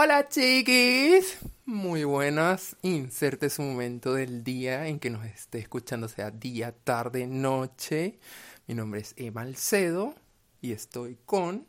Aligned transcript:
Hola 0.00 0.28
chiquis, 0.28 1.38
muy 1.64 2.04
buenas. 2.04 2.76
Inserte 2.82 3.50
su 3.50 3.62
momento 3.62 4.14
del 4.14 4.44
día 4.44 4.86
en 4.86 5.00
que 5.00 5.10
nos 5.10 5.26
esté 5.26 5.58
escuchando, 5.58 6.06
sea 6.06 6.30
día, 6.30 6.70
tarde, 6.70 7.26
noche. 7.26 8.20
Mi 8.68 8.76
nombre 8.76 9.00
es 9.00 9.14
Emma 9.16 9.40
Alcedo 9.40 10.14
y 10.60 10.70
estoy 10.70 11.18
con... 11.26 11.66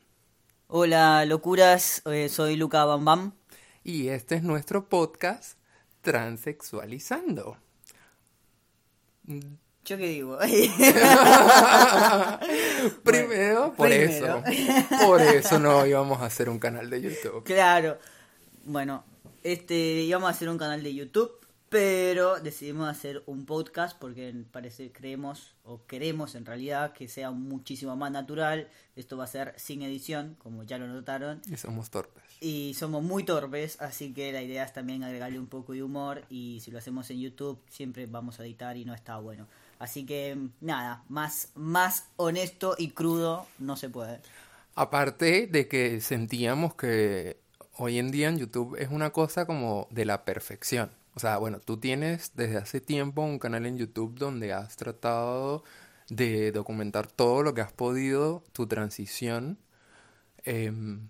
Hola 0.67 1.25
locuras, 1.25 2.03
eh, 2.05 2.29
soy 2.29 2.55
Luca 2.55 2.85
Bam 2.85 3.03
Bam. 3.03 3.33
Y 3.83 4.09
este 4.09 4.35
es 4.35 4.43
nuestro 4.43 4.87
podcast 4.89 5.57
Transexualizando. 6.01 7.57
¿Yo 9.25 9.97
qué 9.97 10.07
digo? 10.07 10.37
Primero, 13.03 13.73
por 13.73 13.87
primero. 13.87 14.43
eso. 14.45 15.03
Por 15.03 15.19
eso 15.19 15.57
no 15.57 15.83
íbamos 15.87 16.21
a 16.21 16.25
hacer 16.25 16.47
un 16.47 16.59
canal 16.59 16.91
de 16.91 17.01
YouTube. 17.01 17.43
claro. 17.43 17.97
Bueno, 18.65 19.03
este 19.43 19.75
íbamos 20.03 20.27
a 20.27 20.31
hacer 20.31 20.49
un 20.49 20.57
canal 20.57 20.83
de 20.83 20.93
YouTube, 20.93 21.31
pero 21.69 22.39
decidimos 22.39 22.89
hacer 22.89 23.23
un 23.25 23.45
podcast 23.45 23.97
porque 23.97 24.33
parece 24.51 24.91
creemos 24.91 25.55
o 25.63 25.85
queremos 25.85 26.35
en 26.35 26.45
realidad 26.45 26.93
que 26.93 27.07
sea 27.07 27.31
muchísimo 27.31 27.95
más 27.95 28.11
natural. 28.11 28.67
Esto 28.95 29.17
va 29.17 29.25
a 29.25 29.27
ser 29.27 29.53
sin 29.57 29.81
edición, 29.81 30.35
como 30.39 30.63
ya 30.63 30.77
lo 30.77 30.87
notaron. 30.87 31.41
Y 31.49 31.57
somos 31.57 31.89
torpes. 31.89 32.23
Y 32.41 32.73
somos 32.73 33.03
muy 33.03 33.23
torpes, 33.23 33.79
así 33.81 34.13
que 34.13 34.31
la 34.31 34.41
idea 34.41 34.63
es 34.63 34.73
también 34.73 35.03
agregarle 35.03 35.39
un 35.39 35.47
poco 35.47 35.73
de 35.73 35.83
humor 35.83 36.23
y 36.29 36.59
si 36.61 36.71
lo 36.71 36.79
hacemos 36.79 37.09
en 37.11 37.19
YouTube 37.19 37.59
siempre 37.69 38.07
vamos 38.07 38.39
a 38.39 38.45
editar 38.45 38.77
y 38.77 38.85
no 38.85 38.93
está 38.93 39.17
bueno. 39.17 39.47
Así 39.77 40.05
que 40.05 40.37
nada, 40.59 41.03
más, 41.07 41.51
más 41.55 42.07
honesto 42.17 42.75
y 42.77 42.89
crudo 42.89 43.45
no 43.59 43.77
se 43.77 43.89
puede. 43.89 44.19
Aparte 44.75 45.47
de 45.47 45.67
que 45.67 46.01
sentíamos 46.01 46.75
que 46.75 47.37
hoy 47.79 47.97
en 47.97 48.11
día 48.11 48.27
en 48.27 48.37
YouTube 48.37 48.75
es 48.77 48.89
una 48.89 49.11
cosa 49.11 49.45
como 49.45 49.87
de 49.89 50.03
la 50.03 50.25
perfección. 50.25 50.91
O 51.15 51.19
sea, 51.19 51.37
bueno, 51.37 51.59
tú 51.59 51.77
tienes 51.77 52.33
desde 52.35 52.57
hace 52.57 52.81
tiempo 52.81 53.21
un 53.21 53.39
canal 53.39 53.65
en 53.65 53.77
YouTube 53.77 54.19
donde 54.19 54.51
has 54.51 54.75
tratado 54.75 55.63
de 56.09 56.51
documentar 56.51 57.07
todo 57.07 57.41
lo 57.41 57.53
que 57.53 57.61
has 57.61 57.71
podido, 57.71 58.43
tu 58.51 58.67
transición, 58.67 59.57
em, 60.43 61.07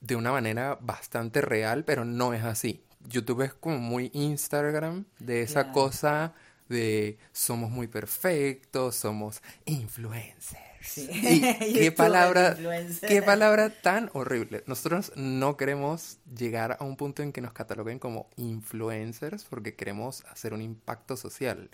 de 0.00 0.16
una 0.16 0.30
manera 0.30 0.78
bastante 0.80 1.40
real, 1.40 1.84
pero 1.84 2.04
no 2.04 2.34
es 2.34 2.44
así. 2.44 2.84
YouTube 3.08 3.42
es 3.42 3.54
como 3.54 3.78
muy 3.78 4.10
Instagram, 4.12 5.06
de 5.18 5.42
esa 5.42 5.72
cosa 5.72 6.34
de 6.68 7.18
somos 7.32 7.70
muy 7.70 7.86
perfectos, 7.86 8.96
somos 8.96 9.42
influencers. 9.64 10.62
Sí. 10.82 11.08
Y 11.12 11.72
qué 11.74 11.92
palabra, 11.92 12.56
qué 13.06 13.20
palabra 13.22 13.70
tan 13.70 14.10
horrible. 14.14 14.62
Nosotros 14.66 15.12
no 15.16 15.56
queremos 15.56 16.18
llegar 16.34 16.76
a 16.80 16.84
un 16.84 16.96
punto 16.96 17.22
en 17.22 17.32
que 17.32 17.40
nos 17.40 17.52
cataloguen 17.52 17.98
como 17.98 18.30
influencers 18.36 19.44
porque 19.44 19.74
queremos 19.74 20.24
hacer 20.30 20.54
un 20.54 20.62
impacto 20.62 21.16
social. 21.16 21.70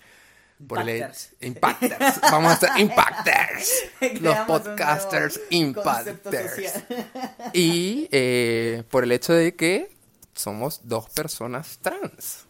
Por 0.69 0.78
el 0.89 0.89
Impacters. 0.89 1.33
hecho- 1.33 1.47
impacters. 1.48 2.20
Vamos 2.23 2.53
a 2.53 2.56
ser 2.56 2.70
impacters. 2.79 3.73
Los 4.20 4.39
podcasters 4.47 5.41
social. 5.51 6.86
Y 7.53 8.08
eh, 8.12 8.84
por 8.89 9.03
el 9.05 9.12
hecho 9.12 9.33
de 9.33 9.55
que 9.56 9.95
somos 10.34 10.81
dos 10.84 11.11
personas 11.11 11.79
trans. 11.83 12.47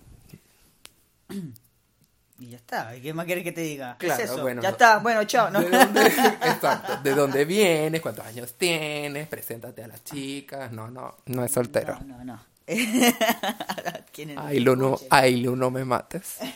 Y 2.39 2.49
ya 2.49 2.57
está, 2.57 2.93
¿qué 3.01 3.15
más 3.15 3.27
quieres 3.27 3.45
que 3.45 3.53
te 3.53 3.61
diga? 3.61 3.97
¿Qué 3.99 4.07
Claro, 4.07 4.23
es 4.25 4.31
eso? 4.31 4.43
bueno, 4.43 4.61
ya 4.61 4.71
está, 4.71 4.99
bueno, 4.99 5.23
chao. 5.25 5.51
¿no? 5.51 5.61
¿De 5.61 5.71
dónde, 5.71 6.01
exacto, 6.43 6.97
¿De 7.03 7.15
dónde 7.15 7.45
vienes? 7.45 8.01
¿Cuántos 8.01 8.27
años 8.27 8.55
tienes? 8.55 9.29
Preséntate 9.29 9.85
a 9.85 9.89
las 9.89 10.03
chicas. 10.03 10.73
No, 10.73 10.91
no, 10.91 11.15
no 11.27 11.45
es 11.45 11.53
soltero. 11.53 11.97
No, 12.05 12.19
no, 12.19 12.25
no. 12.25 12.45
¿Quiénes 14.13 14.37
nos 14.37 14.47
Ay, 14.47 14.59
Lu, 14.61 14.75
no, 14.75 14.95
escuchen? 14.95 15.09
ay, 15.11 15.37
Lu, 15.43 15.55
no 15.57 15.71
me 15.71 15.85
mates. 15.85 16.39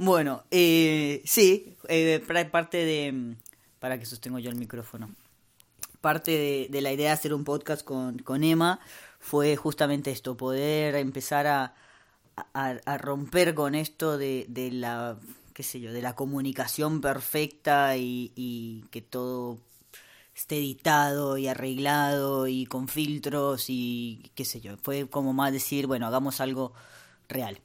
Bueno, 0.00 0.44
eh, 0.52 1.22
sí, 1.24 1.76
eh, 1.88 2.24
parte 2.52 2.84
de... 2.84 3.34
Para 3.80 3.98
que 3.98 4.06
sostengo 4.06 4.38
yo 4.38 4.48
el 4.48 4.54
micrófono. 4.56 5.10
Parte 6.00 6.30
de, 6.30 6.66
de 6.70 6.80
la 6.80 6.92
idea 6.92 7.08
de 7.08 7.14
hacer 7.14 7.34
un 7.34 7.42
podcast 7.42 7.82
con, 7.82 8.18
con 8.20 8.44
Emma 8.44 8.78
fue 9.18 9.56
justamente 9.56 10.12
esto, 10.12 10.36
poder 10.36 10.94
empezar 10.94 11.48
a, 11.48 11.74
a, 12.52 12.98
romper 12.98 13.54
con 13.54 13.74
esto 13.74 14.18
de, 14.18 14.46
de 14.48 14.70
la, 14.70 15.18
qué 15.54 15.62
sé 15.62 15.80
yo, 15.80 15.92
de 15.92 16.02
la 16.02 16.14
comunicación 16.14 17.00
perfecta 17.00 17.96
y, 17.96 18.32
y 18.36 18.84
que 18.90 19.02
todo 19.02 19.58
esté 20.34 20.58
editado 20.58 21.36
y 21.36 21.48
arreglado 21.48 22.46
y 22.46 22.66
con 22.66 22.88
filtros 22.88 23.66
y 23.68 24.30
qué 24.34 24.44
sé 24.44 24.60
yo. 24.60 24.76
Fue 24.78 25.08
como 25.08 25.32
más 25.32 25.52
decir, 25.52 25.86
bueno, 25.86 26.06
hagamos 26.06 26.40
algo 26.40 26.72
real. 27.28 27.60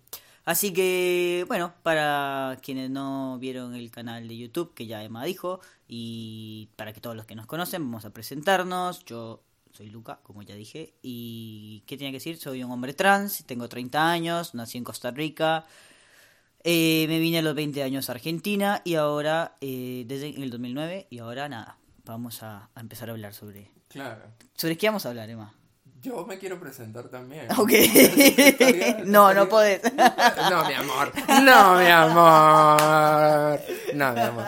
Así 0.46 0.74
que, 0.74 1.46
bueno, 1.48 1.74
para 1.84 2.58
quienes 2.62 2.90
no 2.90 3.38
vieron 3.40 3.76
el 3.76 3.92
canal 3.92 4.28
de 4.28 4.38
YouTube, 4.38 4.74
que 4.74 4.88
ya 4.88 5.04
Emma 5.04 5.24
dijo, 5.24 5.62
y 5.88 6.70
para 6.76 6.92
que 6.92 7.00
todos 7.00 7.16
los 7.16 7.26
que 7.26 7.36
nos 7.36 7.46
conocen, 7.46 7.84
vamos 7.84 8.06
a 8.06 8.10
presentarnos. 8.10 9.06
Yo 9.06 9.42
soy 9.74 9.90
Luca, 9.90 10.20
como 10.24 10.42
ya 10.44 10.56
dije, 10.56 10.94
y 11.02 11.84
¿qué 11.88 11.98
tenía 11.98 12.12
que 12.12 12.18
decir? 12.18 12.38
Soy 12.38 12.64
un 12.64 12.72
hombre 12.72 12.94
trans, 12.94 13.44
tengo 13.46 13.68
30 13.68 14.10
años, 14.12 14.54
nací 14.54 14.78
en 14.78 14.84
Costa 14.84 15.12
Rica, 15.12 15.66
eh, 16.64 17.06
me 17.10 17.20
vine 17.20 17.40
a 17.40 17.42
los 17.42 17.56
20 17.56 17.84
años 17.84 18.08
a 18.10 18.14
Argentina 18.14 18.82
y 18.86 18.96
ahora, 18.96 19.56
eh, 19.62 20.06
desde 20.08 20.30
el 20.30 20.50
2009, 20.50 21.08
y 21.10 21.20
ahora 21.20 21.50
nada, 21.50 21.78
vamos 22.06 22.44
a, 22.44 22.70
a 22.74 22.80
empezar 22.80 23.10
a 23.10 23.14
hablar 23.14 23.34
sobre... 23.34 23.72
Claro. 23.90 24.22
¿Sobre 24.56 24.78
qué 24.78 24.88
vamos 24.88 25.06
a 25.06 25.10
hablar, 25.10 25.30
Emma? 25.30 25.54
Yo 26.02 26.26
me 26.26 26.38
quiero 26.38 26.60
presentar 26.60 27.08
también. 27.10 27.48
Ok. 27.58 27.70
Estaría- 27.74 29.04
no, 29.06 29.34
no 29.34 29.48
podés. 29.50 29.82
No, 29.84 30.66
mi 30.68 30.74
amor. 30.74 31.12
No, 31.44 31.80
mi 31.80 31.88
amor. 31.88 33.62
No, 33.94 34.14
mi 34.14 34.20
amor. 34.20 34.46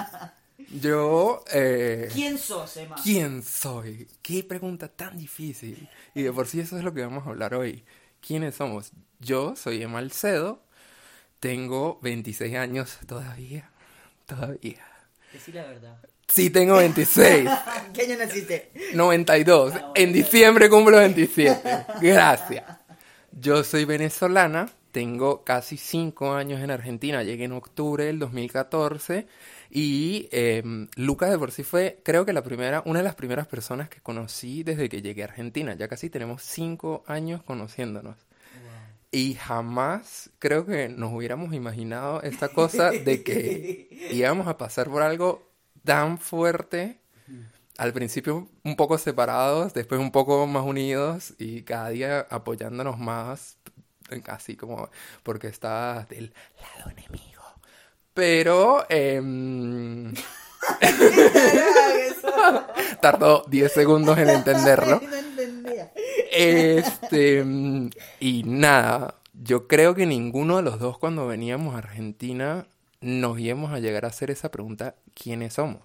Yo, 0.81 1.43
eh, 1.53 2.09
¿Quién 2.11 2.37
sos, 2.37 2.75
Emma? 2.77 2.95
¿quién 3.01 3.43
soy? 3.43 4.07
Qué 4.21 4.43
pregunta 4.43 4.87
tan 4.87 5.17
difícil. 5.17 5.87
Y 6.13 6.23
de 6.23 6.33
por 6.33 6.47
sí 6.47 6.59
eso 6.59 6.77
es 6.77 6.83
lo 6.83 6.93
que 6.93 7.01
vamos 7.01 7.25
a 7.25 7.29
hablar 7.29 7.53
hoy. 7.55 7.83
¿Quiénes 8.25 8.55
somos? 8.55 8.91
Yo 9.19 9.55
soy 9.55 9.81
Emma 9.81 9.99
Alcedo. 9.99 10.61
Tengo 11.39 11.99
26 12.01 12.55
años 12.55 12.97
todavía. 13.07 13.69
Todavía. 14.25 14.85
Decí 15.31 15.51
la 15.51 15.63
verdad. 15.63 15.97
Sí, 16.27 16.49
tengo 16.49 16.77
26. 16.77 17.49
¿Qué 17.93 18.01
año 18.01 18.17
naciste? 18.17 18.71
92. 18.93 19.73
En 19.95 20.11
diciembre 20.11 20.69
cumplo 20.69 20.97
27. 20.97 21.85
Gracias. 22.01 22.63
Yo 23.31 23.63
soy 23.63 23.85
venezolana. 23.85 24.69
Tengo 24.91 25.43
casi 25.43 25.77
5 25.77 26.33
años 26.33 26.61
en 26.61 26.71
Argentina. 26.71 27.21
Llegué 27.21 27.45
en 27.45 27.51
octubre 27.51 28.05
del 28.05 28.19
2014. 28.19 29.27
Y 29.77 30.29
eh, 30.31 30.63
Lucas 30.95 31.29
de 31.29 31.37
por 31.37 31.51
sí 31.51 31.63
fue, 31.63 31.99
creo 32.01 32.25
que 32.25 32.31
la 32.31 32.43
primera, 32.43 32.81
una 32.85 32.99
de 32.99 33.03
las 33.03 33.15
primeras 33.15 33.45
personas 33.45 33.89
que 33.89 33.99
conocí 33.99 34.63
desde 34.63 34.87
que 34.87 35.01
llegué 35.01 35.23
a 35.23 35.25
Argentina. 35.25 35.73
Ya 35.73 35.89
casi 35.89 36.09
tenemos 36.09 36.43
5 36.43 37.03
años 37.07 37.43
conociéndonos. 37.43 38.15
Y 39.11 39.33
jamás 39.33 40.29
creo 40.39 40.65
que 40.65 40.87
nos 40.87 41.11
hubiéramos 41.11 41.53
imaginado 41.53 42.21
esta 42.21 42.47
cosa 42.47 42.91
de 42.91 43.21
que 43.21 43.89
íbamos 44.13 44.47
a 44.47 44.57
pasar 44.57 44.89
por 44.89 45.01
algo 45.01 45.51
tan 45.83 46.19
fuerte. 46.19 47.01
Al 47.77 47.91
principio 47.91 48.47
un 48.63 48.77
poco 48.77 48.97
separados, 48.97 49.73
después 49.73 49.99
un 49.99 50.13
poco 50.13 50.47
más 50.47 50.63
unidos 50.63 51.33
y 51.37 51.63
cada 51.63 51.89
día 51.89 52.21
apoyándonos 52.29 52.97
más, 52.97 53.57
así 54.27 54.55
como 54.55 54.89
porque 55.23 55.47
estás 55.47 56.07
del 56.07 56.33
lado 56.61 56.91
enemigo. 56.91 57.24
Pero 58.15 58.85
em, 58.89 60.11
tardó 63.01 63.43
10 63.47 63.71
segundos 63.71 64.17
en 64.17 64.29
entenderlo. 64.29 64.99
Este, 66.37 67.45
y 68.19 68.43
nada, 68.43 69.21
yo 69.33 69.67
creo 69.69 69.95
que 69.95 70.05
ninguno 70.05 70.57
de 70.57 70.63
los 70.63 70.79
dos 70.79 70.97
cuando 70.97 71.27
veníamos 71.27 71.75
a 71.75 71.77
Argentina 71.77 72.67
nos 72.99 73.39
íbamos 73.39 73.71
a 73.71 73.79
llegar 73.79 74.03
a 74.03 74.09
hacer 74.09 74.31
esa 74.31 74.51
pregunta, 74.51 74.95
¿quiénes 75.13 75.53
somos? 75.53 75.81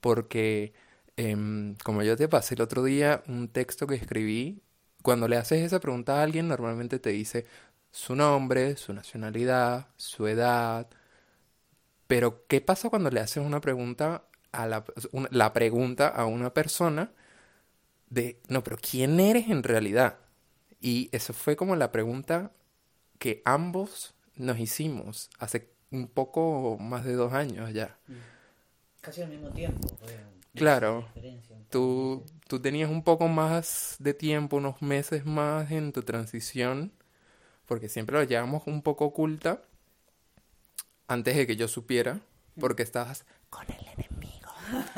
Porque, 0.00 0.72
em, 1.16 1.76
como 1.84 2.02
yo 2.02 2.16
te 2.16 2.28
pasé 2.28 2.54
el 2.54 2.62
otro 2.62 2.82
día 2.84 3.22
un 3.28 3.48
texto 3.48 3.86
que 3.86 3.94
escribí, 3.96 4.62
cuando 5.02 5.28
le 5.28 5.36
haces 5.36 5.62
esa 5.62 5.80
pregunta 5.80 6.20
a 6.20 6.22
alguien, 6.22 6.48
normalmente 6.48 6.98
te 6.98 7.10
dice 7.10 7.46
su 7.90 8.14
nombre, 8.16 8.76
su 8.76 8.92
nacionalidad, 8.94 9.88
su 9.96 10.26
edad. 10.26 10.88
Pero, 12.06 12.44
¿qué 12.46 12.60
pasa 12.60 12.90
cuando 12.90 13.10
le 13.10 13.20
haces 13.20 13.42
una 13.44 13.60
pregunta 13.60 14.24
a 14.52 14.66
la, 14.66 14.84
una- 15.12 15.28
la 15.32 15.52
pregunta 15.52 16.08
a 16.08 16.26
una 16.26 16.52
persona? 16.54 17.12
de, 18.10 18.40
no, 18.48 18.62
pero 18.62 18.76
¿quién 18.78 19.18
eres 19.18 19.48
en 19.48 19.62
realidad? 19.64 20.18
Y 20.80 21.08
eso 21.10 21.32
fue 21.32 21.56
como 21.56 21.74
la 21.74 21.90
pregunta 21.90 22.52
que 23.18 23.42
ambos 23.44 24.14
nos 24.36 24.58
hicimos 24.60 25.30
hace 25.38 25.70
un 25.90 26.06
poco 26.06 26.76
más 26.78 27.04
de 27.04 27.14
dos 27.14 27.32
años 27.32 27.72
ya. 27.72 27.96
Casi 29.00 29.22
al 29.22 29.30
mismo 29.30 29.48
tiempo. 29.50 29.88
fue- 29.98 30.16
Claro. 30.54 31.08
Tú, 31.70 32.24
tú 32.46 32.60
tenías 32.60 32.88
un 32.88 33.02
poco 33.02 33.26
más 33.26 33.96
de 33.98 34.14
tiempo, 34.14 34.58
unos 34.58 34.80
meses 34.80 35.26
más 35.26 35.72
en 35.72 35.92
tu 35.92 36.02
transición, 36.02 36.92
porque 37.66 37.88
siempre 37.88 38.16
lo 38.16 38.22
llevamos 38.22 38.62
un 38.66 38.82
poco 38.82 39.06
oculta, 39.06 39.62
antes 41.08 41.36
de 41.36 41.46
que 41.46 41.56
yo 41.56 41.68
supiera, 41.68 42.20
porque 42.58 42.82
estabas 42.82 43.24
con 43.50 43.64
el 43.68 43.86
enemigo. 43.88 44.50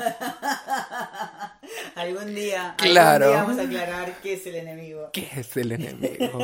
algún 1.95 2.33
día, 2.35 2.75
Claro. 2.77 3.25
algún 3.37 3.57
día 3.57 3.63
vamos 3.65 3.77
a 3.77 3.81
aclarar 3.81 4.13
qué 4.21 4.33
es 4.33 4.45
el 4.47 4.55
enemigo. 4.55 5.09
¿Qué 5.13 5.27
es 5.35 5.57
el 5.57 5.71
enemigo? 5.73 6.39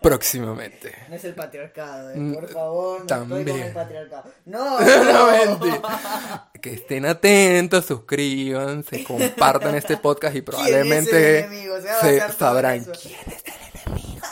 Próximamente. 0.00 0.92
No 1.08 1.16
es 1.16 1.24
el 1.24 1.34
patriarcado, 1.34 2.10
eh, 2.10 2.16
Mm, 2.16 2.34
por 2.34 2.48
favor, 2.48 2.98
no 3.00 3.02
estoy 3.04 3.18
con 3.18 3.28
también. 3.28 3.58
el 3.66 3.72
patriarcado. 3.72 4.32
No, 4.46 4.80
No. 5.60 6.50
Que 6.60 6.72
estén 6.74 7.04
atentos, 7.04 7.84
suscríbanse, 7.84 9.04
compartan 9.04 9.74
este 9.74 9.96
podcast 9.98 10.34
y 10.36 10.42
probablemente? 10.42 11.46
Se 12.00 12.20
se 12.20 12.32
sabrán 12.32 12.84
quién 12.84 13.14
es 13.26 13.44
el 13.44 13.90
enemigo. 13.92 14.22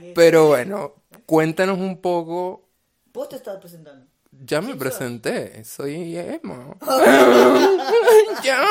Que- 0.00 0.12
Pero 0.14 0.48
bueno, 0.48 0.94
cuéntanos 1.24 1.78
un 1.78 2.00
poco. 2.02 2.65
Vos 3.16 3.30
te 3.30 3.36
estabas 3.36 3.60
presentando. 3.60 4.04
Ya 4.44 4.60
me 4.60 4.76
presenté, 4.76 5.64
soy 5.64 6.18
Emma. 6.18 6.76
ya, 8.44 8.62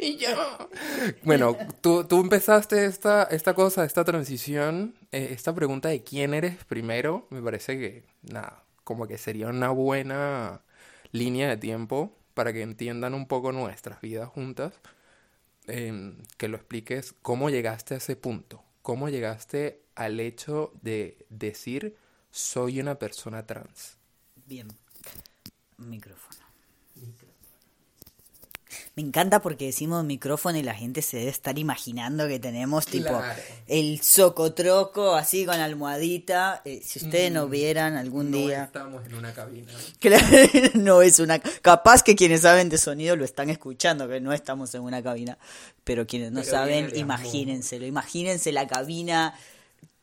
y 0.00 0.16
ya. 0.16 0.36
Bueno, 1.22 1.56
tú, 1.80 2.02
tú 2.02 2.20
empezaste 2.20 2.86
esta, 2.86 3.22
esta 3.22 3.54
cosa, 3.54 3.84
esta 3.84 4.02
transición, 4.02 4.96
eh, 5.12 5.28
esta 5.30 5.54
pregunta 5.54 5.90
de 5.90 6.02
quién 6.02 6.34
eres 6.34 6.64
primero, 6.64 7.28
me 7.30 7.40
parece 7.40 7.78
que, 7.78 8.02
nada, 8.22 8.64
como 8.82 9.06
que 9.06 9.16
sería 9.16 9.46
una 9.46 9.70
buena 9.70 10.62
línea 11.12 11.48
de 11.48 11.56
tiempo 11.56 12.18
para 12.34 12.52
que 12.52 12.62
entiendan 12.62 13.14
un 13.14 13.28
poco 13.28 13.52
nuestras 13.52 14.00
vidas 14.00 14.28
juntas, 14.28 14.72
em, 15.68 16.16
que 16.36 16.48
lo 16.48 16.56
expliques 16.56 17.14
cómo 17.22 17.48
llegaste 17.48 17.94
a 17.94 17.98
ese 17.98 18.16
punto, 18.16 18.64
cómo 18.82 19.08
llegaste 19.08 19.84
al 19.94 20.18
hecho 20.18 20.72
de 20.82 21.24
decir 21.30 21.96
soy 22.36 22.80
una 22.80 22.96
persona 22.96 23.44
trans. 23.46 23.96
Bien. 24.46 24.68
Micrófono. 25.78 26.36
Me 28.94 29.02
encanta 29.02 29.40
porque 29.42 29.66
decimos 29.66 30.04
micrófono 30.04 30.56
y 30.58 30.62
la 30.62 30.74
gente 30.74 31.02
se 31.02 31.18
debe 31.18 31.30
estar 31.30 31.58
imaginando 31.58 32.26
que 32.28 32.38
tenemos 32.38 32.86
tipo 32.86 33.08
Claro. 33.08 33.42
el 33.66 34.00
socotroco 34.02 35.14
así 35.14 35.44
con 35.44 35.60
almohadita. 35.60 36.62
Eh, 36.64 36.80
si 36.82 37.04
ustedes 37.04 37.30
no 37.30 37.46
vieran 37.48 37.96
algún 37.96 38.28
Mm. 38.28 38.30
No 38.30 38.36
día... 38.38 38.64
estamos 38.64 39.04
en 39.04 39.14
una 39.14 39.32
cabina. 39.34 39.72
Claro, 40.00 40.26
no 40.74 41.02
es 41.02 41.18
una... 41.20 41.38
Capaz 41.38 42.02
que 42.02 42.16
quienes 42.16 42.40
saben 42.42 42.70
de 42.70 42.78
sonido 42.78 43.16
lo 43.16 43.24
están 43.26 43.50
escuchando, 43.50 44.08
que 44.08 44.20
no 44.20 44.32
estamos 44.32 44.74
en 44.74 44.80
una 44.82 45.02
cabina. 45.02 45.36
Pero 45.84 46.06
quienes 46.06 46.32
no 46.32 46.40
Pero 46.40 46.50
saben, 46.50 46.90
imagínenselo. 46.96 47.84
Imagínense 47.86 48.50
la 48.52 48.66
cabina 48.66 49.34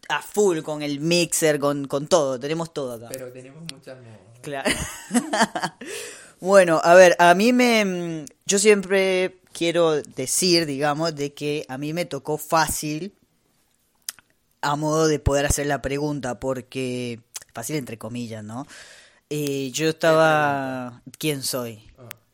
a 0.09 0.21
full 0.21 0.59
con 0.61 0.81
el 0.81 0.99
mixer, 0.99 1.59
con, 1.59 1.87
con 1.87 2.07
todo. 2.07 2.39
Tenemos 2.39 2.73
todo 2.73 2.93
acá. 2.93 3.07
Pero 3.09 3.31
tenemos 3.31 3.63
muchas 3.71 3.97
modas. 4.01 4.19
Claro. 4.41 4.69
bueno, 6.39 6.81
a 6.83 6.93
ver, 6.95 7.15
a 7.19 7.33
mí 7.33 7.53
me... 7.53 7.85
mm, 7.85 8.25
Yo 8.45 8.59
siempre 8.59 9.39
quiero 9.53 10.01
decir, 10.01 10.65
digamos, 10.65 11.15
de 11.15 11.33
que 11.33 11.65
a 11.69 11.77
mí 11.77 11.93
me 11.93 12.05
tocó 12.05 12.37
fácil 12.37 13.13
a 14.61 14.75
modo 14.75 15.07
de 15.07 15.19
poder 15.19 15.45
hacer 15.45 15.67
la 15.67 15.81
pregunta, 15.81 16.39
porque... 16.39 17.19
Fácil 17.53 17.75
entre 17.75 17.97
comillas, 17.99 18.43
¿no? 18.43 18.65
Eh, 19.29 19.69
yo 19.71 19.89
estaba... 19.89 21.01
¿Quién 21.19 21.43
soy? 21.43 21.87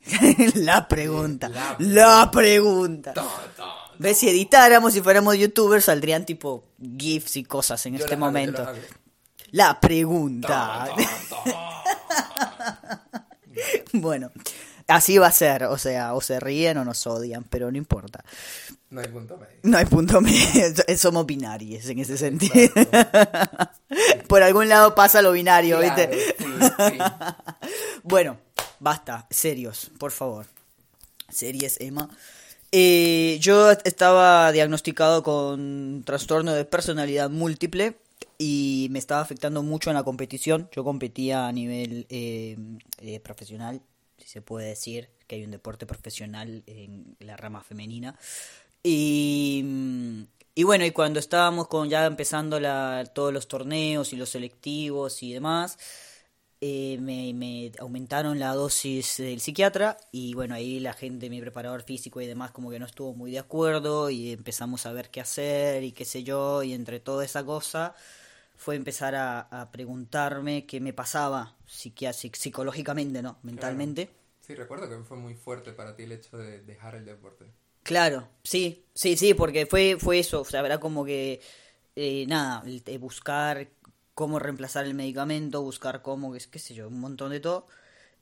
la 0.56 0.88
pregunta. 0.88 1.50
La 1.50 1.76
La 1.80 2.32
pregunta. 2.32 3.14
Ton. 3.14 3.26
¿Ves? 4.00 4.18
Si 4.18 4.30
editáramos, 4.30 4.94
si 4.94 5.02
fuéramos 5.02 5.38
youtubers, 5.38 5.86
saldrían 5.86 6.26
tipo 6.26 6.64
GIFs 6.98 7.36
y 7.38 7.44
cosas 7.44 7.86
en 7.86 7.98
Yo 7.98 8.04
este 8.06 8.16
momento. 8.16 8.64
hago. 8.64 8.78
La 9.52 9.80
pregunta. 9.80 10.88
Bueno, 13.94 14.32
así 14.88 15.18
va 15.18 15.28
a 15.28 15.32
ser, 15.32 15.64
o 15.66 15.78
sea, 15.78 16.14
o 16.14 16.22
se 16.22 16.40
ríen 16.40 16.78
o 16.78 16.86
nos 16.86 17.06
odian, 17.08 17.44
pero 17.44 17.72
no 17.72 17.78
importa. 17.78 18.24
No 18.90 19.02
hay 19.02 19.08
punto 19.08 19.38
medio. 19.38 19.56
No 19.64 19.78
hay 19.78 19.86
punto 19.86 20.22
medio, 20.22 20.64
somos 20.98 21.26
binarios 21.26 21.86
en 21.90 22.00
ese 22.00 22.18
sentido. 22.18 22.54
Por 24.28 24.44
algún 24.44 24.70
lado 24.70 24.96
pasa 24.96 25.22
lo 25.22 25.32
binario, 25.32 25.80
Claro, 25.80 25.96
¿viste? 26.12 26.36
sí, 26.38 26.46
sí. 26.92 26.98
Bueno, 28.04 28.38
basta, 28.80 29.28
serios, 29.30 29.92
por 29.98 30.12
favor. 30.12 30.48
Series, 31.30 31.80
Emma. 31.80 32.10
Eh, 32.72 33.38
yo 33.42 33.72
estaba 33.72 34.52
diagnosticado 34.52 35.24
con 35.24 36.04
trastorno 36.06 36.54
de 36.54 36.66
personalidad 36.66 37.30
múltiple 37.30 37.98
y 38.38 38.88
me 38.92 39.00
estaba 39.00 39.22
afectando 39.22 39.64
mucho 39.64 39.90
en 39.90 39.96
la 39.96 40.04
competición. 40.04 40.70
Yo 40.72 40.84
competía 40.84 41.48
a 41.48 41.52
nivel 41.52 42.06
eh, 42.10 42.58
eh, 43.00 43.20
profesional, 43.20 43.82
si 44.18 44.28
se 44.28 44.42
puede 44.42 44.68
decir 44.68 45.10
que 45.28 45.36
hay 45.36 45.44
un 45.44 45.52
deporte 45.52 45.86
profesional 45.86 46.64
en 46.68 47.16
la 47.20 47.38
rama 47.38 47.64
femenina. 47.64 48.16
Y, 48.82 49.64
bueno, 50.64 50.86
y 50.86 50.92
cuando 50.92 51.20
estábamos 51.20 51.68
con 51.68 51.90
ya 51.90 52.06
empezando 52.06 52.60
todos 53.14 53.34
los 53.34 53.48
torneos 53.48 54.14
y 54.14 54.16
los 54.16 54.30
selectivos 54.30 55.22
y 55.22 55.34
demás, 55.34 55.78
eh, 56.62 56.98
me, 57.02 57.34
me 57.34 57.72
aumentaron 57.80 58.40
la 58.40 58.54
dosis 58.54 59.18
del 59.18 59.40
psiquiatra 59.42 59.98
y 60.12 60.34
bueno, 60.34 60.56
ahí 60.56 60.80
la 60.80 60.94
gente, 60.94 61.30
mi 61.30 61.42
preparador 61.42 61.84
físico 61.84 62.22
y 62.22 62.28
demás, 62.28 62.52
como 62.52 62.70
que 62.70 62.80
no 62.80 62.86
estuvo 62.86 63.14
muy 63.14 63.32
de 63.32 63.40
acuerdo 63.40 64.10
y 64.10 64.32
empezamos 64.34 64.86
a 64.86 64.92
ver 64.94 65.10
qué 65.10 65.22
hacer 65.22 65.84
y 65.84 65.92
qué 65.94 66.06
sé 66.06 66.24
yo, 66.24 66.64
y 66.64 66.74
entre 66.74 67.00
toda 67.00 67.26
esa 67.26 67.44
cosa 67.46 67.96
fue 68.56 68.76
empezar 68.76 69.16
a, 69.16 69.40
a 69.42 69.72
preguntarme 69.72 70.66
qué 70.66 70.82
me 70.82 70.94
pasaba 70.94 71.56
psicológicamente, 71.66 73.22
¿no? 73.22 73.38
Mentalmente. 73.44 74.10
Sí, 74.42 74.54
recuerdo 74.54 74.90
que 74.90 74.98
fue 75.06 75.16
muy 75.16 75.34
fuerte 75.36 75.72
para 75.72 75.96
ti 75.96 76.04
el 76.04 76.12
hecho 76.12 76.38
de 76.38 76.62
dejar 76.62 76.96
el 76.96 77.06
deporte. 77.06 77.46
Claro, 77.84 78.30
sí, 78.44 78.86
sí, 78.94 79.18
sí, 79.18 79.34
porque 79.34 79.66
fue, 79.66 79.98
fue 80.00 80.20
eso, 80.20 80.42
o 80.42 80.46
sea, 80.46 80.60
era 80.66 80.80
como 80.80 81.04
que, 81.06 81.42
eh, 81.96 82.26
nada, 82.28 82.62
el- 82.66 82.84
eh, 82.86 82.98
buscar 82.98 83.68
cómo 84.20 84.38
reemplazar 84.38 84.86
el 84.86 84.96
medicamento, 84.96 85.62
buscar 85.62 86.02
cómo, 86.02 86.34
qué, 86.34 86.40
qué 86.52 86.60
sé 86.60 86.74
yo, 86.74 86.90
un 86.90 87.00
montón 87.00 87.32
de 87.32 87.40
todo. 87.40 87.68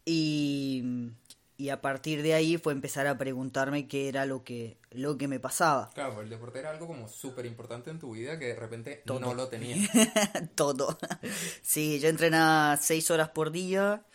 Y, 0.05 1.09
y 1.57 1.69
a 1.69 1.81
partir 1.81 2.21
de 2.21 2.35
ahí 2.35 2.59
fue 2.59 2.71
empezar 2.73 3.07
a 3.07 3.17
preguntarme 3.17 3.87
qué 3.87 4.07
era 4.07 4.27
lo 4.27 4.43
que, 4.43 4.77
lo 4.91 5.17
que 5.17 5.27
me 5.27 5.39
pasaba. 5.39 5.89
Claro, 5.95 6.21
el 6.21 6.29
deporte 6.29 6.59
era 6.59 6.69
algo 6.69 6.85
como 6.85 7.07
súper 7.07 7.47
importante 7.47 7.89
en 7.89 7.97
tu 7.97 8.11
vida 8.11 8.37
que 8.37 8.45
de 8.49 8.55
repente 8.55 9.01
Todo. 9.07 9.19
no 9.21 9.33
lo 9.33 9.47
tenías. 9.47 9.89
todo. 10.55 10.99
Sí, 11.63 11.99
yo 11.99 12.09
entrenaba 12.09 12.77
seis 12.77 13.09
horas 13.09 13.29
por 13.29 13.49
día 13.49 14.05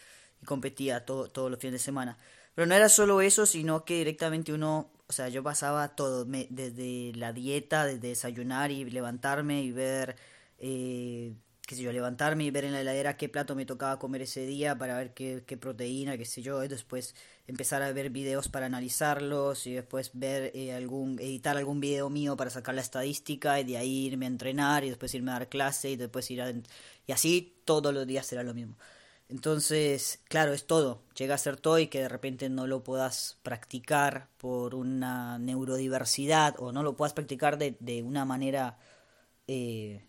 y 0.40 0.46
competía 0.46 1.04
todo, 1.04 1.28
todos 1.30 1.50
los 1.50 1.58
fines 1.58 1.72
de 1.72 1.78
semana. 1.80 2.16
Pero 2.54 2.66
no 2.66 2.76
era 2.76 2.88
solo 2.88 3.20
eso, 3.22 3.44
sino 3.44 3.84
que 3.84 3.96
directamente 3.98 4.52
uno, 4.52 4.92
o 5.08 5.12
sea, 5.12 5.28
yo 5.30 5.42
pasaba 5.42 5.96
todo, 5.96 6.26
me- 6.26 6.46
desde 6.48 7.10
la 7.16 7.32
dieta, 7.32 7.86
desde 7.86 8.06
desayunar 8.06 8.70
y 8.70 8.84
levantarme 8.84 9.62
y 9.64 9.72
ver, 9.72 10.14
eh, 10.58 11.34
qué 11.76 11.82
yo, 11.82 11.92
levantarme 11.92 12.44
y 12.44 12.50
ver 12.50 12.64
en 12.64 12.72
la 12.72 12.80
heladera 12.80 13.16
qué 13.16 13.28
plato 13.28 13.54
me 13.54 13.66
tocaba 13.66 13.98
comer 13.98 14.22
ese 14.22 14.46
día 14.46 14.76
para 14.76 14.96
ver 14.96 15.14
qué, 15.14 15.44
qué 15.46 15.56
proteína, 15.56 16.16
qué 16.18 16.24
sé 16.24 16.42
yo, 16.42 16.62
y 16.64 16.68
después 16.68 17.14
empezar 17.46 17.82
a 17.82 17.92
ver 17.92 18.10
videos 18.10 18.48
para 18.48 18.66
analizarlos 18.66 19.66
y 19.66 19.74
después 19.74 20.10
ver 20.14 20.52
eh, 20.54 20.72
algún, 20.72 21.18
editar 21.18 21.56
algún 21.56 21.80
video 21.80 22.10
mío 22.10 22.36
para 22.36 22.50
sacar 22.50 22.74
la 22.74 22.80
estadística 22.82 23.60
y 23.60 23.64
de 23.64 23.76
ahí 23.78 24.06
irme 24.06 24.26
a 24.26 24.28
entrenar 24.28 24.84
y 24.84 24.88
después 24.90 25.14
irme 25.14 25.30
a 25.32 25.34
dar 25.34 25.48
clase 25.48 25.90
y 25.90 25.96
después 25.96 26.30
ir 26.30 26.42
a... 26.42 26.52
Y 27.06 27.12
así 27.12 27.62
todos 27.64 27.92
los 27.92 28.06
días 28.06 28.26
será 28.26 28.42
lo 28.42 28.54
mismo. 28.54 28.76
Entonces, 29.32 30.20
claro, 30.28 30.52
es 30.52 30.66
todo. 30.66 31.02
Llega 31.16 31.34
a 31.34 31.38
ser 31.38 31.56
todo 31.56 31.78
y 31.78 31.86
que 31.86 32.00
de 32.00 32.08
repente 32.08 32.50
no 32.50 32.66
lo 32.66 32.84
puedas 32.84 33.38
practicar 33.42 34.28
por 34.36 34.74
una 34.74 35.38
neurodiversidad 35.38 36.54
o 36.58 36.70
no 36.70 36.82
lo 36.82 36.96
puedas 36.96 37.14
practicar 37.14 37.56
de, 37.56 37.76
de 37.80 38.02
una 38.02 38.26
manera, 38.26 38.78
eh, 39.46 40.04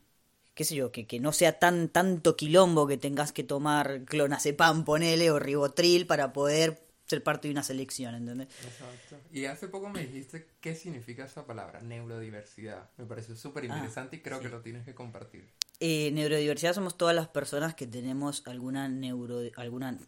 qué 0.54 0.64
sé 0.64 0.76
yo, 0.76 0.92
que, 0.92 1.08
que 1.08 1.20
no 1.20 1.32
sea 1.32 1.60
tan 1.60 1.90
tanto 1.90 2.36
quilombo 2.36 2.88
que 2.88 2.98
tengas 2.98 3.32
que 3.32 3.44
tomar 3.44 4.04
clonazepam, 4.06 4.86
ponele, 4.86 5.32
o 5.32 5.40
ribotril 5.40 6.06
para 6.06 6.34
poder 6.34 6.84
ser 7.06 7.24
parte 7.24 7.48
de 7.48 7.52
una 7.52 7.64
selección, 7.64 8.16
¿entendés? 8.16 8.48
Exacto. 8.64 9.18
Y 9.32 9.46
hace 9.46 9.68
poco 9.68 9.90
me 9.90 10.02
dijiste 10.06 10.48
qué 10.62 10.76
significa 10.76 11.26
esa 11.26 11.46
palabra, 11.46 11.82
neurodiversidad. 11.82 12.90
Me 12.98 13.06
pareció 13.06 13.36
súper 13.36 13.66
interesante 13.66 14.18
y 14.18 14.20
creo 14.22 14.40
que 14.40 14.50
lo 14.50 14.62
tienes 14.62 14.86
que 14.86 14.96
compartir. 14.96 15.48
Eh, 15.86 16.12
neurodiversidad 16.14 16.74
somos 16.74 16.96
todas 16.98 17.14
las 17.14 17.28
personas 17.28 17.76
que 17.76 17.86
tenemos 17.86 18.44
alguna 18.46 18.88
neuro 18.88 19.42
alguna 19.58 19.98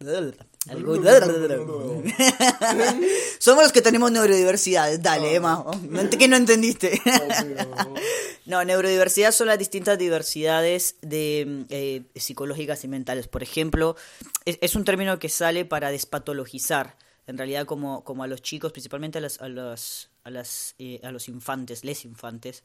somos 3.38 3.64
los 3.64 3.72
que 3.72 3.82
tenemos 3.82 4.10
neurodiversidad. 4.10 4.98
Dale 4.98 5.34
Emma. 5.34 5.60
Oh, 5.60 5.76
no 5.76 6.08
que 6.08 6.28
no 6.28 6.36
entendiste 6.36 6.98
no 8.46 8.64
neurodiversidad 8.64 9.32
son 9.32 9.48
las 9.48 9.58
distintas 9.58 9.98
diversidades 9.98 10.96
de 11.02 11.66
eh, 11.68 12.04
psicológicas 12.14 12.82
y 12.84 12.88
mentales. 12.88 13.28
Por 13.28 13.42
ejemplo 13.42 13.96
es, 14.46 14.58
es 14.62 14.76
un 14.76 14.84
término 14.84 15.18
que 15.18 15.28
sale 15.28 15.66
para 15.66 15.90
despatologizar 15.90 16.96
en 17.26 17.36
realidad 17.36 17.66
como, 17.66 18.02
como 18.02 18.22
a 18.22 18.26
los 18.26 18.40
chicos, 18.40 18.72
principalmente 18.72 19.18
a 19.18 19.20
los, 19.20 19.42
a 19.42 19.48
los, 19.48 20.08
a 20.24 20.30
las, 20.30 20.74
eh, 20.78 21.00
a 21.02 21.10
los 21.10 21.28
infantes, 21.28 21.84
les 21.84 22.06
infantes, 22.06 22.62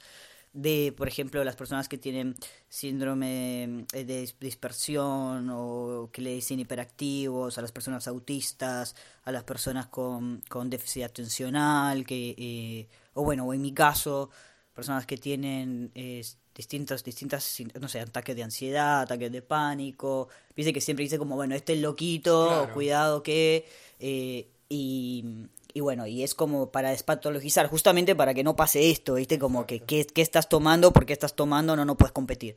de, 0.53 0.93
por 0.95 1.07
ejemplo, 1.07 1.43
las 1.43 1.55
personas 1.55 1.87
que 1.87 1.97
tienen 1.97 2.35
síndrome 2.67 3.85
eh, 3.93 4.03
de 4.05 4.33
dispersión 4.39 5.49
o 5.51 6.09
que 6.11 6.21
le 6.21 6.33
dicen 6.35 6.59
hiperactivos, 6.59 7.57
a 7.57 7.61
las 7.61 7.71
personas 7.71 8.07
autistas, 8.07 8.95
a 9.23 9.31
las 9.31 9.43
personas 9.43 9.87
con, 9.87 10.43
con 10.49 10.69
déficit 10.69 11.03
atencional, 11.03 12.05
que, 12.05 12.35
eh, 12.37 12.87
o 13.13 13.23
bueno, 13.23 13.45
o 13.45 13.53
en 13.53 13.61
mi 13.61 13.73
caso, 13.73 14.29
personas 14.73 15.05
que 15.05 15.17
tienen 15.17 15.91
eh, 15.95 16.23
distintas, 16.55 17.03
distintas, 17.03 17.61
no 17.79 17.87
sé, 17.87 17.99
ataques 17.99 18.35
de 18.35 18.43
ansiedad, 18.43 19.01
ataques 19.01 19.31
de 19.31 19.41
pánico. 19.41 20.29
Dice 20.55 20.73
que 20.73 20.81
siempre 20.81 21.03
dice 21.03 21.17
como, 21.17 21.35
bueno, 21.35 21.55
este 21.55 21.73
es 21.73 21.79
loquito, 21.79 22.69
cuidado 22.73 23.23
que... 23.23 23.65
Eh, 23.99 24.49
y, 24.73 25.25
y 25.73 25.79
bueno, 25.79 26.07
y 26.07 26.23
es 26.23 26.35
como 26.35 26.71
para 26.71 26.89
despatologizar, 26.89 27.67
justamente 27.67 28.15
para 28.15 28.33
que 28.33 28.43
no 28.43 28.55
pase 28.55 28.89
esto, 28.89 29.15
¿viste? 29.15 29.39
Como 29.39 29.65
que 29.65 29.79
¿qué, 29.79 30.05
estás 30.15 30.49
tomando? 30.49 30.91
¿Por 30.93 31.05
qué 31.05 31.13
estás 31.13 31.35
tomando? 31.35 31.75
No, 31.75 31.85
no 31.85 31.97
puedes 31.97 32.11
competir. 32.11 32.55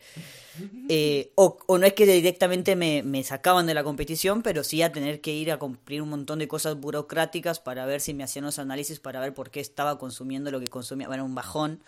Eh, 0.88 1.32
o, 1.34 1.58
o, 1.66 1.78
no 1.78 1.86
es 1.86 1.94
que 1.94 2.06
directamente 2.06 2.76
me, 2.76 3.02
me, 3.02 3.22
sacaban 3.24 3.66
de 3.66 3.74
la 3.74 3.84
competición, 3.84 4.42
pero 4.42 4.64
sí 4.64 4.82
a 4.82 4.92
tener 4.92 5.20
que 5.20 5.32
ir 5.32 5.50
a 5.50 5.58
cumplir 5.58 6.02
un 6.02 6.10
montón 6.10 6.38
de 6.38 6.48
cosas 6.48 6.78
burocráticas 6.78 7.60
para 7.60 7.86
ver 7.86 8.00
si 8.00 8.14
me 8.14 8.24
hacían 8.24 8.44
los 8.44 8.58
análisis, 8.58 9.00
para 9.00 9.20
ver 9.20 9.34
por 9.34 9.50
qué 9.50 9.60
estaba 9.60 9.98
consumiendo 9.98 10.50
lo 10.50 10.60
que 10.60 10.68
consumía. 10.68 11.08
Bueno, 11.08 11.24
un 11.24 11.34
bajón. 11.34 11.82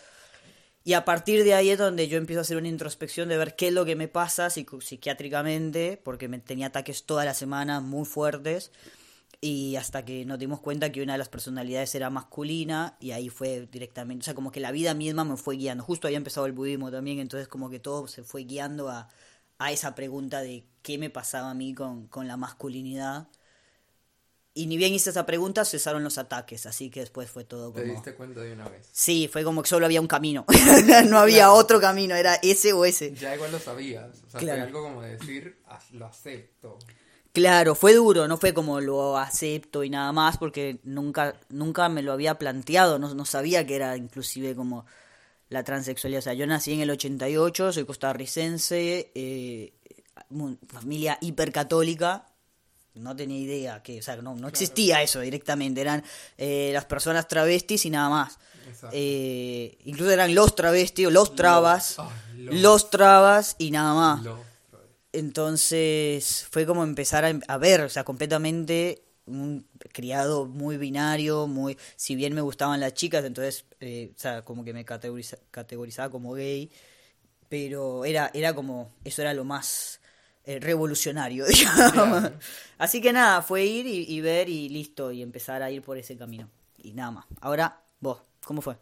Y 0.84 0.92
a 0.92 1.04
partir 1.04 1.42
de 1.42 1.54
ahí 1.54 1.70
es 1.70 1.78
donde 1.78 2.06
yo 2.06 2.16
empiezo 2.16 2.40
a 2.40 2.42
hacer 2.42 2.56
una 2.56 2.68
introspección 2.68 3.28
de 3.28 3.36
ver 3.36 3.56
qué 3.56 3.68
es 3.68 3.72
lo 3.72 3.84
que 3.84 3.96
me 3.96 4.06
pasa 4.06 4.50
psiquiátricamente, 4.50 6.00
porque 6.00 6.28
me 6.28 6.38
tenía 6.38 6.68
ataques 6.68 7.02
toda 7.02 7.24
la 7.24 7.34
semana 7.34 7.80
muy 7.80 8.04
fuertes 8.04 8.70
y 9.46 9.76
hasta 9.76 10.04
que 10.04 10.24
nos 10.24 10.40
dimos 10.40 10.58
cuenta 10.58 10.90
que 10.90 11.00
una 11.00 11.12
de 11.12 11.18
las 11.18 11.28
personalidades 11.28 11.94
era 11.94 12.10
masculina 12.10 12.96
y 12.98 13.12
ahí 13.12 13.28
fue 13.28 13.68
directamente, 13.70 14.22
o 14.22 14.24
sea, 14.24 14.34
como 14.34 14.50
que 14.50 14.58
la 14.58 14.72
vida 14.72 14.92
misma 14.92 15.24
me 15.24 15.36
fue 15.36 15.56
guiando. 15.56 15.84
Justo 15.84 16.08
había 16.08 16.16
empezado 16.16 16.46
el 16.46 16.52
budismo 16.52 16.90
también, 16.90 17.20
entonces 17.20 17.46
como 17.46 17.70
que 17.70 17.78
todo 17.78 18.08
se 18.08 18.24
fue 18.24 18.42
guiando 18.42 18.88
a, 18.88 19.08
a 19.58 19.70
esa 19.70 19.94
pregunta 19.94 20.40
de 20.40 20.66
qué 20.82 20.98
me 20.98 21.10
pasaba 21.10 21.50
a 21.50 21.54
mí 21.54 21.74
con, 21.74 22.08
con 22.08 22.26
la 22.26 22.36
masculinidad. 22.36 23.28
Y 24.52 24.66
ni 24.66 24.76
bien 24.76 24.94
hice 24.94 25.10
esa 25.10 25.26
pregunta, 25.26 25.64
cesaron 25.64 26.02
los 26.02 26.18
ataques, 26.18 26.66
así 26.66 26.90
que 26.90 27.00
después 27.00 27.30
fue 27.30 27.44
todo 27.44 27.72
como... 27.72 27.84
¿Te 27.84 27.90
diste 27.90 28.14
cuenta 28.14 28.40
de 28.40 28.52
una 28.52 28.68
vez? 28.68 28.88
Sí, 28.90 29.28
fue 29.30 29.44
como 29.44 29.62
que 29.62 29.68
solo 29.68 29.86
había 29.86 30.00
un 30.00 30.08
camino, 30.08 30.44
no 31.08 31.18
había 31.18 31.52
otro 31.52 31.80
camino, 31.80 32.16
era 32.16 32.34
ese 32.36 32.72
o 32.72 32.84
ese. 32.84 33.14
Ya 33.14 33.34
igual 33.34 33.52
lo 33.52 33.60
sabías, 33.60 34.24
o 34.26 34.30
sea, 34.30 34.40
fue 34.40 34.60
algo 34.60 34.82
como 34.82 35.02
decir, 35.02 35.60
lo 35.92 36.06
acepto. 36.06 36.78
Claro, 37.36 37.74
fue 37.74 37.92
duro, 37.92 38.26
no 38.26 38.38
fue 38.38 38.54
como 38.54 38.80
lo 38.80 39.18
acepto 39.18 39.84
y 39.84 39.90
nada 39.90 40.10
más, 40.10 40.38
porque 40.38 40.78
nunca, 40.84 41.38
nunca 41.50 41.86
me 41.90 42.00
lo 42.00 42.14
había 42.14 42.38
planteado, 42.38 42.98
no, 42.98 43.12
no 43.12 43.26
sabía 43.26 43.66
que 43.66 43.76
era 43.76 43.94
inclusive 43.98 44.56
como 44.56 44.86
la 45.50 45.62
transexualidad. 45.62 46.20
O 46.20 46.22
sea, 46.22 46.32
yo 46.32 46.46
nací 46.46 46.72
en 46.72 46.80
el 46.80 46.88
88, 46.88 47.74
soy 47.74 47.84
costarricense, 47.84 49.12
eh, 49.14 49.74
familia 50.66 51.18
hipercatólica, 51.20 52.24
no 52.94 53.14
tenía 53.14 53.38
idea 53.38 53.82
que, 53.82 53.98
o 53.98 54.02
sea, 54.02 54.16
no, 54.16 54.34
no 54.34 54.48
existía 54.48 55.02
eso 55.02 55.20
directamente, 55.20 55.82
eran 55.82 56.02
eh, 56.38 56.70
las 56.72 56.86
personas 56.86 57.28
travestis 57.28 57.84
y 57.84 57.90
nada 57.90 58.08
más. 58.08 58.38
Eh, 58.92 59.76
incluso 59.84 60.10
eran 60.10 60.34
los 60.34 60.54
travestis 60.54 61.08
o 61.08 61.10
los 61.10 61.36
trabas, 61.36 61.98
los, 62.34 62.88
trabas 62.88 63.56
y 63.58 63.72
nada 63.72 63.92
más. 63.92 64.26
Entonces 65.16 66.46
fue 66.50 66.66
como 66.66 66.84
empezar 66.84 67.24
a, 67.48 67.58
ver, 67.58 67.80
o 67.80 67.88
sea, 67.88 68.04
completamente 68.04 69.02
un 69.24 69.66
criado 69.92 70.44
muy 70.44 70.76
binario, 70.76 71.46
muy, 71.46 71.78
si 71.96 72.14
bien 72.16 72.34
me 72.34 72.42
gustaban 72.42 72.80
las 72.80 72.92
chicas, 72.92 73.24
entonces, 73.24 73.64
eh, 73.80 74.12
o 74.14 74.18
sea, 74.18 74.44
como 74.44 74.62
que 74.62 74.74
me 74.74 74.84
categorizaba 74.84 76.10
como 76.10 76.34
gay, 76.34 76.70
pero 77.48 78.04
era, 78.04 78.30
era 78.34 78.54
como, 78.54 78.92
eso 79.04 79.22
era 79.22 79.32
lo 79.32 79.44
más 79.44 80.00
eh, 80.44 80.60
revolucionario, 80.60 81.46
digamos. 81.48 82.32
Así 82.76 83.00
que 83.00 83.12
nada, 83.14 83.40
fue 83.40 83.64
ir 83.64 83.86
y, 83.86 84.20
ver 84.20 84.50
y 84.50 84.68
listo, 84.68 85.12
y 85.12 85.22
empezar 85.22 85.62
a 85.62 85.70
ir 85.70 85.80
por 85.80 85.96
ese 85.96 86.16
camino. 86.18 86.50
Y 86.76 86.92
nada 86.92 87.10
más. 87.10 87.26
Ahora, 87.40 87.82
vos, 88.00 88.22
¿cómo 88.44 88.60
fue? 88.60 88.76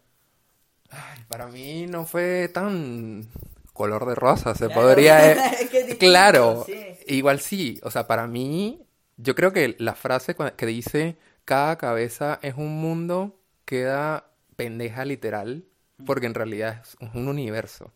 para 1.28 1.48
mí 1.48 1.86
no 1.86 2.06
fue 2.06 2.48
tan 2.48 3.26
color 3.74 4.06
de 4.06 4.14
rosa, 4.14 4.54
se 4.54 4.70
podría... 4.70 5.32
Eh, 5.32 5.96
claro, 5.98 6.64
igual 7.06 7.40
sí, 7.40 7.78
o 7.82 7.90
sea, 7.90 8.06
para 8.06 8.26
mí, 8.26 8.80
yo 9.18 9.34
creo 9.34 9.52
que 9.52 9.76
la 9.78 9.94
frase 9.94 10.34
que 10.56 10.66
dice, 10.66 11.18
cada 11.44 11.76
cabeza 11.76 12.38
es 12.40 12.54
un 12.56 12.80
mundo, 12.80 13.38
queda 13.66 14.30
pendeja 14.56 15.04
literal, 15.04 15.64
porque 16.06 16.26
en 16.26 16.34
realidad 16.34 16.82
es 16.82 16.96
un 17.14 17.28
universo. 17.28 17.92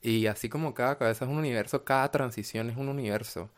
Y 0.00 0.26
así 0.26 0.48
como 0.48 0.72
cada 0.72 0.96
cabeza 0.96 1.24
es 1.24 1.30
un 1.30 1.38
universo, 1.38 1.84
cada 1.84 2.10
transición 2.10 2.70
es 2.70 2.76
un 2.76 2.88
universo. 2.88 3.50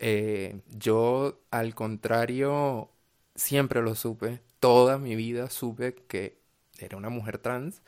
Eh, 0.00 0.60
yo, 0.68 1.40
al 1.50 1.74
contrario, 1.74 2.90
siempre 3.36 3.80
lo 3.82 3.94
supe, 3.94 4.40
toda 4.60 4.98
mi 4.98 5.14
vida 5.14 5.48
supe 5.50 5.94
que 5.94 6.38
era 6.78 6.96
una 6.96 7.08
mujer 7.08 7.38
trans, 7.38 7.82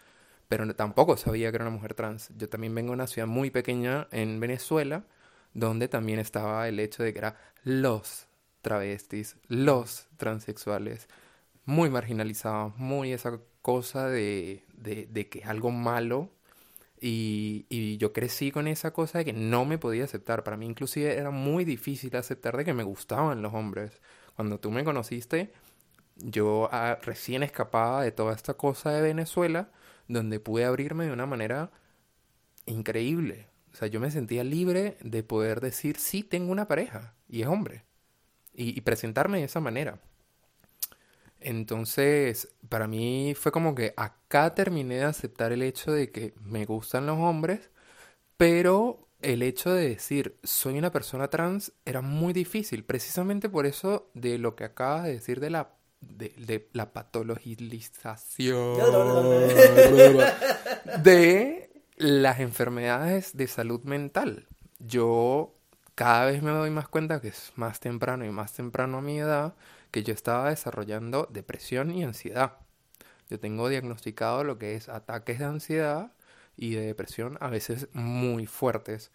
pero 0.48 0.74
tampoco 0.74 1.16
sabía 1.16 1.50
que 1.50 1.56
era 1.56 1.66
una 1.66 1.76
mujer 1.76 1.94
trans. 1.94 2.30
Yo 2.36 2.48
también 2.48 2.74
vengo 2.74 2.90
de 2.90 2.94
una 2.94 3.06
ciudad 3.06 3.28
muy 3.28 3.50
pequeña 3.50 4.08
en 4.10 4.40
Venezuela, 4.40 5.04
donde 5.54 5.88
también 5.88 6.18
estaba 6.18 6.68
el 6.68 6.80
hecho 6.80 7.02
de 7.02 7.12
que 7.12 7.18
era 7.20 7.36
los 7.64 8.26
travestis, 8.62 9.36
los 9.48 10.08
transexuales, 10.16 11.08
muy 11.64 11.90
marginalizados, 11.90 12.76
muy 12.78 13.12
esa 13.12 13.40
cosa 13.62 14.08
de, 14.08 14.64
de, 14.74 15.28
que 15.28 15.44
algo 15.44 15.70
malo. 15.70 16.30
Y, 17.00 17.66
y, 17.68 17.98
yo 17.98 18.12
crecí 18.12 18.50
con 18.50 18.66
esa 18.66 18.92
cosa 18.92 19.18
de 19.18 19.24
que 19.26 19.32
no 19.32 19.64
me 19.64 19.78
podía 19.78 20.04
aceptar. 20.04 20.44
Para 20.44 20.56
mí 20.56 20.66
inclusive 20.66 21.16
era 21.16 21.30
muy 21.30 21.64
difícil 21.64 22.16
aceptar 22.16 22.56
de 22.56 22.64
que 22.64 22.74
me 22.74 22.82
gustaban 22.84 23.42
los 23.42 23.54
hombres. 23.54 24.00
Cuando 24.34 24.58
tú 24.58 24.70
me 24.70 24.84
conociste, 24.84 25.52
yo 26.16 26.68
ah, 26.72 26.98
recién 27.02 27.42
escapaba 27.42 28.02
de 28.02 28.12
toda 28.12 28.34
esta 28.34 28.54
cosa 28.54 28.90
de 28.92 29.02
Venezuela 29.02 29.70
donde 30.08 30.40
pude 30.40 30.64
abrirme 30.64 31.06
de 31.06 31.12
una 31.12 31.26
manera 31.26 31.70
increíble. 32.66 33.46
O 33.72 33.76
sea, 33.76 33.88
yo 33.88 34.00
me 34.00 34.10
sentía 34.10 34.44
libre 34.44 34.96
de 35.00 35.22
poder 35.22 35.60
decir, 35.60 35.98
sí, 35.98 36.22
tengo 36.22 36.50
una 36.50 36.66
pareja 36.68 37.14
y 37.28 37.42
es 37.42 37.48
hombre. 37.48 37.84
Y, 38.54 38.80
presentarme 38.80 39.38
de 39.38 39.44
esa 39.44 39.60
manera. 39.60 40.00
Entonces, 41.38 42.48
para 42.68 42.88
mí 42.88 43.34
fue 43.36 43.52
como 43.52 43.76
que 43.76 43.94
acá 43.96 44.52
terminé 44.54 44.96
de 44.96 45.04
aceptar 45.04 45.52
el 45.52 45.62
hecho 45.62 45.92
de 45.92 46.10
que 46.10 46.34
me 46.40 46.64
gustan 46.64 47.06
los 47.06 47.18
hombres, 47.18 47.70
pero 48.36 49.08
el 49.22 49.42
hecho 49.42 49.72
de 49.72 49.90
decir 49.90 50.38
soy 50.42 50.76
una 50.78 50.90
persona 50.90 51.28
trans 51.28 51.72
era 51.84 52.00
muy 52.00 52.32
difícil, 52.32 52.84
precisamente 52.84 53.48
por 53.48 53.64
eso 53.66 54.10
de 54.14 54.38
lo 54.38 54.56
que 54.56 54.64
acabas 54.64 55.04
de 55.04 55.12
decir 55.12 55.38
de 55.38 55.50
la 55.50 55.77
de, 56.00 56.68
la 56.72 56.92
patologización 56.92 58.78
de 61.02 61.70
las 61.96 62.40
enfermedades 62.40 63.36
de 63.36 63.46
salud 63.46 63.82
mental. 63.84 64.46
Yo 64.78 65.54
cada 65.94 66.26
vez 66.26 66.42
me 66.42 66.50
doy 66.50 66.70
más 66.70 66.88
cuenta 66.88 67.20
que 67.20 67.28
es 67.28 67.52
más 67.56 67.80
temprano 67.80 68.24
y 68.24 68.30
más 68.30 68.52
temprano 68.52 68.98
a 68.98 69.02
mi 69.02 69.18
edad 69.18 69.54
que 69.90 70.04
yo 70.04 70.14
estaba 70.14 70.50
desarrollando 70.50 71.28
depresión 71.30 71.90
y 71.90 72.04
ansiedad. 72.04 72.58
Yo 73.28 73.40
tengo 73.40 73.68
diagnosticado 73.68 74.44
lo 74.44 74.58
que 74.58 74.74
es 74.74 74.88
ataques 74.88 75.38
de 75.38 75.44
ansiedad 75.44 76.12
y 76.56 76.74
de 76.74 76.86
depresión 76.86 77.36
a 77.40 77.48
veces 77.48 77.88
muy 77.92 78.46
fuertes. 78.46 79.10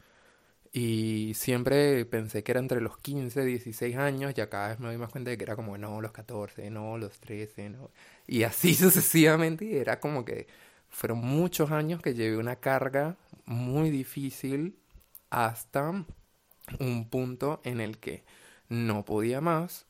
Y 0.74 1.34
siempre 1.36 2.04
pensé 2.06 2.44
que 2.44 2.52
era 2.54 2.60
entre 2.62 2.82
los 2.82 2.98
15, 2.98 3.46
16 3.46 3.96
años, 3.98 4.34
ya 4.34 4.50
cada 4.50 4.70
vez 4.70 4.80
me 4.80 4.88
doy 4.88 4.98
más 4.98 5.12
cuenta 5.12 5.30
de 5.32 5.38
que 5.38 5.44
era 5.44 5.56
como, 5.56 5.78
no, 5.78 6.02
los 6.02 6.12
14, 6.12 6.70
no, 6.72 6.98
los 6.98 7.20
13, 7.20 7.70
no. 7.70 7.92
Y 8.28 8.44
así 8.44 8.74
sucesivamente, 8.76 9.66
y 9.66 9.78
era 9.78 10.00
como 10.00 10.26
que 10.26 10.48
fueron 10.90 11.20
muchos 11.20 11.72
años 11.72 12.02
que 12.02 12.14
llevé 12.16 12.38
una 12.38 12.56
carga 12.58 13.18
muy 13.46 13.92
difícil 13.92 14.80
hasta 15.30 16.06
un 16.80 17.10
punto 17.10 17.62
en 17.64 17.80
el 17.82 17.98
que 18.00 18.24
no 18.70 19.06
podía 19.06 19.42
más, 19.42 19.86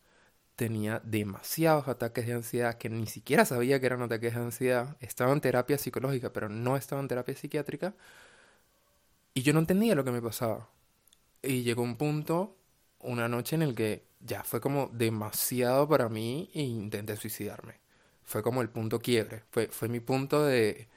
tenía 0.55 1.01
demasiados 1.05 1.87
ataques 1.89 2.27
de 2.27 2.33
ansiedad 2.33 2.75
que 2.77 2.89
ni 2.89 3.07
siquiera 3.07 3.45
sabía 3.45 3.79
que 3.79 3.87
eran 3.87 4.01
ataques 4.03 4.35
de 4.35 4.41
ansiedad, 4.41 4.97
estaba 5.01 5.33
en 5.33 5.41
terapia 5.41 5.77
psicológica, 5.77 6.33
pero 6.33 6.49
no 6.49 6.77
estaba 6.77 7.01
en 7.01 7.07
terapia 7.09 7.35
psiquiátrica, 7.35 7.95
y 9.33 9.41
yo 9.43 9.53
no 9.53 9.59
entendía 9.59 9.95
lo 9.95 10.03
que 10.03 10.11
me 10.11 10.21
pasaba. 10.21 10.69
Y 11.43 11.63
llegó 11.63 11.83
un 11.83 11.97
punto, 11.97 12.57
una 12.99 13.27
noche 13.29 13.55
en 13.55 13.63
el 13.63 13.75
que 13.75 14.05
ya 14.21 14.43
fue 14.43 14.61
como 14.61 14.89
demasiado 14.93 15.87
para 15.89 16.09
mí 16.09 16.49
e 16.53 16.61
intenté 16.63 17.17
suicidarme. 17.17 17.75
Fue 18.23 18.43
como 18.43 18.61
el 18.61 18.69
punto 18.69 18.99
quiebre. 18.99 19.43
Fue, 19.51 19.67
fue 19.67 19.89
mi 19.89 19.99
punto 19.99 20.43
de... 20.45 20.87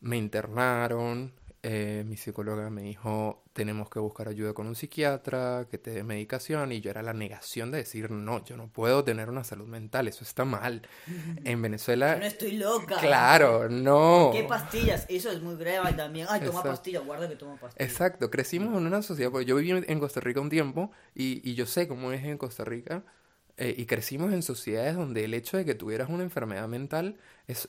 Me 0.00 0.16
internaron, 0.18 1.34
eh, 1.62 2.04
mi 2.06 2.16
psicóloga 2.16 2.70
me 2.70 2.82
dijo, 2.82 3.44
tenemos 3.56 3.88
que 3.90 3.98
buscar 3.98 4.28
ayuda 4.28 4.52
con 4.52 4.66
un 4.68 4.76
psiquiatra, 4.76 5.66
que 5.70 5.78
te 5.78 5.90
dé 5.90 6.04
medicación, 6.04 6.70
y 6.72 6.80
yo 6.82 6.90
era 6.90 7.02
la 7.02 7.14
negación 7.14 7.70
de 7.72 7.78
decir, 7.78 8.10
no, 8.10 8.44
yo 8.44 8.56
no 8.56 8.68
puedo 8.68 9.02
tener 9.02 9.30
una 9.30 9.42
salud 9.44 9.66
mental, 9.66 10.06
eso 10.08 10.22
está 10.24 10.44
mal. 10.44 10.82
En 11.44 11.62
Venezuela... 11.62 12.14
Yo 12.14 12.20
no 12.20 12.26
estoy 12.26 12.52
loca. 12.52 12.96
Claro, 12.98 13.68
no. 13.68 14.30
¿Qué 14.32 14.44
pastillas? 14.44 15.06
Eso 15.08 15.30
es 15.30 15.40
muy 15.42 15.56
grave 15.56 15.92
también. 15.94 16.26
Ay, 16.28 16.40
toma 16.40 16.50
Exacto. 16.60 16.68
pastillas, 16.70 17.04
guarda 17.04 17.28
que 17.28 17.36
toma 17.36 17.56
pastillas. 17.56 17.90
Exacto, 17.90 18.30
crecimos 18.30 18.76
en 18.76 18.86
una 18.86 19.02
sociedad, 19.02 19.30
porque 19.30 19.46
yo 19.46 19.56
viví 19.56 19.70
en- 19.70 19.84
en 19.88 19.98
Costa 20.00 20.20
Rica 20.20 20.40
un 20.40 20.50
tiempo 20.50 20.90
y, 21.14 21.40
y 21.48 21.54
yo 21.54 21.66
sé 21.66 21.88
cómo 21.88 22.12
es 22.12 22.22
en 22.24 22.38
Costa 22.38 22.64
Rica, 22.64 23.04
eh, 23.56 23.74
y 23.76 23.86
crecimos 23.86 24.32
en 24.32 24.42
sociedades 24.42 24.96
donde 24.96 25.24
el 25.24 25.32
hecho 25.34 25.56
de 25.56 25.64
que 25.64 25.74
tuvieras 25.74 26.10
una 26.10 26.22
enfermedad 26.24 26.68
mental 26.68 27.16
es, 27.46 27.68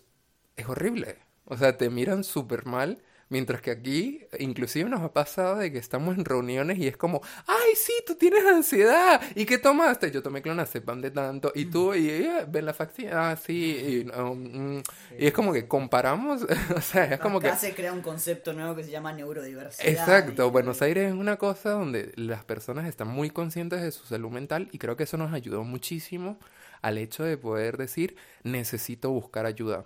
es 0.57 0.67
horrible. 0.67 1.17
O 1.45 1.55
sea, 1.57 1.77
te 1.77 1.89
miran 1.89 2.23
súper 2.25 2.65
mal, 2.65 3.01
mientras 3.29 3.61
que 3.61 3.71
aquí 3.71 4.21
inclusive 4.39 4.89
nos 4.89 5.01
ha 5.01 5.13
pasado 5.13 5.57
de 5.57 5.71
que 5.71 5.77
estamos 5.77 6.17
en 6.17 6.25
reuniones 6.25 6.77
y 6.77 6.87
es 6.87 6.97
como, 6.97 7.21
ay, 7.47 7.73
sí, 7.75 7.93
tú 8.05 8.15
tienes 8.15 8.45
ansiedad, 8.45 9.21
¿y 9.35 9.45
qué 9.45 9.57
tomaste? 9.57 10.11
Yo 10.11 10.21
tomé 10.23 10.41
clonazepam 10.41 11.01
de 11.01 11.11
tanto, 11.11 11.51
y 11.55 11.65
tú, 11.65 11.93
y 11.93 12.09
ella, 12.09 12.45
ven 12.47 12.65
la 12.65 12.73
facción, 12.73 13.11
ah, 13.13 13.35
sí, 13.35 14.03
y, 14.05 14.05
mm, 14.05 14.81
es 15.17 15.33
como 15.33 15.53
que 15.53 15.67
comparamos, 15.67 16.45
o 16.75 16.81
sea, 16.81 17.05
es 17.05 17.19
como 17.19 17.39
que... 17.39 17.47
Acá 17.47 17.57
se 17.57 17.73
crea 17.73 17.93
un 17.93 18.01
concepto 18.01 18.53
nuevo 18.53 18.75
que 18.75 18.83
se 18.83 18.91
llama 18.91 19.13
neurodiversidad. 19.13 19.87
Exacto, 19.87 20.47
y- 20.47 20.49
Buenos 20.51 20.81
Aires 20.81 21.07
es 21.07 21.13
una 21.13 21.37
cosa 21.37 21.71
donde 21.71 22.11
las 22.15 22.43
personas 22.45 22.87
están 22.87 23.07
muy 23.07 23.29
conscientes 23.29 23.81
de 23.81 23.91
su 23.91 24.05
salud 24.05 24.29
mental 24.31 24.69
y 24.71 24.77
creo 24.77 24.95
que 24.95 25.03
eso 25.03 25.17
nos 25.17 25.33
ayudó 25.33 25.63
muchísimo 25.63 26.39
al 26.81 26.97
hecho 26.97 27.23
de 27.23 27.37
poder 27.37 27.77
decir 27.77 28.15
necesito 28.43 29.09
buscar 29.11 29.45
ayuda. 29.45 29.85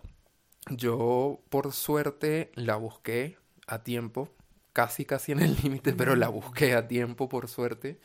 Yo 0.69 1.41
por 1.49 1.71
suerte 1.73 2.51
la 2.55 2.75
busqué 2.75 3.37
a 3.67 3.83
tiempo, 3.83 4.29
casi 4.73 5.05
casi 5.05 5.31
en 5.31 5.39
el 5.41 5.55
límite, 5.63 5.93
pero 5.93 6.15
la 6.15 6.29
busqué 6.29 6.73
a 6.75 6.87
tiempo 6.87 7.27
por 7.29 7.47
suerte. 7.47 7.99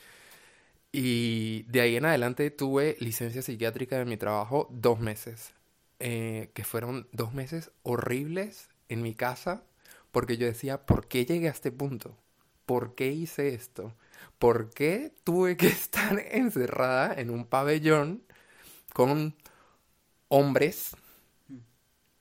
Y 0.92 1.64
de 1.64 1.80
ahí 1.82 1.96
en 1.96 2.04
adelante 2.06 2.50
tuve 2.50 2.96
licencia 3.00 3.42
psiquiátrica 3.42 3.98
de 3.98 4.04
mi 4.06 4.16
trabajo 4.16 4.68
dos 4.72 5.00
meses, 5.00 5.52
eh, 6.00 6.50
que 6.54 6.64
fueron 6.64 7.08
dos 7.12 7.34
meses 7.34 7.70
horribles 7.82 8.70
en 8.88 9.02
mi 9.02 9.14
casa, 9.14 9.62
porque 10.12 10.36
yo 10.38 10.46
decía, 10.46 10.86
¿por 10.86 11.06
qué 11.08 11.26
llegué 11.26 11.48
a 11.48 11.52
este 11.52 11.72
punto? 11.72 12.16
¿Por 12.64 12.94
qué 12.94 13.08
hice 13.12 13.54
esto? 13.54 13.94
¿Por 14.38 14.70
qué 14.70 15.12
tuve 15.25 15.56
que 15.56 15.66
estar 15.68 16.18
encerrada 16.30 17.14
en 17.20 17.30
un 17.30 17.44
pabellón 17.46 18.22
con 18.94 19.36
hombres? 20.28 20.96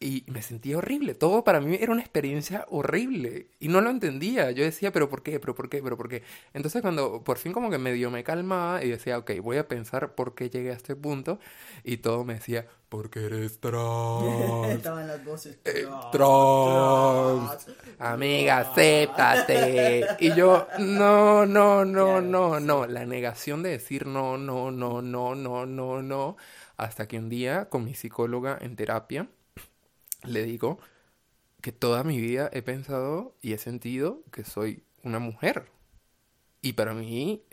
Y 0.06 0.24
me 0.28 0.44
sentía 0.44 0.78
horrible. 0.78 1.16
Todo 1.16 1.44
para 1.44 1.60
mí 1.60 1.80
era 1.82 1.92
una 1.92 2.02
experiencia 2.02 2.68
horrible. 2.70 3.48
Y 3.60 3.70
no 3.70 3.82
lo 3.82 3.90
entendía. 3.90 4.52
Yo 4.52 4.64
decía, 4.64 4.92
¿pero 4.92 5.10
por 5.10 5.24
qué? 5.24 5.40
¿Pero 5.40 5.56
por 5.56 5.68
qué? 5.68 5.82
¿Pero 5.82 5.98
por 5.98 6.10
qué? 6.10 6.22
Entonces 6.54 6.84
cuando 6.84 7.24
por 7.24 7.40
fin 7.40 7.54
como 7.54 7.72
que 7.72 7.80
medio 7.80 8.12
me 8.12 8.24
calmaba 8.24 8.84
y 8.84 8.90
decía, 8.92 9.18
ok, 9.18 9.32
voy 9.42 9.58
a 9.58 9.68
pensar 9.68 10.14
por 10.14 10.36
qué 10.36 10.52
llegué 10.52 10.70
a 10.70 10.74
este 10.74 10.96
punto. 10.96 11.40
Y 11.84 11.98
todo 11.98 12.24
me 12.24 12.36
decía, 12.36 12.68
porque 12.88 13.26
eres 13.26 13.60
trans. 13.62 14.68
Estaban 14.70 15.08
las 15.08 15.26
voces. 15.26 15.58
Eh, 15.66 15.88
trans, 16.12 17.66
trans. 17.66 17.76
Amiga, 17.98 18.60
acéptate. 18.60 20.06
Y 20.20 20.36
yo, 20.36 20.68
no, 20.78 21.48
no, 21.48 21.84
no, 21.84 22.22
no, 22.22 22.60
no. 22.60 22.86
La 22.86 23.08
negación 23.08 23.64
de 23.64 23.72
decir 23.72 24.06
no, 24.06 24.38
no, 24.38 24.70
no, 24.70 25.02
no, 25.02 25.34
no, 25.34 25.66
no, 25.66 26.04
no. 26.04 26.38
Hasta 26.78 27.08
que 27.08 27.18
un 27.18 27.28
día 27.28 27.70
con 27.70 27.84
mi 27.84 27.96
psicóloga 27.96 28.56
en 28.62 28.76
terapia 28.76 29.30
le 30.28 30.44
digo 30.44 30.80
que 31.62 31.72
toda 31.72 32.04
mi 32.04 32.20
vida 32.20 32.50
he 32.54 32.62
pensado 32.62 33.36
y 33.42 33.54
he 33.54 33.58
sentido 33.58 34.24
que 34.32 34.44
soy 34.44 34.84
una 35.04 35.20
mujer. 35.20 35.66
Y 36.62 36.74
para 36.74 36.94
mí, 36.94 37.44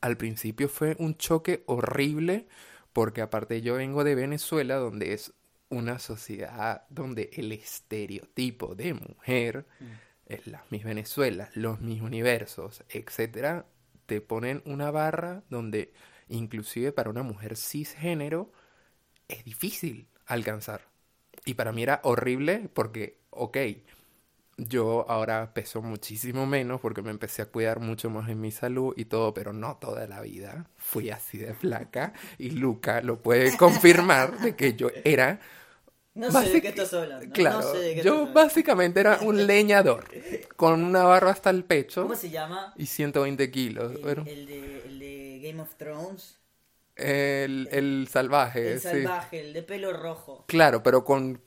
al 0.00 0.16
principio 0.16 0.68
fue 0.68 0.96
un 0.98 1.16
choque 1.16 1.64
horrible, 1.66 2.46
porque 2.92 3.22
aparte 3.22 3.62
yo 3.62 3.74
vengo 3.76 4.04
de 4.04 4.14
Venezuela, 4.14 4.76
donde 4.76 5.12
es 5.12 5.32
una 5.68 5.98
sociedad 5.98 6.84
donde 6.90 7.30
el 7.34 7.52
estereotipo 7.52 8.74
de 8.74 8.94
mujer, 8.94 9.66
es 10.26 10.46
las 10.46 10.70
mis 10.70 10.84
Venezuelas, 10.84 11.50
los 11.54 11.80
mis 11.80 12.00
universos, 12.00 12.84
etcétera, 12.88 13.66
te 14.06 14.20
ponen 14.20 14.62
una 14.66 14.90
barra 14.90 15.42
donde 15.50 15.92
inclusive 16.28 16.92
para 16.92 17.10
una 17.10 17.22
mujer 17.22 17.56
cisgénero 17.56 18.52
es 19.28 19.44
difícil 19.44 20.08
alcanzar. 20.26 20.93
Y 21.44 21.54
para 21.54 21.72
mí 21.72 21.82
era 21.82 22.00
horrible 22.04 22.68
porque, 22.72 23.18
ok, 23.30 23.58
yo 24.56 25.04
ahora 25.08 25.52
peso 25.52 25.82
muchísimo 25.82 26.46
menos 26.46 26.80
porque 26.80 27.02
me 27.02 27.10
empecé 27.10 27.42
a 27.42 27.46
cuidar 27.46 27.80
mucho 27.80 28.08
más 28.10 28.28
en 28.28 28.40
mi 28.40 28.50
salud 28.52 28.94
y 28.96 29.06
todo, 29.06 29.34
pero 29.34 29.52
no 29.52 29.76
toda 29.76 30.06
la 30.06 30.20
vida. 30.20 30.66
Fui 30.76 31.10
así 31.10 31.38
de 31.38 31.54
flaca 31.54 32.12
y 32.38 32.50
Luca 32.50 33.00
lo 33.02 33.20
puede 33.22 33.56
confirmar 33.56 34.38
de 34.40 34.54
que 34.56 34.74
yo 34.74 34.88
era... 35.04 35.40
No 36.14 36.30
sé 36.30 36.48
de 36.48 36.62
qué 36.62 36.68
estás 36.68 36.94
hablando. 36.94 37.32
Claro, 37.34 37.60
no 37.60 37.72
sé 37.72 37.78
de 37.78 37.94
qué 37.96 38.02
yo 38.02 38.32
básicamente 38.32 39.00
era 39.00 39.18
un 39.22 39.46
leñador 39.48 40.04
con 40.54 40.84
una 40.84 41.02
barba 41.02 41.32
hasta 41.32 41.50
el 41.50 41.64
pecho 41.64 42.02
¿Cómo 42.02 42.14
se 42.14 42.30
llama? 42.30 42.72
y 42.76 42.86
120 42.86 43.50
kilos. 43.50 43.92
El, 43.92 43.98
Bueno, 43.98 44.22
el 44.24 44.46
de, 44.46 44.82
el 44.86 44.98
de 45.00 45.40
Game 45.42 45.60
of 45.60 45.74
Thrones. 45.74 46.38
El, 46.96 47.68
el 47.72 48.08
salvaje, 48.10 48.72
El 48.72 48.80
sí. 48.80 48.88
salvaje, 48.88 49.40
el 49.40 49.52
de 49.52 49.62
pelo 49.62 49.92
rojo. 49.92 50.44
Claro, 50.46 50.82
pero 50.82 51.04
con 51.04 51.40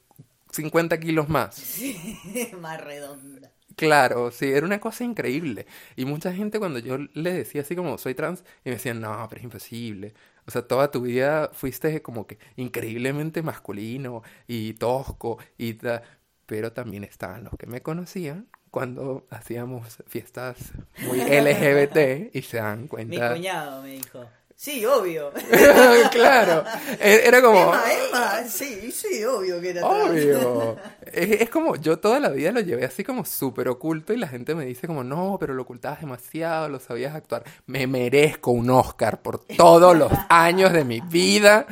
50 0.52 1.00
kilos 1.00 1.30
más. 1.30 1.56
Sí, 1.64 2.52
más 2.60 2.82
redonda. 2.82 3.52
Claro, 3.76 4.32
sí, 4.32 4.52
era 4.52 4.66
una 4.66 4.80
cosa 4.80 5.04
increíble. 5.04 5.68
Y 5.96 6.06
mucha 6.06 6.34
gente 6.34 6.58
cuando 6.58 6.80
yo 6.80 6.98
le 7.14 7.32
decía 7.34 7.62
así 7.62 7.76
como 7.76 7.98
soy 8.00 8.16
trans, 8.16 8.44
y 8.66 8.70
me 8.70 8.76
decían, 8.76 9.00
no, 9.02 9.26
pero 9.30 9.40
es 9.40 9.44
imposible. 9.44 10.14
O 10.48 10.52
sea, 10.52 10.64
toda 10.68 10.90
tu 10.90 11.02
vida 11.02 11.52
fuiste 11.54 12.02
como 12.02 12.26
que 12.26 12.40
increíblemente 12.56 13.44
masculino 13.44 14.24
y 14.48 14.74
tosco 14.74 15.38
y 15.58 15.74
ta- 15.76 16.02
Pero 16.48 16.72
también 16.74 17.04
estaban 17.04 17.44
los 17.44 17.54
que 17.58 17.68
me 17.68 17.82
conocían 17.82 18.48
cuando 18.72 19.28
hacíamos 19.30 19.98
fiestas 20.08 20.72
muy 20.98 21.20
LGBT 21.28 22.32
y 22.34 22.42
se 22.42 22.58
dan 22.58 22.84
Mi 22.84 22.88
cuenta. 22.88 23.34
cuñado 23.34 23.84
me 23.84 23.90
dijo. 23.92 24.26
Sí, 24.60 24.84
obvio. 24.88 25.32
claro, 26.12 26.64
e- 27.00 27.22
era 27.28 27.44
como... 27.44 27.60
Emma, 27.60 27.84
Emma, 28.08 28.44
sí, 28.50 28.92
sí, 28.92 29.24
obvio 29.24 29.62
que 29.62 29.70
era. 29.70 29.86
Obvio. 29.86 30.76
Es, 31.14 31.42
es 31.42 31.50
como, 31.52 31.76
yo 31.76 32.00
toda 32.00 32.20
la 32.20 32.30
vida 32.30 32.52
lo 32.52 32.60
llevé 32.60 32.84
así 32.84 33.04
como 33.04 33.24
súper 33.24 33.70
oculto 33.70 34.14
y 34.14 34.18
la 34.18 34.28
gente 34.28 34.56
me 34.56 34.66
dice 34.66 34.88
como, 34.88 35.04
no, 35.04 35.38
pero 35.40 35.54
lo 35.54 35.62
ocultabas 35.62 36.02
demasiado, 36.02 36.70
lo 36.70 36.80
sabías 36.80 37.16
actuar. 37.16 37.44
Me 37.68 37.86
merezco 37.86 38.50
un 38.52 38.70
Oscar 38.72 39.22
por 39.22 39.40
todos 39.40 39.96
los 39.96 40.12
años 40.28 40.74
de 40.74 40.84
mi 40.84 41.02
vida 41.02 41.68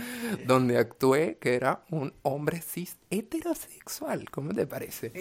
donde 0.45 0.77
actué 0.77 1.37
que 1.41 1.55
era 1.55 1.81
un 1.89 2.13
hombre 2.21 2.61
cis 2.61 2.97
heterosexual. 3.09 4.29
¿Cómo 4.29 4.53
te 4.53 4.67
parece? 4.67 5.11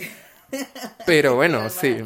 Pero 1.06 1.34
bueno, 1.34 1.68
sí. 1.70 1.96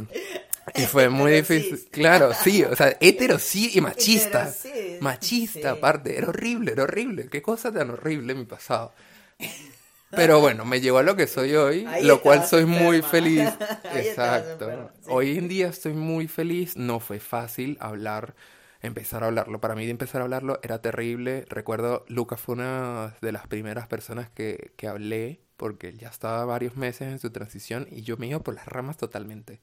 Y 0.75 0.83
fue 0.83 1.09
muy 1.09 1.33
difícil. 1.33 1.89
Claro, 1.91 2.33
sí, 2.35 2.63
o 2.65 2.75
sea, 2.77 2.97
hetero 3.01 3.39
sí 3.39 3.71
y 3.75 3.81
machista. 3.81 4.53
Machista, 5.01 5.73
sí. 5.73 5.79
aparte, 5.79 6.17
era 6.17 6.29
horrible, 6.29 6.73
era 6.73 6.85
horrible. 6.85 7.29
Qué 7.29 7.43
cosa 7.43 7.73
tan 7.73 7.91
horrible 7.91 8.35
mi 8.35 8.45
pasado. 8.45 8.93
Pero 10.11 10.41
bueno, 10.41 10.65
me 10.65 10.81
llevó 10.81 10.99
a 10.99 11.03
lo 11.03 11.17
que 11.17 11.27
soy 11.27 11.55
hoy, 11.55 11.85
Ahí 11.87 12.03
lo 12.05 12.23
cual 12.23 12.47
soy 12.47 12.65
muy 12.65 13.03
feliz. 13.03 13.49
Ahí 13.85 14.09
Exacto. 14.09 14.65
enferma. 14.65 14.91
Hoy 15.07 15.37
en 15.37 15.49
día 15.49 15.69
estoy 15.69 15.93
muy 15.93 16.29
feliz. 16.29 16.77
No 16.77 16.99
fue 16.99 17.21
fácil 17.21 17.77
hablar, 17.81 18.35
empezar 18.81 19.23
a 19.23 19.27
hablarlo. 19.27 19.61
Para 19.61 19.75
mí 19.75 19.85
de 19.85 19.91
empezar 19.91 20.23
a 20.23 20.25
hablarlo 20.25 20.61
era 20.63 20.81
terrible. 20.81 21.45
Recuerdo, 21.49 22.05
Lucas 22.09 22.41
fue 22.41 22.55
una 22.55 23.17
de 23.21 23.33
las 23.33 23.47
primeras 23.47 23.87
personas 23.87 24.31
que, 24.31 24.73
que 24.77 24.89
hablé, 24.89 25.41
porque 25.59 25.89
él 25.89 25.99
ya 25.99 26.09
estaba 26.09 26.45
varios 26.47 26.77
meses 26.77 27.09
en 27.09 27.19
su 27.19 27.31
transición 27.31 27.87
y 27.91 28.03
yo 28.03 28.17
me 28.17 28.29
iba 28.29 28.39
por 28.41 28.55
las 28.55 28.67
ramas 28.67 28.97
totalmente. 28.97 29.61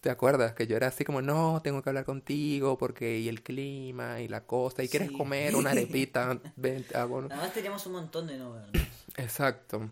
¿Te 0.00 0.10
acuerdas? 0.10 0.54
Que 0.54 0.68
yo 0.68 0.76
era 0.76 0.86
así 0.86 1.04
como, 1.04 1.22
no, 1.22 1.60
tengo 1.62 1.82
que 1.82 1.90
hablar 1.90 2.04
contigo 2.04 2.78
porque 2.78 3.18
y 3.18 3.28
el 3.28 3.42
clima 3.42 4.20
y 4.20 4.28
la 4.28 4.44
costa 4.44 4.84
y 4.84 4.88
quieres 4.88 5.10
comer 5.10 5.56
una 5.56 5.70
arepita. 5.72 6.38
Ven, 6.54 6.86
hago 6.94 7.18
Además 7.18 7.52
teníamos 7.52 7.84
un 7.86 7.92
montón 7.92 8.26
de 8.28 8.38
no 8.38 8.52
vernos. 8.52 8.82
Exacto. 9.16 9.90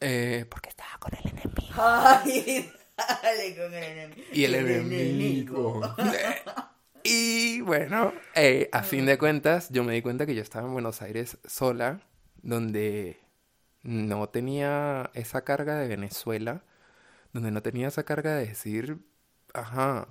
Eh, 0.00 0.46
porque 0.48 0.70
estaba 0.70 0.98
con 0.98 1.12
el 1.14 1.30
enemigo. 1.30 1.74
Ay, 1.76 2.72
dale 2.96 3.56
con 3.56 3.74
el 3.74 3.84
enemigo. 3.84 4.28
Y 4.32 4.44
el 4.44 4.54
enemigo. 4.54 5.82
y 7.04 7.60
bueno, 7.60 8.14
eh, 8.34 8.70
a 8.72 8.82
fin 8.82 9.04
de 9.04 9.18
cuentas, 9.18 9.68
yo 9.70 9.84
me 9.84 9.92
di 9.92 10.00
cuenta 10.00 10.24
que 10.24 10.34
yo 10.34 10.42
estaba 10.42 10.66
en 10.66 10.72
Buenos 10.72 11.02
Aires 11.02 11.36
sola, 11.46 12.00
donde 12.42 13.20
no 13.82 14.28
tenía 14.30 15.10
esa 15.12 15.44
carga 15.44 15.76
de 15.78 15.88
Venezuela, 15.88 16.62
donde 17.34 17.50
no 17.50 17.62
tenía 17.62 17.88
esa 17.88 18.04
carga 18.04 18.34
de 18.34 18.46
decir, 18.46 18.98
ajá, 19.56 20.08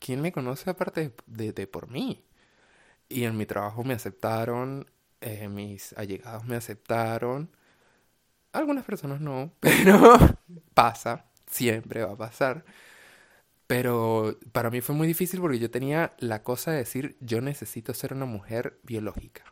¿quién 0.00 0.20
me 0.22 0.32
conoce 0.32 0.70
aparte 0.70 1.14
de, 1.26 1.52
de- 1.52 1.66
por 1.68 1.90
mí? 1.90 2.24
Y 3.08 3.24
en 3.24 3.36
mi 3.38 3.46
trabajo 3.46 3.84
me 3.84 3.94
aceptaron, 3.94 4.86
eh, 5.22 5.48
mis 5.48 5.94
allegados 5.94 6.44
me 6.46 6.56
aceptaron, 6.56 7.50
algunas 8.52 8.84
personas 8.84 9.20
no, 9.20 9.52
pero 9.60 10.18
pasa, 10.74 11.26
siempre 11.46 12.04
va 12.04 12.12
a 12.12 12.16
pasar. 12.16 12.64
Pero 13.66 14.38
para 14.52 14.70
mí 14.70 14.80
fue 14.80 14.94
muy 14.94 15.06
difícil 15.08 15.40
porque 15.40 15.58
yo 15.58 15.70
tenía 15.70 16.12
la 16.18 16.42
cosa 16.42 16.70
de 16.70 16.78
decir, 16.78 17.16
yo 17.20 17.40
necesito 17.40 17.94
ser 17.94 18.12
una 18.12 18.26
mujer 18.26 18.78
biológica. 18.84 19.44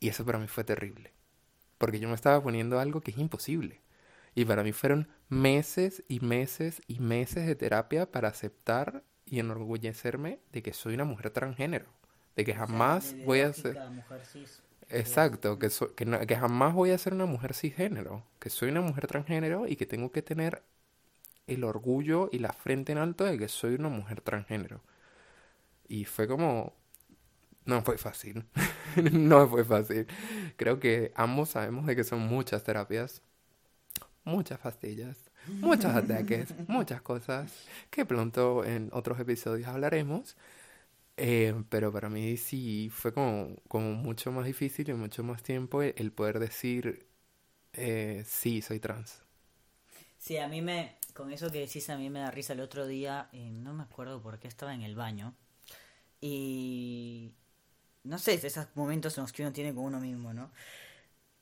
Y 0.00 0.08
eso 0.08 0.24
para 0.24 0.38
mí 0.38 0.46
fue 0.48 0.64
terrible. 0.64 1.12
Porque 1.78 2.00
yo 2.00 2.08
me 2.08 2.14
estaba 2.14 2.42
poniendo 2.42 2.80
algo 2.80 3.00
que 3.02 3.12
es 3.12 3.18
imposible. 3.18 3.82
Y 4.34 4.44
para 4.44 4.62
mí 4.62 4.72
fueron 4.72 5.08
meses 5.28 6.04
y 6.08 6.20
meses 6.20 6.82
y 6.86 6.98
meses 6.98 7.46
de 7.46 7.54
terapia 7.54 8.10
para 8.10 8.28
aceptar 8.28 9.04
y 9.26 9.38
enorgullecerme 9.38 10.40
de 10.52 10.62
que 10.62 10.72
soy 10.72 10.94
una 10.94 11.04
mujer 11.04 11.30
transgénero. 11.30 11.86
De 12.36 12.44
que 12.44 12.54
jamás 12.54 13.14
voy 13.24 13.40
a 13.40 13.52
ser... 13.52 13.78
Exacto, 14.90 15.58
que, 15.58 15.70
que, 15.96 16.26
que 16.26 16.36
jamás 16.36 16.74
voy 16.74 16.90
a 16.90 16.98
ser 16.98 17.14
una 17.14 17.26
mujer 17.26 17.54
cisgénero. 17.54 18.24
Que 18.38 18.50
soy 18.50 18.70
una 18.70 18.80
mujer 18.80 19.06
transgénero 19.06 19.66
y 19.68 19.76
que 19.76 19.86
tengo 19.86 20.10
que 20.10 20.22
tener 20.22 20.62
el 21.46 21.64
orgullo 21.64 22.28
y 22.32 22.38
la 22.38 22.52
frente 22.52 22.92
en 22.92 22.98
alto 22.98 23.24
de 23.24 23.38
que 23.38 23.48
soy 23.48 23.74
una 23.74 23.88
mujer 23.88 24.20
transgénero. 24.20 24.82
Y 25.88 26.04
fue 26.04 26.26
como... 26.26 26.74
No 27.64 27.82
fue 27.82 27.96
fácil. 27.98 28.44
no 29.12 29.48
fue 29.48 29.64
fácil. 29.64 30.06
Creo 30.56 30.80
que 30.80 31.12
ambos 31.14 31.50
sabemos 31.50 31.86
de 31.86 31.96
que 31.96 32.04
son 32.04 32.20
muchas 32.20 32.62
terapias, 32.64 33.22
muchas 34.24 34.58
pastillas, 34.58 35.18
muchos 35.46 35.92
ataques, 35.94 36.54
muchas 36.68 37.02
cosas 37.02 37.52
que 37.90 38.04
pronto 38.04 38.64
en 38.64 38.90
otros 38.92 39.20
episodios 39.20 39.68
hablaremos. 39.68 40.36
Eh, 41.16 41.54
pero 41.68 41.92
para 41.92 42.08
mí 42.08 42.36
sí 42.36 42.90
fue 42.92 43.14
como, 43.14 43.56
como 43.68 43.92
mucho 43.92 44.32
más 44.32 44.46
difícil 44.46 44.88
y 44.88 44.94
mucho 44.94 45.22
más 45.22 45.44
tiempo 45.44 45.80
el, 45.80 46.10
poder 46.10 46.40
decir 46.40 47.06
eh, 47.72 48.24
sí, 48.26 48.62
soy 48.62 48.80
trans. 48.80 49.22
Sí, 50.18 50.38
a 50.38 50.48
mí 50.48 50.60
me, 50.60 50.96
con 51.14 51.32
eso 51.32 51.50
que 51.50 51.60
decís 51.60 51.88
a 51.90 51.96
mí 51.96 52.10
me 52.10 52.20
da 52.20 52.30
risa 52.30 52.54
el 52.54 52.60
otro 52.60 52.86
día, 52.86 53.28
eh, 53.32 53.50
no 53.50 53.74
me 53.74 53.84
acuerdo 53.84 54.22
por 54.22 54.38
qué 54.38 54.48
estaba 54.48 54.74
en 54.74 54.82
el 54.82 54.96
baño. 54.96 55.34
Y 56.20 57.32
no 58.04 58.18
sé, 58.18 58.34
esos 58.34 58.66
momentos 58.74 59.16
en 59.18 59.22
los 59.22 59.32
que 59.32 59.42
uno 59.42 59.52
tiene 59.52 59.74
con 59.74 59.84
uno 59.84 60.00
mismo, 60.00 60.32
¿no? 60.32 60.50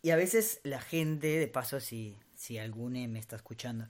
Y 0.03 0.11
a 0.11 0.17
veces 0.17 0.61
la 0.65 0.81
gente, 0.81 1.29
de 1.39 1.49
paso, 1.49 1.81
si, 1.81 2.17
si 2.43 2.59
alguno 2.59 2.99
me 3.09 3.21
está 3.21 3.37
escuchando, 3.37 3.87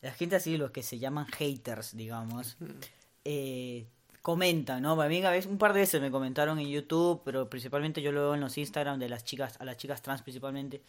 la 0.00 0.12
gente 0.12 0.36
así, 0.36 0.56
los 0.56 0.70
que 0.70 0.84
se 0.84 1.00
llaman 1.00 1.26
haters, 1.26 1.96
digamos, 1.96 2.56
eh, 3.24 3.88
comentan, 4.22 4.80
¿no? 4.80 5.00
A 5.02 5.08
mí 5.08 5.24
a 5.24 5.30
veces, 5.30 5.50
un 5.50 5.58
par 5.58 5.72
de 5.72 5.80
veces 5.80 6.00
me 6.00 6.12
comentaron 6.12 6.60
en 6.60 6.68
YouTube, 6.68 7.22
pero 7.24 7.50
principalmente 7.50 8.02
yo 8.02 8.12
lo 8.12 8.20
veo 8.20 8.34
en 8.34 8.40
los 8.42 8.56
Instagram 8.58 9.00
de 9.00 9.08
las 9.08 9.24
chicas, 9.24 9.56
a 9.58 9.64
las 9.64 9.76
chicas 9.76 10.02
trans 10.02 10.22
principalmente, 10.22 10.82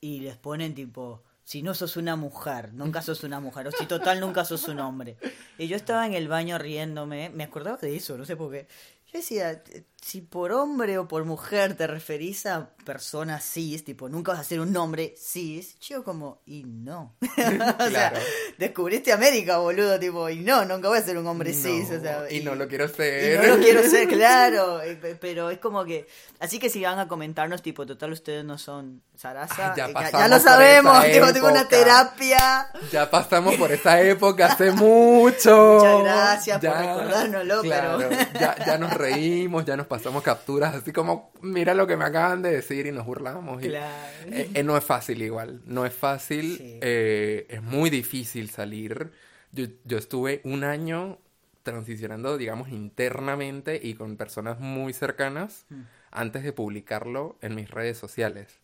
y 0.00 0.20
les 0.20 0.38
ponen 0.38 0.74
tipo, 0.74 1.22
si 1.44 1.60
no 1.60 1.74
sos 1.74 1.98
una 1.98 2.16
mujer, 2.16 2.72
nunca 2.72 3.02
sos 3.02 3.22
una 3.22 3.38
mujer, 3.38 3.66
o 3.66 3.70
si 3.70 3.84
total 3.84 4.18
nunca 4.20 4.46
sos 4.46 4.66
un 4.66 4.80
hombre. 4.80 5.18
Y 5.58 5.68
yo 5.68 5.76
estaba 5.76 6.06
en 6.06 6.14
el 6.14 6.26
baño 6.26 6.56
riéndome, 6.56 7.28
me 7.28 7.44
acordaba 7.44 7.76
de 7.76 7.94
eso, 7.94 8.16
no 8.16 8.24
sé 8.24 8.34
por 8.34 8.50
qué. 8.50 8.66
Yo 9.12 9.18
decía, 9.18 9.62
si 10.00 10.20
por 10.20 10.52
hombre 10.52 10.98
o 10.98 11.08
por 11.08 11.24
mujer 11.24 11.74
te 11.76 11.86
referís 11.86 12.46
a 12.46 12.70
personas 12.84 13.42
cis, 13.44 13.84
tipo, 13.84 14.08
nunca 14.08 14.32
vas 14.32 14.42
a 14.42 14.44
ser 14.44 14.60
un 14.60 14.76
hombre 14.76 15.14
cis, 15.18 15.76
yo 15.80 16.04
como, 16.04 16.42
y 16.46 16.62
no. 16.62 17.16
o 17.20 17.90
sea, 17.90 18.12
descubriste 18.56 19.12
América, 19.12 19.58
boludo, 19.58 19.98
tipo, 19.98 20.28
y 20.28 20.36
no, 20.36 20.64
nunca 20.64 20.88
voy 20.88 20.98
a 20.98 21.02
ser 21.02 21.18
un 21.18 21.26
hombre 21.26 21.52
cis. 21.52 21.90
O 21.90 22.00
sea, 22.00 22.30
y, 22.30 22.40
no 22.42 22.54
lo 22.54 22.68
quiero 22.68 22.86
ser. 22.86 23.42
Y 23.42 23.46
no 23.48 23.56
lo 23.56 23.60
quiero 23.60 23.82
ser, 23.82 24.06
claro. 24.06 24.80
Pero 25.20 25.50
es 25.50 25.58
como 25.58 25.84
que, 25.84 26.06
así 26.38 26.60
que 26.60 26.70
si 26.70 26.82
van 26.84 27.00
a 27.00 27.08
comentarnos, 27.08 27.60
tipo, 27.60 27.84
total, 27.84 28.12
ustedes 28.12 28.44
no 28.44 28.58
son 28.58 29.02
Sarasa, 29.16 29.74
ya, 29.74 29.88
ya, 30.12 30.28
lo 30.28 30.38
sabemos, 30.38 31.04
tipo, 31.06 31.26
tengo 31.32 31.48
una 31.48 31.66
terapia. 31.66 32.68
Ya 32.92 33.10
pasamos 33.10 33.56
por 33.56 33.72
esta 33.72 34.00
época 34.00 34.46
hace 34.46 34.70
mucho. 34.70 35.78
Muchas 35.80 36.04
gracias 36.04 36.60
por 36.60 36.78
recordárnoslo, 36.78 37.62
pero... 37.62 38.10
ya, 38.38 38.64
ya 38.64 38.78
nos 38.78 38.92
reímos, 38.92 39.64
ya 39.64 39.76
nos 39.76 39.86
pasamos 39.86 39.95
capturas, 40.22 40.74
así 40.74 40.92
como, 40.92 41.32
mira 41.42 41.74
lo 41.74 41.86
que 41.86 41.96
me 41.96 42.04
acaban 42.04 42.42
de 42.42 42.50
decir 42.50 42.86
y 42.86 42.92
nos 42.92 43.06
burlamos. 43.06 43.60
Claro. 43.60 43.94
Eh, 44.26 44.50
eh, 44.54 44.62
no 44.62 44.76
es 44.76 44.84
fácil 44.84 45.22
igual, 45.22 45.62
no 45.66 45.86
es 45.86 45.94
fácil, 45.94 46.78
eh, 46.82 47.46
es 47.48 47.62
muy 47.62 47.90
difícil 47.90 48.50
salir. 48.50 49.12
Yo, 49.52 49.66
yo 49.84 49.98
estuve 49.98 50.40
un 50.44 50.64
año 50.64 51.18
transicionando, 51.62 52.38
digamos, 52.38 52.68
internamente 52.68 53.80
y 53.82 53.94
con 53.94 54.16
personas 54.16 54.60
muy 54.60 54.92
cercanas 54.92 55.66
mm. 55.68 55.82
antes 56.12 56.44
de 56.44 56.52
publicarlo 56.52 57.36
en 57.42 57.54
mis 57.54 57.70
redes 57.70 57.98
sociales. 57.98 58.60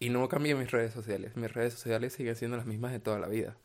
Y 0.00 0.10
no 0.10 0.28
cambié 0.28 0.56
mis 0.56 0.72
redes 0.72 0.92
sociales. 0.92 1.36
Mis 1.36 1.52
redes 1.52 1.74
sociales 1.74 2.12
siguen 2.12 2.34
siendo 2.34 2.56
las 2.56 2.66
mismas 2.66 2.90
de 2.90 2.98
toda 2.98 3.20
la 3.20 3.28
vida. 3.28 3.56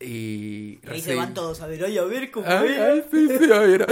Y, 0.00 0.80
ahí 0.88 1.00
se 1.00 1.14
van 1.14 1.34
todos 1.34 1.60
a 1.60 1.66
ver, 1.66 1.84
ay, 1.84 1.96
a 1.98 2.04
ver 2.04 2.30
cómo 2.30 2.46
ay, 2.46 3.04
sí, 3.10 3.28
sí, 3.38 3.52
a 3.52 3.60
ver. 3.60 3.86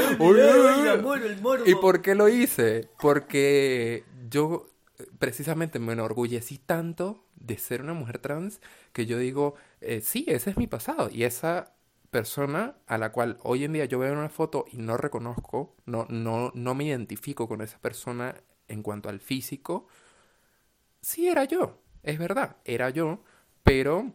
¿Y 1.64 1.74
por 1.76 2.02
qué 2.02 2.14
lo 2.14 2.28
hice? 2.28 2.88
Porque 3.00 4.04
yo 4.28 4.68
precisamente 5.18 5.78
me 5.78 5.92
enorgullecí 5.92 6.58
tanto 6.58 7.24
de 7.36 7.58
ser 7.58 7.82
una 7.82 7.94
mujer 7.94 8.18
trans 8.18 8.60
que 8.92 9.06
yo 9.06 9.18
digo, 9.18 9.54
eh, 9.80 10.00
sí, 10.00 10.24
ese 10.28 10.50
es 10.50 10.56
mi 10.56 10.66
pasado. 10.66 11.08
Y 11.10 11.24
esa 11.24 11.74
persona 12.10 12.76
a 12.86 12.98
la 12.98 13.10
cual 13.10 13.38
hoy 13.42 13.64
en 13.64 13.72
día 13.72 13.86
yo 13.86 13.98
veo 13.98 14.12
una 14.12 14.28
foto 14.28 14.66
y 14.70 14.76
no 14.76 14.96
reconozco, 14.96 15.74
no, 15.86 16.06
no, 16.10 16.52
no 16.54 16.74
me 16.74 16.84
identifico 16.84 17.48
con 17.48 17.62
esa 17.62 17.78
persona 17.78 18.36
en 18.68 18.82
cuanto 18.82 19.08
al 19.08 19.18
físico, 19.18 19.86
sí 21.00 21.28
era 21.28 21.44
yo, 21.44 21.78
es 22.02 22.18
verdad, 22.18 22.56
era 22.64 22.90
yo, 22.90 23.22
pero 23.62 24.12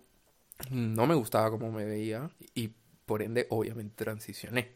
no 0.71 1.07
me 1.07 1.15
gustaba 1.15 1.49
cómo 1.51 1.71
me 1.71 1.85
veía 1.85 2.29
y 2.53 2.73
por 3.05 3.21
ende 3.21 3.47
obviamente 3.49 4.03
transicioné. 4.03 4.75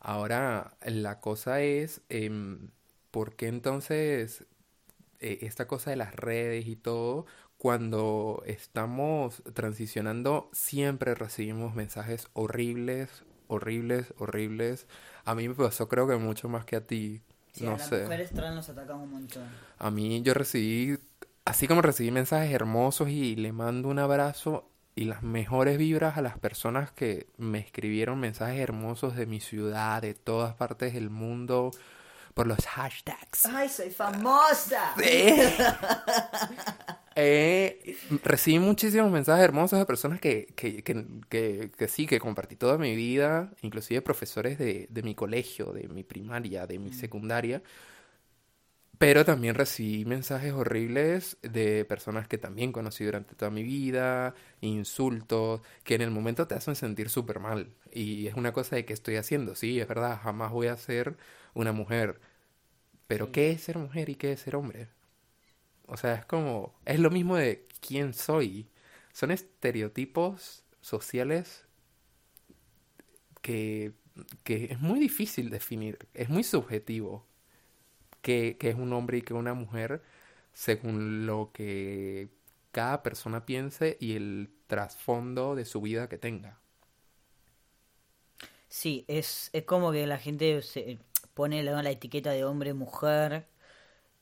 Ahora 0.00 0.76
la 0.84 1.20
cosa 1.20 1.60
es, 1.62 2.02
eh, 2.08 2.30
¿por 3.10 3.34
qué 3.36 3.48
entonces 3.48 4.46
eh, 5.20 5.38
esta 5.42 5.66
cosa 5.66 5.90
de 5.90 5.96
las 5.96 6.14
redes 6.14 6.66
y 6.68 6.76
todo, 6.76 7.26
cuando 7.56 8.42
estamos 8.46 9.42
transicionando 9.52 10.48
siempre 10.52 11.16
recibimos 11.16 11.74
mensajes 11.74 12.28
horribles, 12.34 13.24
horribles, 13.48 14.14
horribles. 14.18 14.86
A 15.24 15.34
mí 15.34 15.48
me 15.48 15.54
pasó 15.56 15.88
creo 15.88 16.06
que 16.06 16.16
mucho 16.16 16.48
más 16.48 16.64
que 16.64 16.76
a 16.76 16.86
ti. 16.86 17.22
no 17.60 17.72
a 17.72 17.78
sé. 17.80 18.02
mujeres 18.02 18.30
trans 18.30 18.54
nos 18.54 18.68
atacan 18.68 19.00
un 19.00 19.10
montón. 19.10 19.42
A 19.78 19.90
mí 19.90 20.22
yo 20.22 20.34
recibí, 20.34 20.98
así 21.44 21.66
como 21.66 21.82
recibí 21.82 22.12
mensajes 22.12 22.52
hermosos 22.52 23.08
y 23.08 23.34
le 23.34 23.50
mando 23.52 23.88
un 23.88 23.98
abrazo, 23.98 24.70
y 24.98 25.04
las 25.04 25.22
mejores 25.22 25.78
vibras 25.78 26.18
a 26.18 26.22
las 26.22 26.38
personas 26.38 26.90
que 26.90 27.28
me 27.36 27.60
escribieron 27.60 28.18
mensajes 28.18 28.58
hermosos 28.58 29.14
de 29.14 29.26
mi 29.26 29.38
ciudad, 29.38 30.02
de 30.02 30.14
todas 30.14 30.56
partes 30.56 30.92
del 30.92 31.08
mundo, 31.08 31.70
por 32.34 32.48
los 32.48 32.66
hashtags. 32.66 33.46
¡Ay, 33.46 33.68
soy 33.68 33.90
famosa! 33.90 34.94
Eh, 37.20 37.96
recibí 38.22 38.60
muchísimos 38.60 39.10
mensajes 39.10 39.42
hermosos 39.42 39.76
de 39.76 39.86
personas 39.86 40.20
que, 40.20 40.54
que, 40.54 40.84
que, 40.84 41.72
que, 41.76 41.88
sí, 41.88 42.06
que 42.06 42.20
compartí 42.20 42.54
toda 42.54 42.78
mi 42.78 42.94
vida, 42.94 43.50
inclusive 43.62 44.00
profesores 44.02 44.56
de, 44.56 44.86
de 44.88 45.02
mi 45.02 45.16
colegio, 45.16 45.72
de 45.72 45.88
mi 45.88 46.04
primaria, 46.04 46.68
de 46.68 46.78
mi 46.78 46.90
mm. 46.90 46.94
Pero 48.98 49.24
también 49.24 49.54
recibí 49.54 50.04
mensajes 50.04 50.52
horribles 50.52 51.38
de 51.42 51.84
personas 51.84 52.26
que 52.26 52.36
también 52.38 52.72
conocí 52.72 53.04
durante 53.04 53.36
toda 53.36 53.50
mi 53.50 53.62
vida, 53.62 54.34
insultos, 54.60 55.60
que 55.84 55.94
en 55.94 56.02
el 56.02 56.10
momento 56.10 56.48
te 56.48 56.56
hacen 56.56 56.74
sentir 56.74 57.08
súper 57.08 57.38
mal. 57.40 57.72
Y 57.92 58.26
es 58.26 58.34
una 58.34 58.52
cosa 58.52 58.76
de 58.76 58.84
que 58.84 58.92
estoy 58.92 59.16
haciendo, 59.16 59.54
sí, 59.54 59.80
es 59.80 59.86
verdad, 59.88 60.18
jamás 60.20 60.52
voy 60.52 60.66
a 60.66 60.76
ser 60.76 61.16
una 61.54 61.72
mujer. 61.72 62.20
Pero 63.08 63.32
¿qué 63.32 63.52
es 63.52 63.62
ser 63.62 63.78
mujer 63.78 64.08
y 64.10 64.16
qué 64.16 64.32
es 64.32 64.40
ser 64.40 64.56
hombre? 64.56 64.88
O 65.86 65.96
sea, 65.96 66.14
es 66.14 66.26
como, 66.26 66.74
es 66.84 67.00
lo 67.00 67.10
mismo 67.10 67.36
de 67.36 67.66
quién 67.80 68.14
soy. 68.14 68.68
Son 69.12 69.30
estereotipos 69.30 70.64
sociales 70.80 71.66
que, 73.42 73.92
que 74.44 74.66
es 74.66 74.80
muy 74.80 75.00
difícil 75.00 75.50
definir, 75.50 75.98
es 76.14 76.28
muy 76.28 76.44
subjetivo 76.44 77.27
que, 78.28 78.68
es 78.68 78.74
un 78.74 78.92
hombre 78.92 79.18
y 79.18 79.22
que 79.22 79.32
una 79.32 79.54
mujer 79.54 80.02
según 80.52 81.26
lo 81.26 81.50
que 81.52 82.28
cada 82.72 83.02
persona 83.02 83.46
piense 83.46 83.96
y 84.00 84.16
el 84.16 84.50
trasfondo 84.66 85.54
de 85.54 85.64
su 85.64 85.80
vida 85.80 86.08
que 86.08 86.18
tenga. 86.18 86.58
Sí, 88.68 89.04
es, 89.08 89.48
es 89.54 89.64
como 89.64 89.92
que 89.92 90.06
la 90.06 90.18
gente 90.18 90.60
se 90.60 90.98
pone 91.32 91.62
la, 91.62 91.82
la 91.82 91.90
etiqueta 91.90 92.30
de 92.32 92.44
hombre, 92.44 92.74
mujer, 92.74 93.46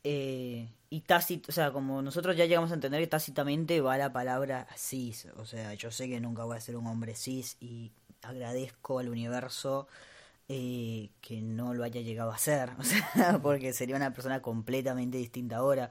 eh, 0.04 0.68
y 0.88 1.00
tácito, 1.00 1.50
o 1.50 1.52
sea, 1.52 1.72
como 1.72 2.00
nosotros 2.00 2.36
ya 2.36 2.44
llegamos 2.44 2.70
a 2.70 2.74
entender 2.74 3.00
que 3.00 3.08
tácitamente 3.08 3.80
va 3.80 3.98
la 3.98 4.12
palabra 4.12 4.68
cis, 4.76 5.26
o 5.36 5.44
sea, 5.44 5.74
yo 5.74 5.90
sé 5.90 6.08
que 6.08 6.20
nunca 6.20 6.44
voy 6.44 6.56
a 6.56 6.60
ser 6.60 6.76
un 6.76 6.86
hombre 6.86 7.16
cis 7.16 7.56
y 7.60 7.90
agradezco 8.22 9.00
al 9.00 9.08
universo 9.08 9.88
eh, 10.48 11.10
que 11.20 11.40
no 11.42 11.74
lo 11.74 11.84
haya 11.84 12.00
llegado 12.00 12.30
a 12.30 12.38
ser, 12.38 12.70
o 12.78 12.82
sea, 12.84 13.38
porque 13.42 13.72
sería 13.72 13.96
una 13.96 14.12
persona 14.12 14.40
completamente 14.42 15.18
distinta 15.18 15.56
ahora. 15.58 15.90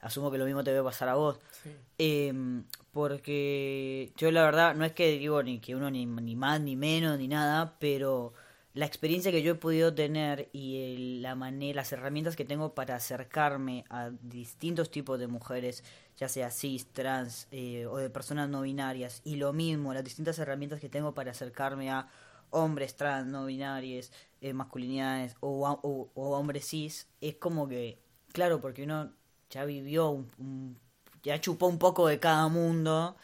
asumo 0.00 0.30
que 0.30 0.38
lo 0.38 0.44
mismo 0.46 0.62
te 0.64 0.70
debe 0.72 0.84
pasar 0.84 1.08
a 1.08 1.14
vos. 1.14 1.40
Sí. 1.62 1.70
Em, 1.98 2.64
porque 2.92 4.12
yo 4.16 4.30
la 4.30 4.42
verdad, 4.44 4.74
no 4.74 4.84
es 4.84 4.92
que 4.92 5.18
digo 5.18 5.42
ni 5.42 5.60
que 5.60 5.74
uno 5.76 5.90
ni, 5.90 6.06
ni 6.06 6.36
más 6.36 6.60
ni 6.60 6.76
menos 6.76 7.18
ni 7.18 7.28
nada, 7.28 7.76
pero 7.78 8.34
la 8.74 8.86
experiencia 8.86 9.30
que 9.30 9.42
yo 9.42 9.52
he 9.52 9.54
podido 9.54 9.94
tener 9.94 10.48
y 10.52 10.82
el- 10.94 11.22
la 11.22 11.34
manera, 11.36 11.76
las 11.76 11.92
herramientas 11.92 12.34
que 12.36 12.44
tengo 12.44 12.74
para 12.74 12.96
acercarme 12.96 13.84
a 13.90 14.10
distintos 14.22 14.90
tipos 14.90 15.18
de 15.18 15.28
mujeres, 15.28 15.84
ya 16.16 16.28
sea 16.28 16.50
cis, 16.50 16.86
trans 16.92 17.46
eh, 17.52 17.86
o 17.86 17.96
de 17.98 18.10
personas 18.10 18.48
no 18.48 18.62
binarias, 18.62 19.20
y 19.24 19.36
lo 19.36 19.52
mismo, 19.52 19.94
las 19.94 20.04
distintas 20.04 20.38
herramientas 20.40 20.80
que 20.80 20.88
tengo 20.88 21.14
para 21.14 21.30
acercarme 21.30 21.90
a 21.90 22.08
hombres 22.54 22.96
trans, 22.96 23.26
no 23.28 23.46
binarios, 23.46 24.12
eh, 24.40 24.52
masculinidades 24.52 25.36
o, 25.40 25.66
a- 25.66 25.72
o, 25.82 26.10
o 26.14 26.36
hombres 26.38 26.66
cis, 26.68 27.08
es 27.20 27.36
como 27.36 27.68
que, 27.68 27.98
claro, 28.32 28.60
porque 28.60 28.84
uno 28.84 29.12
ya 29.50 29.64
vivió, 29.64 30.10
un, 30.10 30.30
un- 30.38 30.78
ya 31.22 31.40
chupó 31.40 31.66
un 31.68 31.78
poco 31.78 32.06
de 32.08 32.20
cada 32.20 32.48
mundo, 32.48 33.16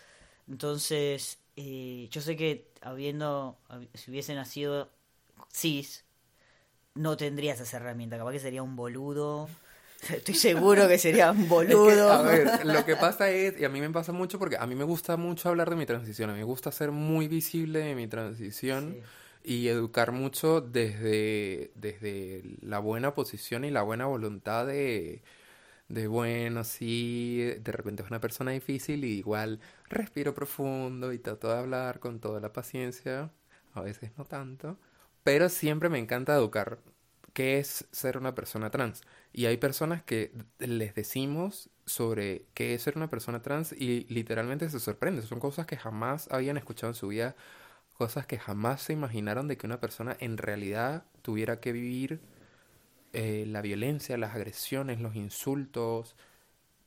entonces 0.48 1.38
eh, 1.56 2.08
yo 2.10 2.20
sé 2.20 2.36
que 2.36 2.70
habiendo, 2.82 3.58
hab- 3.68 3.88
si 3.94 4.10
hubiese 4.10 4.34
nacido 4.34 4.90
cis, 5.52 6.04
no 6.94 7.16
tendría 7.16 7.54
esa 7.54 7.76
herramienta, 7.76 8.18
capaz 8.18 8.32
que 8.32 8.40
sería 8.40 8.62
un 8.62 8.76
boludo. 8.76 9.48
Estoy 10.10 10.34
seguro 10.34 10.88
que 10.88 10.98
sería 10.98 11.30
un 11.30 11.48
Es 11.48 11.48
boludo. 11.48 11.82
que, 11.82 12.12
a 12.12 12.22
ver, 12.22 12.58
lo 12.64 12.84
que 12.84 12.96
pasa 12.96 13.30
es, 13.30 13.58
y 13.60 13.64
a 13.64 13.68
mí 13.68 13.80
me 13.80 13.90
pasa 13.90 14.12
mucho 14.12 14.38
porque 14.38 14.56
a 14.56 14.66
mí 14.66 14.74
me 14.74 14.84
gusta 14.84 15.16
mucho 15.16 15.48
hablar 15.48 15.70
de 15.70 15.76
mi 15.76 15.86
transición, 15.86 16.30
a 16.30 16.32
mí 16.32 16.38
me 16.40 16.44
gusta 16.44 16.72
ser 16.72 16.90
muy 16.90 17.28
visible 17.28 17.80
de 17.80 17.94
mi 17.94 18.08
transición 18.08 18.96
y 19.44 19.68
educar 19.68 20.12
mucho 20.12 20.60
desde, 20.60 21.72
desde 21.74 22.42
la 22.60 22.78
buena 22.78 23.14
posición 23.14 23.64
y 23.64 23.70
la 23.70 23.82
buena 23.82 24.06
voluntad 24.06 24.66
de, 24.66 25.22
de, 25.88 26.06
bueno, 26.08 26.64
sí, 26.64 27.42
de 27.60 27.72
repente 27.72 28.02
es 28.02 28.10
una 28.10 28.20
persona 28.20 28.52
difícil 28.52 29.04
y 29.04 29.18
igual 29.18 29.60
respiro 29.88 30.34
profundo 30.34 31.12
y 31.12 31.18
trato 31.18 31.48
de 31.48 31.58
hablar 31.58 32.00
con 32.00 32.20
toda 32.20 32.40
la 32.40 32.52
paciencia, 32.52 33.32
a 33.74 33.80
veces 33.82 34.12
no 34.18 34.24
tanto, 34.24 34.78
pero 35.24 35.48
siempre 35.48 35.88
me 35.88 35.98
encanta 35.98 36.34
educar 36.34 36.80
qué 37.32 37.58
es 37.58 37.86
ser 37.92 38.18
una 38.18 38.34
persona 38.34 38.70
trans. 38.70 39.02
Y 39.32 39.46
hay 39.46 39.56
personas 39.56 40.02
que 40.02 40.32
les 40.58 40.94
decimos 40.94 41.70
sobre 41.86 42.46
qué 42.54 42.74
es 42.74 42.82
ser 42.82 42.96
una 42.96 43.10
persona 43.10 43.42
trans 43.42 43.72
y 43.72 44.06
literalmente 44.08 44.68
se 44.70 44.80
sorprenden. 44.80 45.24
Son 45.24 45.40
cosas 45.40 45.66
que 45.66 45.76
jamás 45.76 46.28
habían 46.30 46.56
escuchado 46.56 46.90
en 46.90 46.94
su 46.94 47.08
vida, 47.08 47.36
cosas 48.00 48.26
que 48.26 48.38
jamás 48.40 48.82
se 48.82 48.94
imaginaron 48.94 49.48
de 49.48 49.58
que 49.58 49.66
una 49.68 49.80
persona 49.80 50.16
en 50.20 50.38
realidad 50.38 51.04
tuviera 51.22 51.60
que 51.60 51.72
vivir 51.72 52.22
eh, 53.12 53.44
la 53.48 53.62
violencia, 53.62 54.16
las 54.18 54.34
agresiones, 54.36 55.00
los 55.00 55.16
insultos. 55.16 56.16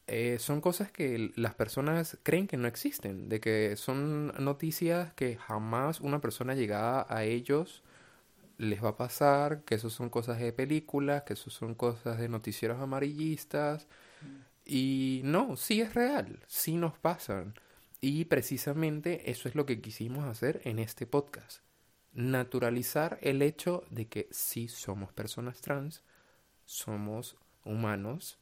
eh, 0.08 0.38
son 0.40 0.62
cosas 0.62 0.92
que 0.92 1.32
las 1.38 1.56
personas 1.56 2.18
creen 2.24 2.48
que 2.48 2.58
no 2.58 2.68
existen, 2.68 3.30
de 3.30 3.40
que 3.42 3.76
son 3.78 4.34
noticias 4.44 5.14
que 5.16 5.38
jamás 5.38 6.02
una 6.02 6.22
persona 6.22 6.56
llegada 6.56 7.06
a 7.10 7.24
ellos 7.26 7.84
les 8.58 8.84
va 8.84 8.90
a 8.92 8.98
pasar, 8.98 9.64
que 9.66 9.76
eso 9.76 9.90
son 9.90 10.10
cosas 10.10 10.40
de 10.40 10.54
películas, 10.54 11.24
que 11.24 11.34
eso 11.34 11.50
son 11.52 11.76
cosas 11.76 12.20
de 12.20 12.30
noticieros 12.30 12.82
amarillistas. 12.82 13.88
Y 14.66 15.22
no, 15.26 15.58
sí 15.58 15.82
es 15.82 15.94
real, 15.96 16.40
sí 16.48 16.78
nos 16.78 16.98
pasan. 17.00 17.56
Y 18.06 18.26
precisamente 18.26 19.32
eso 19.32 19.48
es 19.48 19.56
lo 19.56 19.66
que 19.66 19.80
quisimos 19.80 20.26
hacer 20.26 20.60
en 20.66 20.78
este 20.78 21.08
podcast. 21.08 21.62
Naturalizar 22.12 23.18
el 23.22 23.42
hecho 23.42 23.86
de 23.92 24.10
que 24.10 24.28
sí 24.30 24.68
somos 24.68 25.14
personas 25.14 25.62
trans, 25.62 26.04
somos 26.66 27.38
humanos, 27.64 28.40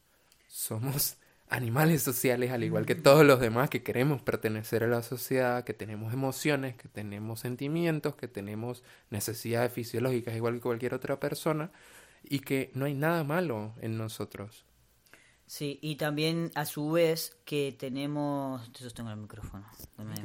somos 0.47 1.17
animales 1.47 2.01
sociales 2.01 2.49
al 2.49 2.63
igual 2.63 2.87
que 2.87 2.95
todos 2.95 3.23
los 3.23 3.39
demás 3.39 3.69
que 3.69 3.83
queremos 3.83 4.23
pertenecer 4.23 4.83
a 4.83 4.87
la 4.87 5.03
sociedad, 5.03 5.63
que 5.63 5.75
tenemos 5.75 6.11
emociones, 6.11 6.75
que 6.75 6.87
tenemos 6.87 7.41
sentimientos, 7.41 8.15
que 8.15 8.27
tenemos 8.27 8.83
necesidades 9.11 9.71
fisiológicas 9.71 10.35
igual 10.35 10.55
que 10.55 10.61
cualquier 10.61 10.95
otra 10.95 11.19
persona 11.19 11.69
y 12.23 12.39
que 12.39 12.71
no 12.73 12.85
hay 12.85 12.95
nada 12.95 13.23
malo 13.23 13.75
en 13.79 13.95
nosotros. 13.95 14.65
Sí, 15.53 15.79
y 15.81 15.97
también 15.97 16.49
a 16.55 16.63
su 16.65 16.91
vez 16.91 17.35
que 17.43 17.75
tenemos... 17.77 18.71
Te 18.71 18.79
sostengo 18.79 19.09
el 19.09 19.17
micrófono. 19.17 19.65
Dame- 19.97 20.15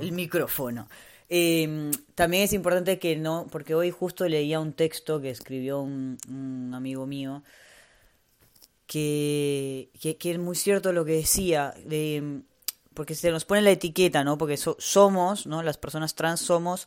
El 0.00 0.12
micrófono. 0.12 0.88
Eh, 1.28 1.90
también 2.14 2.44
es 2.44 2.52
importante 2.52 3.00
que 3.00 3.16
no, 3.16 3.48
porque 3.50 3.74
hoy 3.74 3.90
justo 3.90 4.28
leía 4.28 4.60
un 4.60 4.72
texto 4.72 5.20
que 5.20 5.30
escribió 5.30 5.80
un, 5.80 6.16
un 6.28 6.72
amigo 6.74 7.06
mío, 7.06 7.42
que, 8.86 9.90
que, 10.00 10.16
que 10.16 10.30
es 10.30 10.38
muy 10.38 10.54
cierto 10.54 10.92
lo 10.92 11.04
que 11.04 11.12
decía, 11.16 11.74
de, 11.84 12.42
porque 12.94 13.16
se 13.16 13.32
nos 13.32 13.44
pone 13.44 13.62
la 13.62 13.72
etiqueta, 13.72 14.22
¿no? 14.22 14.38
Porque 14.38 14.56
so- 14.56 14.76
somos, 14.78 15.44
¿no? 15.46 15.64
Las 15.64 15.76
personas 15.76 16.14
trans 16.14 16.38
somos 16.38 16.86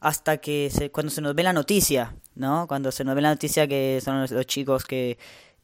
hasta 0.00 0.38
que 0.38 0.70
se, 0.72 0.90
cuando 0.90 1.10
se 1.10 1.20
nos 1.20 1.34
ve 1.34 1.42
la 1.42 1.52
noticia, 1.52 2.16
¿no? 2.36 2.66
Cuando 2.66 2.90
se 2.90 3.04
nos 3.04 3.14
ve 3.14 3.20
la 3.20 3.30
noticia 3.32 3.68
que 3.68 4.00
son 4.02 4.22
los, 4.22 4.30
los 4.30 4.46
chicos 4.46 4.86
que, 4.86 5.18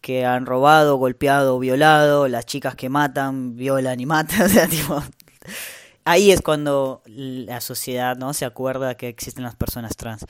que 0.04 0.26
han 0.26 0.44
robado, 0.44 0.96
golpeado, 0.96 1.58
violado, 1.58 2.28
las 2.28 2.44
chicas 2.44 2.76
que 2.76 2.90
matan, 2.90 3.56
violan 3.56 3.98
y 4.00 4.04
matan, 4.04 4.50
ahí 6.04 6.30
es 6.30 6.42
cuando 6.42 7.00
la 7.06 7.62
sociedad, 7.62 8.14
¿no? 8.14 8.34
Se 8.34 8.44
acuerda 8.44 8.98
que 8.98 9.08
existen 9.08 9.44
las 9.44 9.56
personas 9.56 9.96
trans. 9.96 10.26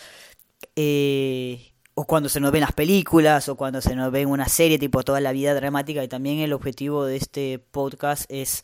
Eh, 0.76 1.72
o 1.94 2.04
cuando 2.04 2.28
se 2.28 2.38
nos 2.38 2.52
ven 2.52 2.60
las 2.60 2.70
películas, 2.70 3.48
o 3.48 3.56
cuando 3.56 3.80
se 3.80 3.96
nos 3.96 4.12
ve 4.12 4.20
en 4.20 4.28
una 4.28 4.48
serie, 4.48 4.78
tipo 4.78 5.02
toda 5.02 5.20
la 5.20 5.32
vida 5.32 5.54
dramática, 5.54 6.04
y 6.04 6.08
también 6.08 6.38
el 6.38 6.52
objetivo 6.52 7.04
de 7.04 7.16
este 7.16 7.58
podcast 7.58 8.26
es 8.28 8.62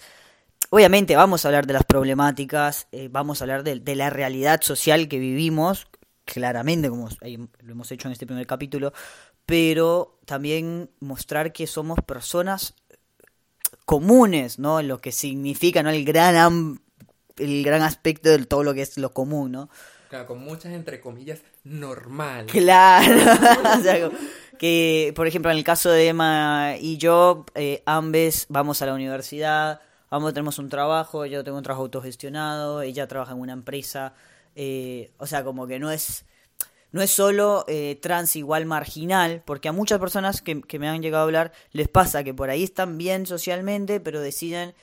Obviamente 0.72 1.16
vamos 1.16 1.44
a 1.44 1.48
hablar 1.48 1.66
de 1.66 1.72
las 1.72 1.82
problemáticas, 1.82 2.86
eh, 2.92 3.08
vamos 3.10 3.40
a 3.40 3.44
hablar 3.44 3.64
de, 3.64 3.96
la 3.96 4.10
realidad 4.10 4.60
social 4.62 5.08
que 5.08 5.18
vivimos, 5.18 5.88
claramente 6.24 6.88
como 6.88 7.08
lo 7.62 7.72
hemos 7.72 7.90
hecho 7.90 8.06
en 8.06 8.12
este 8.12 8.26
primer 8.26 8.46
capítulo, 8.46 8.92
pero 9.50 10.20
también 10.26 10.90
mostrar 11.00 11.52
que 11.52 11.66
somos 11.66 11.98
personas 12.06 12.76
comunes, 13.84 14.60
¿no? 14.60 14.80
Lo 14.80 15.00
que 15.00 15.10
significa, 15.10 15.82
¿no? 15.82 15.90
El 15.90 16.04
gran, 16.04 16.80
el 17.36 17.64
gran 17.64 17.82
aspecto 17.82 18.28
de 18.28 18.46
todo 18.46 18.62
lo 18.62 18.74
que 18.74 18.82
es 18.82 18.96
lo 18.96 19.12
común, 19.12 19.50
¿no? 19.50 19.68
Claro, 20.08 20.28
con 20.28 20.38
muchas 20.38 20.72
entre 20.72 21.00
comillas 21.00 21.40
normal. 21.64 22.46
Claro. 22.52 23.16
o 23.76 23.82
sea, 23.82 24.10
que, 24.56 25.12
por 25.16 25.26
ejemplo, 25.26 25.50
en 25.50 25.58
el 25.58 25.64
caso 25.64 25.90
de 25.90 26.06
Emma 26.06 26.76
y 26.80 26.96
yo, 26.98 27.44
eh, 27.56 27.82
ambos 27.86 28.46
vamos 28.50 28.82
a 28.82 28.86
la 28.86 28.94
universidad, 28.94 29.80
ambos 30.10 30.32
tenemos 30.32 30.60
un 30.60 30.68
trabajo, 30.68 31.26
yo 31.26 31.42
tengo 31.42 31.58
un 31.58 31.64
trabajo 31.64 31.82
autogestionado, 31.82 32.82
ella 32.82 33.08
trabaja 33.08 33.32
en 33.32 33.40
una 33.40 33.52
empresa, 33.52 34.14
eh, 34.54 35.10
o 35.18 35.26
sea, 35.26 35.42
como 35.42 35.66
que 35.66 35.80
no 35.80 35.90
es 35.90 36.24
no 36.92 37.02
es 37.02 37.10
solo 37.10 37.64
eh, 37.68 37.98
trans 38.00 38.36
igual 38.36 38.66
marginal, 38.66 39.42
porque 39.44 39.68
a 39.68 39.72
muchas 39.72 39.98
personas 39.98 40.42
que, 40.42 40.60
que, 40.62 40.78
me 40.78 40.88
han 40.88 41.02
llegado 41.02 41.22
a 41.22 41.26
hablar 41.26 41.52
les 41.72 41.88
pasa 41.88 42.24
que 42.24 42.34
por 42.34 42.50
ahí 42.50 42.64
están 42.64 42.98
bien 42.98 43.26
socialmente, 43.26 44.00
pero 44.00 44.20
deciden 44.20 44.74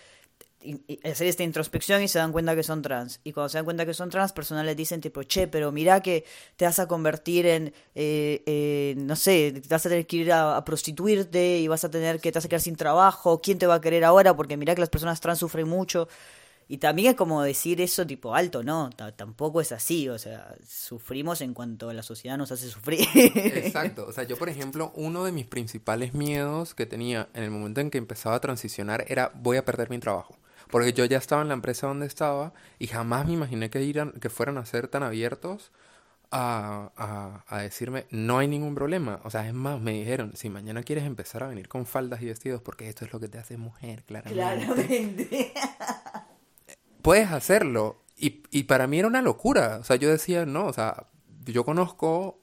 hacer 1.04 1.28
esta 1.28 1.44
introspección 1.44 2.02
y 2.02 2.08
se 2.08 2.20
dan 2.20 2.32
cuenta 2.32 2.56
que 2.56 2.64
son 2.64 2.82
trans. 2.82 3.20
Y 3.24 3.32
cuando 3.32 3.50
se 3.50 3.58
dan 3.58 3.66
cuenta 3.66 3.86
que 3.86 3.94
son 3.94 4.10
trans, 4.10 4.34
personas 4.34 4.66
les 4.66 4.76
dicen 4.76 5.02
tipo, 5.02 5.24
che, 5.24 5.48
pero 5.48 5.72
mira 5.72 6.02
que 6.02 6.26
te 6.56 6.66
vas 6.66 6.80
a 6.80 6.88
convertir 6.88 7.46
en, 7.46 7.74
eh, 7.96 8.44
eh, 8.46 8.96
no 8.98 9.16
sé, 9.16 9.54
te 9.54 9.70
vas 9.70 9.86
a 9.86 9.90
tener 9.90 10.06
que 10.08 10.18
ir 10.18 10.32
a, 10.32 10.58
a, 10.58 10.66
prostituirte 10.66 11.60
y 11.60 11.68
vas 11.68 11.84
a 11.84 11.90
tener 11.90 12.20
que 12.20 12.32
te 12.32 12.38
vas 12.38 12.46
a 12.46 12.50
quedar 12.50 12.62
sin 12.62 12.76
trabajo, 12.76 13.42
¿quién 13.42 13.60
te 13.60 13.68
va 13.68 13.76
a 13.76 13.82
querer 13.82 14.04
ahora? 14.04 14.36
Porque 14.36 14.58
mira 14.58 14.76
que 14.76 14.82
las 14.82 14.90
personas 14.90 15.22
trans 15.22 15.40
sufren 15.40 15.68
mucho. 15.68 16.08
Y 16.70 16.78
también 16.80 17.12
es 17.12 17.16
como 17.16 17.42
decir 17.42 17.80
eso 17.80 18.06
tipo 18.06 18.36
alto, 18.36 18.62
no, 18.62 18.90
T 18.90 19.12
tampoco 19.14 19.62
es 19.62 19.72
así, 19.72 20.10
o 20.10 20.20
sea, 20.20 20.54
sufrimos 20.68 21.40
en 21.42 21.54
cuanto 21.54 21.94
la 21.94 22.04
sociedad 22.04 22.38
nos 22.38 22.52
hace 22.52 22.70
sufrir. 22.70 23.08
Exacto, 23.36 24.06
o 24.06 24.12
sea, 24.12 24.26
yo 24.26 24.38
por 24.38 24.50
ejemplo, 24.50 24.92
uno 24.96 25.24
de 25.24 25.32
mis 25.32 25.46
principales 25.46 26.14
miedos 26.14 26.76
que 26.76 26.86
tenía 26.86 27.30
en 27.34 27.44
el 27.44 27.52
momento 27.52 27.80
en 27.80 27.90
que 27.90 27.98
empezaba 27.98 28.36
a 28.36 28.42
transicionar 28.42 29.06
era 29.08 29.32
voy 29.36 29.58
a 29.58 29.64
perder 29.64 29.90
mi 29.90 30.00
trabajo. 30.00 30.38
Porque 30.70 30.92
yo 30.92 31.06
ya 31.06 31.18
estaba 31.18 31.42
en 31.42 31.48
la 31.48 31.54
empresa 31.54 31.88
donde 31.88 32.06
estaba 32.06 32.54
y 32.78 32.88
jamás 32.88 33.26
me 33.26 33.34
imaginé 33.34 33.70
que, 33.70 33.82
iran, 33.84 34.12
que 34.12 34.30
fueran 34.30 34.58
a 34.58 34.66
ser 34.66 34.90
tan 34.90 35.02
abiertos 35.04 35.72
a, 36.32 36.92
a, 36.98 37.46
a, 37.48 37.62
decirme 37.62 38.06
no 38.10 38.38
hay 38.40 38.50
ningún 38.50 38.76
problema. 38.76 39.22
O 39.24 39.30
sea, 39.30 39.48
es 39.48 39.54
más, 39.54 39.80
me 39.80 39.94
dijeron, 39.94 40.34
si 40.36 40.50
mañana 40.50 40.84
quieres 40.84 41.06
empezar 41.06 41.44
a 41.44 41.48
venir 41.48 41.70
con 41.70 41.86
faldas 41.86 42.22
y 42.22 42.26
vestidos, 42.26 42.62
porque 42.62 42.90
esto 42.90 43.06
es 43.06 43.14
lo 43.14 43.20
que 43.22 43.30
te 43.30 43.38
hace 43.38 43.58
mujer, 43.58 44.04
claramente. 44.04 44.34
Claramente. 44.36 45.54
Puedes 47.08 47.32
hacerlo. 47.32 48.04
Y, 48.18 48.44
y 48.52 48.64
para 48.64 48.86
mí 48.86 49.00
era 49.00 49.08
una 49.08 49.22
locura. 49.22 49.78
O 49.80 49.84
sea, 49.86 49.96
yo 49.96 50.10
decía, 50.10 50.46
no, 50.46 50.66
o 50.66 50.74
sea, 50.74 51.08
yo 51.46 51.64
conozco 51.64 52.42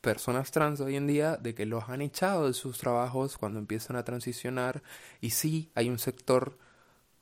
personas 0.00 0.52
trans 0.52 0.80
hoy 0.80 0.96
en 0.96 1.06
día 1.06 1.36
de 1.36 1.54
que 1.54 1.66
los 1.66 1.90
han 1.90 2.00
echado 2.00 2.46
de 2.46 2.54
sus 2.54 2.78
trabajos 2.78 3.36
cuando 3.36 3.58
empiezan 3.58 3.94
a 3.94 4.04
transicionar. 4.04 4.82
Y 5.20 5.30
sí, 5.30 5.70
hay 5.74 5.90
un 5.90 5.98
sector 5.98 6.56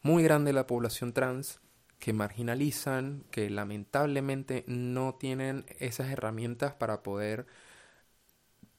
muy 0.02 0.22
grande 0.22 0.50
de 0.50 0.52
la 0.52 0.68
población 0.68 1.12
trans 1.12 1.58
que 1.98 2.12
marginalizan, 2.12 3.24
que 3.32 3.50
lamentablemente 3.50 4.62
no 4.68 5.16
tienen 5.16 5.66
esas 5.80 6.12
herramientas 6.12 6.74
para 6.74 7.02
poder 7.02 7.46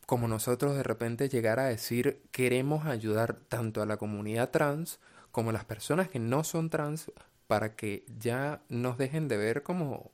como 0.05 0.29
nosotros 0.29 0.77
de 0.77 0.83
repente 0.83 1.27
llegar 1.27 1.59
a 1.59 1.65
decir 1.65 2.21
queremos 2.31 2.85
ayudar 2.85 3.33
tanto 3.49 3.81
a 3.81 3.85
la 3.85 3.97
comunidad 3.97 4.51
trans 4.51 5.01
como 5.33 5.49
a 5.49 5.53
las 5.53 5.65
personas 5.65 6.07
que 6.07 6.19
no 6.19 6.45
son 6.45 6.69
trans 6.69 7.11
para 7.47 7.75
que 7.75 8.05
ya 8.19 8.61
nos 8.69 8.97
dejen 8.97 9.27
de 9.27 9.37
ver 9.37 9.63
como 9.63 10.11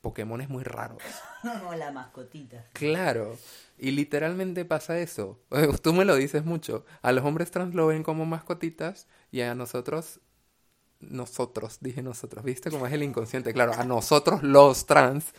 Pokémones 0.00 0.48
muy 0.50 0.64
raros. 0.64 1.02
Como 1.42 1.74
la 1.74 1.90
mascotita. 1.90 2.64
Claro, 2.74 3.38
y 3.78 3.90
literalmente 3.92 4.64
pasa 4.66 4.98
eso. 4.98 5.40
Tú 5.82 5.94
me 5.94 6.04
lo 6.04 6.14
dices 6.16 6.44
mucho. 6.44 6.84
A 7.02 7.12
los 7.12 7.24
hombres 7.24 7.50
trans 7.50 7.74
lo 7.74 7.86
ven 7.86 8.02
como 8.02 8.26
mascotitas 8.26 9.06
y 9.30 9.40
a 9.40 9.54
nosotros, 9.54 10.20
nosotros, 11.00 11.78
dije 11.80 12.02
nosotros, 12.02 12.44
¿viste 12.44 12.70
cómo 12.70 12.86
es 12.86 12.92
el 12.92 13.02
inconsciente? 13.02 13.52
Claro, 13.54 13.72
a 13.74 13.84
nosotros 13.84 14.42
los 14.42 14.86
trans, 14.86 15.32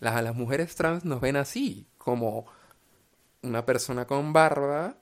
a 0.00 0.22
las 0.22 0.34
mujeres 0.34 0.74
trans 0.74 1.04
nos 1.04 1.20
ven 1.20 1.36
así, 1.36 1.86
como 1.98 2.46
una 3.42 3.66
persona 3.66 4.06
con 4.06 4.32
barba, 4.32 4.96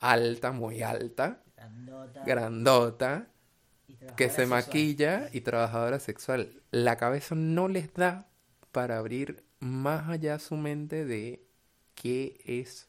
alta, 0.00 0.50
muy 0.52 0.82
alta, 0.82 1.42
Grandota. 1.56 2.24
grandota, 2.24 3.26
que 4.16 4.28
se 4.28 4.46
sexual. 4.46 4.48
maquilla 4.48 5.28
y 5.32 5.40
trabajadora 5.42 5.98
sexual. 6.00 6.62
La 6.70 6.96
cabeza 6.96 7.34
no 7.34 7.68
les 7.68 7.92
da 7.94 8.28
para 8.72 8.98
abrir 8.98 9.44
más 9.58 10.08
allá 10.08 10.38
su 10.38 10.56
mente 10.56 11.04
de 11.04 11.44
qué 11.94 12.40
es 12.46 12.88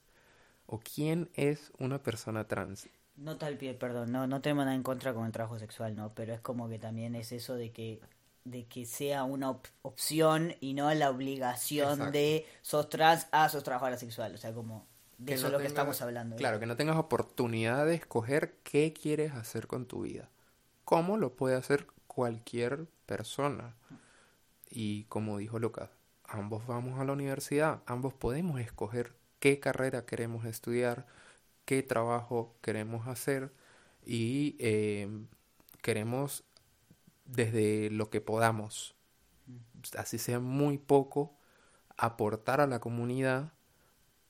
o 0.66 0.80
quién 0.80 1.30
es 1.34 1.72
una 1.80 2.02
persona 2.02 2.48
trans. 2.48 2.88
No 3.18 3.38
tal 3.38 3.58
pie, 3.58 3.74
perdón, 3.74 4.12
no, 4.12 4.26
no 4.26 4.42
tengo 4.42 4.64
nada 4.64 4.74
en 4.74 4.84
contra 4.84 5.14
con 5.14 5.26
el 5.26 5.32
trabajo 5.32 5.60
sexual, 5.60 5.96
no, 5.96 6.14
pero 6.16 6.34
es 6.34 6.40
como 6.42 6.70
que 6.70 6.80
también 6.80 7.16
es 7.16 7.32
eso 7.32 7.56
de 7.56 7.72
que 7.72 8.02
de 8.44 8.66
que 8.66 8.86
sea 8.88 9.24
una 9.24 9.52
op- 9.52 9.68
opción 9.84 10.56
y 10.62 10.74
no 10.74 10.92
la 10.96 11.12
obligación 11.12 11.92
Exacto. 11.92 12.12
de 12.14 12.46
sos 12.64 12.90
trans, 12.90 13.28
ah, 13.32 13.48
sos 13.50 13.64
trabajadora 13.64 13.98
sexual, 13.98 14.34
o 14.34 14.38
sea, 14.40 14.52
como 14.52 14.88
de 15.20 15.26
Que 15.26 15.34
eso 15.36 15.44
no 15.44 15.48
es 15.50 15.54
lo 15.54 15.60
que 15.60 15.68
estamos 15.68 16.02
hablando. 16.02 16.36
Claro, 16.38 16.60
que 16.60 16.66
no 16.66 16.76
tengas 16.76 16.98
oportunidad 16.98 17.86
de 17.86 17.94
escoger 17.94 18.56
qué 18.64 18.94
quieres 18.94 19.34
hacer 19.34 19.68
con 19.68 19.86
tu 19.86 20.02
vida. 20.02 20.30
¿Cómo 20.92 21.16
lo 21.16 21.38
puede 21.38 21.56
hacer 21.56 21.88
cualquier 22.06 22.86
persona? 23.06 23.78
Y 24.70 25.06
como 25.06 25.38
dijo 25.38 25.58
Lucas, 25.58 25.90
ambos 26.26 26.68
vamos 26.68 27.00
a 27.00 27.06
la 27.06 27.14
universidad, 27.14 27.82
ambos 27.86 28.14
podemos 28.14 28.60
escoger 28.60 29.16
qué 29.40 29.62
carrera 29.62 30.06
queremos 30.06 30.44
estudiar, 30.44 31.08
qué 31.64 31.82
trabajo 31.82 32.58
queremos 32.62 33.08
hacer 33.08 33.54
y 34.06 34.58
eh, 34.60 35.08
queremos 35.82 36.44
desde 37.24 37.90
lo 37.90 38.10
que 38.10 38.20
podamos, 38.20 38.94
así 39.98 40.18
sea 40.18 40.42
muy 40.42 40.78
poco, 40.78 41.38
aportar 41.96 42.60
a 42.60 42.68
la 42.68 42.82
comunidad 42.82 43.54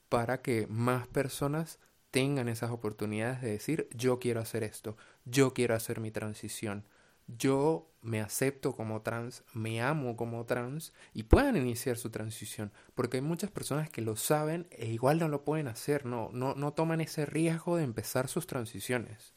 para 0.10 0.43
que 0.43 0.67
más 0.67 1.08
personas 1.08 1.80
tengan 2.12 2.50
esas 2.50 2.71
oportunidades 2.71 3.41
de 3.41 3.52
decir 3.52 3.89
yo 3.93 4.19
quiero 4.19 4.41
hacer 4.41 4.63
esto, 4.63 4.97
yo 5.26 5.54
quiero 5.54 5.76
hacer 5.76 6.00
mi 6.00 6.12
transición, 6.12 6.86
yo 7.28 7.89
me 8.02 8.19
acepto 8.19 8.76
como 8.76 9.02
trans, 9.02 9.43
me 9.54 9.82
amo 9.82 10.17
como 10.17 10.45
trans 10.45 10.93
y 11.13 11.24
puedan 11.24 11.56
iniciar 11.56 11.97
su 11.97 12.10
transición, 12.10 12.71
porque 12.93 13.17
hay 13.17 13.21
muchas 13.21 13.52
personas 13.52 13.89
que 13.89 14.02
lo 14.02 14.15
saben 14.15 14.67
e 14.71 14.88
igual 14.88 15.19
no 15.19 15.28
lo 15.28 15.43
pueden 15.43 15.67
hacer, 15.67 16.06
no, 16.06 16.30
no, 16.34 16.56
no 16.56 16.74
toman 16.74 17.02
ese 17.02 17.26
riesgo 17.26 17.78
de 17.78 17.84
empezar 17.84 18.28
sus 18.28 18.47
transiciones. 18.47 19.34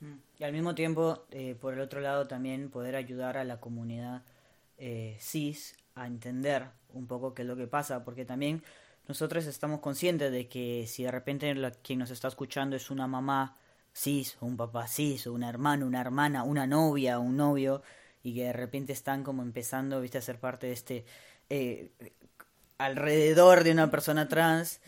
Mm. 0.00 0.14
Y 0.38 0.44
al 0.44 0.52
mismo 0.52 0.74
tiempo, 0.74 1.24
eh, 1.30 1.54
por 1.60 1.74
el 1.74 1.80
otro 1.80 2.00
lado, 2.00 2.26
también 2.26 2.68
poder 2.70 2.96
ayudar 2.96 3.38
a 3.38 3.44
la 3.44 3.60
comunidad 3.60 4.24
eh, 4.76 5.16
cis 5.20 5.76
a 5.94 6.06
entender 6.06 6.66
un 6.92 7.06
poco 7.06 7.32
qué 7.34 7.42
es 7.42 7.48
lo 7.48 7.56
que 7.56 7.68
pasa, 7.68 8.04
porque 8.04 8.24
también 8.24 8.62
nosotros 9.08 9.46
estamos 9.46 9.80
conscientes 9.80 10.32
de 10.32 10.48
que 10.48 10.86
si 10.88 11.04
de 11.04 11.10
repente 11.10 11.54
la- 11.54 11.70
quien 11.70 11.98
nos 11.98 12.10
está 12.10 12.28
escuchando 12.28 12.76
es 12.76 12.90
una 12.90 13.06
mamá 13.06 13.56
cis, 13.92 14.36
o 14.40 14.46
un 14.46 14.56
papá 14.56 14.88
cis, 14.88 15.26
o 15.26 15.32
una 15.32 15.48
hermana, 15.48 15.84
una 15.86 16.00
hermana, 16.00 16.42
una 16.44 16.66
novia, 16.66 17.18
un 17.18 17.36
novio, 17.36 17.82
y 18.22 18.34
que 18.34 18.44
de 18.44 18.52
repente 18.52 18.92
están 18.92 19.22
como 19.22 19.42
empezando, 19.42 20.00
viste, 20.00 20.18
a 20.18 20.22
ser 20.22 20.38
parte 20.38 20.66
de 20.68 20.72
este 20.72 21.04
eh, 21.50 21.90
alrededor 22.78 23.64
de 23.64 23.72
una 23.72 23.90
persona 23.90 24.28
trans, 24.28 24.80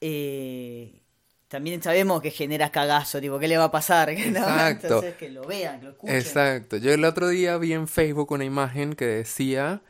eh, 0.00 1.00
también 1.48 1.82
sabemos 1.82 2.20
que 2.20 2.30
genera 2.30 2.70
cagazo, 2.70 3.20
tipo, 3.20 3.38
¿qué 3.38 3.48
le 3.48 3.58
va 3.58 3.64
a 3.64 3.70
pasar? 3.70 4.10
Exacto. 4.10 4.86
Entonces 4.86 5.14
que 5.16 5.28
lo 5.30 5.46
vean, 5.46 5.78
que 5.78 5.84
lo 5.86 5.90
escuchen. 5.92 6.16
Exacto. 6.16 6.76
Yo 6.76 6.92
el 6.92 7.04
otro 7.04 7.28
día 7.28 7.56
vi 7.58 7.72
en 7.72 7.88
Facebook 7.88 8.32
una 8.32 8.44
imagen 8.44 8.94
que 8.94 9.06
decía, 9.06 9.82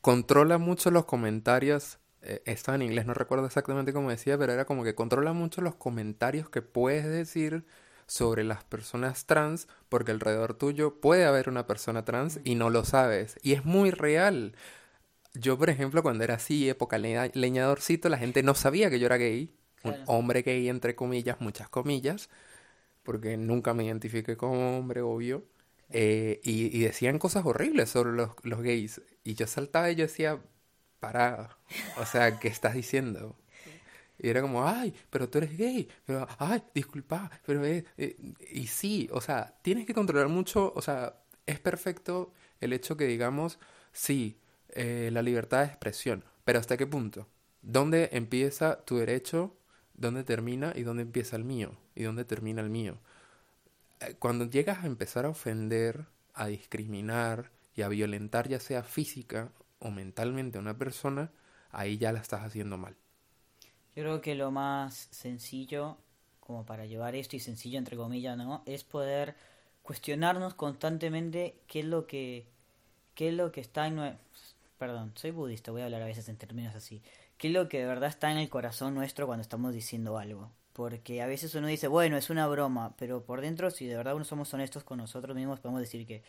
controla 0.00 0.58
mucho 0.58 0.90
los 0.90 1.04
comentarios, 1.04 1.98
estaba 2.46 2.76
en 2.76 2.82
inglés, 2.82 3.06
no 3.06 3.14
recuerdo 3.14 3.46
exactamente 3.46 3.92
cómo 3.92 4.10
decía, 4.10 4.38
pero 4.38 4.52
era 4.52 4.64
como 4.64 4.84
que 4.84 4.94
controla 4.94 5.32
mucho 5.32 5.60
los 5.62 5.74
comentarios 5.76 6.48
que 6.50 6.62
puedes 6.62 7.06
decir 7.06 7.64
sobre 8.06 8.44
las 8.44 8.64
personas 8.64 9.26
trans, 9.26 9.68
porque 9.88 10.12
alrededor 10.12 10.54
tuyo 10.54 11.00
puede 11.00 11.24
haber 11.26 11.48
una 11.48 11.66
persona 11.66 12.04
trans 12.04 12.40
y 12.44 12.54
no 12.54 12.70
lo 12.70 12.84
sabes. 12.84 13.36
Y 13.42 13.52
es 13.52 13.64
muy 13.64 13.90
real. 13.90 14.54
Yo, 15.34 15.58
por 15.58 15.70
ejemplo, 15.70 16.02
cuando 16.02 16.24
era 16.24 16.34
así, 16.34 16.68
época 16.68 16.98
leña- 16.98 17.30
leñadorcito, 17.34 18.08
la 18.08 18.18
gente 18.18 18.42
no 18.42 18.54
sabía 18.54 18.90
que 18.90 18.98
yo 18.98 19.06
era 19.06 19.16
gay. 19.18 19.54
Un 19.84 19.96
hombre 20.06 20.42
gay, 20.42 20.68
entre 20.68 20.96
comillas, 20.96 21.40
muchas 21.40 21.68
comillas, 21.68 22.28
porque 23.02 23.36
nunca 23.36 23.74
me 23.74 23.84
identifiqué 23.84 24.36
como 24.36 24.78
hombre, 24.78 25.00
obvio. 25.02 25.44
Eh, 25.90 26.40
y, 26.44 26.76
y 26.76 26.80
decían 26.82 27.18
cosas 27.18 27.44
horribles 27.46 27.90
sobre 27.90 28.12
los, 28.12 28.30
los 28.42 28.62
gays. 28.62 29.00
Y 29.24 29.34
yo 29.34 29.46
saltaba 29.46 29.90
y 29.90 29.96
yo 29.96 30.04
decía, 30.04 30.40
para, 31.00 31.56
o 31.96 32.04
sea, 32.06 32.38
¿qué 32.38 32.48
estás 32.48 32.74
diciendo? 32.74 33.36
Y 34.18 34.28
era 34.28 34.42
como, 34.42 34.66
ay, 34.66 34.94
pero 35.10 35.28
tú 35.28 35.38
eres 35.38 35.56
gay, 35.56 35.88
pero, 36.04 36.26
ay, 36.38 36.62
disculpa, 36.74 37.30
pero, 37.46 37.64
eh, 37.64 37.84
eh", 37.96 38.16
y 38.52 38.66
sí, 38.66 39.08
o 39.12 39.20
sea, 39.20 39.54
tienes 39.62 39.86
que 39.86 39.94
controlar 39.94 40.28
mucho, 40.28 40.72
o 40.74 40.82
sea, 40.82 41.14
es 41.46 41.60
perfecto 41.60 42.32
el 42.60 42.72
hecho 42.72 42.96
que 42.96 43.06
digamos, 43.06 43.58
sí, 43.92 44.38
eh, 44.70 45.10
la 45.12 45.22
libertad 45.22 45.60
de 45.60 45.66
expresión, 45.66 46.24
pero 46.44 46.58
¿hasta 46.58 46.76
qué 46.76 46.86
punto? 46.86 47.28
¿Dónde 47.62 48.08
empieza 48.12 48.84
tu 48.84 48.96
derecho? 48.98 49.56
¿Dónde 49.94 50.24
termina? 50.24 50.72
¿Y 50.76 50.82
dónde 50.82 51.02
empieza 51.02 51.36
el 51.36 51.44
mío? 51.44 51.72
¿Y 51.94 52.02
dónde 52.04 52.24
termina 52.24 52.60
el 52.62 52.70
mío? 52.70 52.98
Eh, 54.00 54.14
Cuando 54.18 54.44
llegas 54.46 54.82
a 54.84 54.86
empezar 54.86 55.24
a 55.26 55.30
ofender, 55.30 56.06
a 56.34 56.46
discriminar 56.46 57.50
y 57.74 57.82
a 57.82 57.88
violentar, 57.88 58.48
ya 58.48 58.60
sea 58.60 58.82
física 58.82 59.52
o 59.80 59.90
mentalmente 59.90 60.58
a 60.58 60.60
una 60.60 60.78
persona, 60.78 61.32
ahí 61.70 61.98
ya 61.98 62.12
la 62.12 62.20
estás 62.20 62.42
haciendo 62.42 62.78
mal. 62.78 62.96
Yo 63.94 64.02
creo 64.04 64.20
que 64.20 64.34
lo 64.34 64.50
más 64.50 65.08
sencillo, 65.10 65.96
como 66.40 66.64
para 66.64 66.86
llevar 66.86 67.14
esto, 67.16 67.36
y 67.36 67.40
sencillo 67.40 67.78
entre 67.78 67.96
comillas, 67.96 68.36
¿no? 68.36 68.62
Es 68.66 68.84
poder 68.84 69.34
cuestionarnos 69.82 70.54
constantemente 70.54 71.56
qué 71.66 71.80
es 71.80 71.86
lo 71.86 72.06
que, 72.06 72.46
qué 73.14 73.28
es 73.28 73.34
lo 73.34 73.52
que 73.52 73.60
está 73.60 73.86
en... 73.88 73.98
nue- 73.98 74.16
Perdón, 74.78 75.12
soy 75.16 75.32
budista, 75.32 75.72
voy 75.72 75.82
a 75.82 75.86
hablar 75.86 76.02
a 76.02 76.06
veces 76.06 76.28
en 76.28 76.36
términos 76.38 76.74
así. 76.74 77.02
¿Qué 77.38 77.48
es 77.48 77.54
lo 77.54 77.68
que 77.68 77.80
de 77.80 77.86
verdad 77.86 78.08
está 78.10 78.30
en 78.32 78.38
el 78.38 78.48
corazón 78.50 78.94
nuestro 78.94 79.26
cuando 79.26 79.42
estamos 79.42 79.74
diciendo 79.74 80.18
algo? 80.18 80.52
Porque 80.74 81.22
a 81.22 81.26
veces 81.26 81.54
uno 81.56 81.66
dice, 81.68 81.88
bueno, 81.88 82.16
es 82.16 82.30
una 82.30 82.46
broma, 82.48 82.94
pero 82.98 83.24
por 83.24 83.40
dentro, 83.42 83.70
si 83.70 83.86
de 83.86 83.96
verdad 83.96 84.16
uno 84.16 84.24
somos 84.24 84.52
honestos 84.54 84.84
con 84.84 84.98
nosotros 84.98 85.36
mismos, 85.36 85.60
podemos 85.60 85.80
decir 85.82 86.06
que 86.06 86.22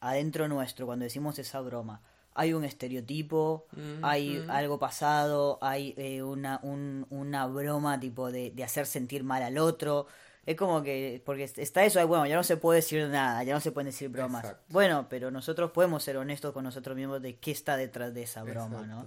adentro 0.00 0.48
nuestro, 0.48 0.86
cuando 0.86 1.04
decimos 1.04 1.38
esa 1.38 1.60
broma, 1.60 2.02
hay 2.34 2.52
un 2.52 2.64
estereotipo, 2.64 3.66
hay 4.02 4.44
algo 4.48 4.78
pasado, 4.78 5.58
hay 5.62 5.94
eh, 5.96 6.22
una, 6.22 6.60
un- 6.62 7.06
una 7.10 7.46
broma 7.46 7.98
tipo 8.00 8.30
de, 8.32 8.50
de 8.50 8.64
hacer 8.64 8.86
sentir 8.86 9.24
mal 9.24 9.42
al 9.42 9.58
otro. 9.58 10.06
Es 10.46 10.56
como 10.56 10.82
que, 10.82 11.22
porque 11.24 11.44
está 11.44 11.84
eso, 11.84 12.06
bueno, 12.06 12.26
ya 12.26 12.36
no 12.36 12.42
se 12.42 12.58
puede 12.58 12.80
decir 12.80 13.08
nada, 13.08 13.42
ya 13.44 13.54
no 13.54 13.60
se 13.60 13.72
pueden 13.72 13.86
decir 13.86 14.10
bromas. 14.10 14.44
Exacto. 14.44 14.64
Bueno, 14.68 15.06
pero 15.08 15.30
nosotros 15.30 15.70
podemos 15.70 16.02
ser 16.02 16.18
honestos 16.18 16.52
con 16.52 16.64
nosotros 16.64 16.94
mismos 16.96 17.22
de 17.22 17.36
qué 17.36 17.50
está 17.50 17.76
detrás 17.78 18.12
de 18.12 18.24
esa 18.24 18.42
broma, 18.42 18.82
¿no? 18.86 19.06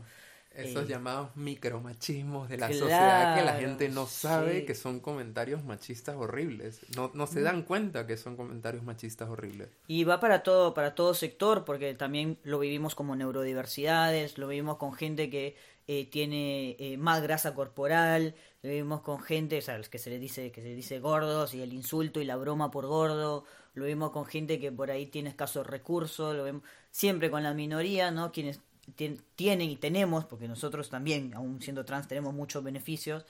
Esos 0.58 0.86
Eh, 0.86 0.88
llamados 0.88 1.36
micromachismos 1.36 2.50
de 2.50 2.58
la 2.58 2.68
claro, 2.68 2.74
sociedad 2.74 3.32
que 3.34 3.42
la 3.44 3.56
gente 3.56 3.90
no 3.90 4.08
sabe 4.08 4.62
sí. 4.62 4.66
que 4.66 4.76
son 4.76 5.00
comentarios 5.00 5.64
machistas 5.64 6.16
horribles. 6.16 6.82
No, 6.90 7.12
no 7.14 7.28
se 7.28 7.42
dan 7.42 7.64
cuenta 7.64 8.06
que 8.08 8.18
son 8.18 8.36
comentarios 8.36 8.84
machistas 8.84 9.30
horribles. 9.30 9.70
Y 9.88 10.04
va 10.04 10.20
para 10.20 10.44
todo, 10.44 10.74
para 10.74 10.96
todo 10.96 11.14
sector, 11.14 11.64
porque 11.64 11.94
también 11.94 12.40
lo 12.44 12.60
vivimos 12.60 12.94
como 12.94 13.16
neurodiversidades, 13.16 14.38
lo 14.38 14.48
vivimos 14.50 14.78
con 14.78 14.94
gente 14.94 15.30
que 15.30 15.56
eh, 15.88 16.10
tiene 16.10 16.76
eh, 16.80 16.98
más 16.98 17.22
grasa 17.22 17.54
corporal, 17.56 18.36
lo 18.64 18.70
vivimos 18.70 19.02
con 19.02 19.22
gente, 19.22 19.58
o 19.60 19.62
sea, 19.62 19.78
los 19.78 19.88
que 19.88 19.98
se 19.98 20.10
les 20.10 20.20
dice, 20.20 20.52
que 20.52 20.62
se 20.62 20.68
les 20.68 20.76
dice 20.76 21.00
gordos, 21.00 21.54
y 21.54 21.62
el 21.62 21.72
insulto 21.74 22.20
y 22.20 22.26
la 22.26 22.36
broma 22.36 22.70
por 22.70 22.86
gordo, 22.86 23.46
lo 23.76 23.86
vimos 23.86 24.12
con 24.12 24.26
gente 24.26 24.60
que 24.60 24.72
por 24.74 24.92
ahí 24.92 25.06
tiene 25.06 25.30
escasos 25.30 25.66
recursos, 25.66 26.36
lo 26.36 26.44
vemos 26.44 26.64
siempre 26.92 27.32
con 27.32 27.44
la 27.44 27.54
minoría, 27.54 28.12
¿no? 28.12 28.32
Quienes 28.34 28.60
tienen 28.96 29.70
y 29.70 29.76
tenemos, 29.76 30.26
porque 30.26 30.48
nosotros 30.48 30.90
también, 30.90 31.34
aún 31.34 31.62
siendo 31.62 31.86
trans, 31.86 32.08
tenemos 32.08 32.34
muchos 32.34 32.64
beneficios, 32.64 33.26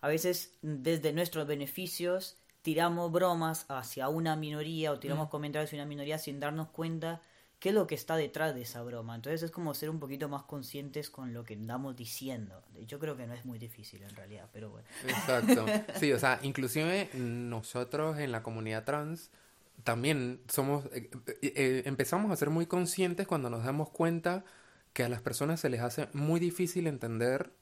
a 0.00 0.08
veces 0.08 0.54
desde 0.62 1.12
nuestros 1.12 1.46
beneficios 1.46 2.36
tiramos 2.62 3.10
bromas 3.10 3.66
hacia 3.68 4.08
una 4.08 4.36
minoría 4.36 4.92
o 4.92 4.98
tiramos 4.98 5.28
comentarios 5.28 5.68
hacia 5.68 5.78
una 5.78 5.88
minoría 5.88 6.18
sin 6.18 6.40
darnos 6.40 6.68
cuenta 6.68 7.20
qué 7.58 7.68
es 7.68 7.74
lo 7.74 7.86
que 7.86 7.94
está 7.94 8.16
detrás 8.16 8.54
de 8.54 8.62
esa 8.62 8.82
broma. 8.82 9.14
Entonces 9.14 9.42
es 9.42 9.50
como 9.50 9.74
ser 9.74 9.90
un 9.90 10.00
poquito 10.00 10.28
más 10.28 10.44
conscientes 10.44 11.10
con 11.10 11.34
lo 11.34 11.44
que 11.44 11.54
andamos 11.54 11.94
diciendo. 11.94 12.62
Yo 12.86 12.98
creo 12.98 13.16
que 13.16 13.26
no 13.26 13.34
es 13.34 13.44
muy 13.44 13.58
difícil 13.58 14.02
en 14.02 14.16
realidad, 14.16 14.48
pero 14.52 14.70
bueno. 14.70 14.88
Exacto. 15.06 15.66
Sí, 16.00 16.12
o 16.12 16.18
sea, 16.18 16.40
inclusive 16.42 17.10
nosotros 17.14 18.18
en 18.18 18.32
la 18.32 18.42
comunidad 18.42 18.84
trans 18.84 19.30
también 19.84 20.40
somos, 20.48 20.86
eh, 20.86 21.10
eh, 21.26 21.52
eh, 21.54 21.82
empezamos 21.84 22.30
a 22.30 22.36
ser 22.36 22.50
muy 22.50 22.66
conscientes 22.66 23.26
cuando 23.26 23.50
nos 23.50 23.64
damos 23.64 23.90
cuenta 23.90 24.44
que 24.92 25.04
a 25.04 25.08
las 25.08 25.22
personas 25.22 25.60
se 25.60 25.70
les 25.70 25.80
hace 25.80 26.08
muy 26.12 26.40
difícil 26.40 26.86
entender, 26.86 27.52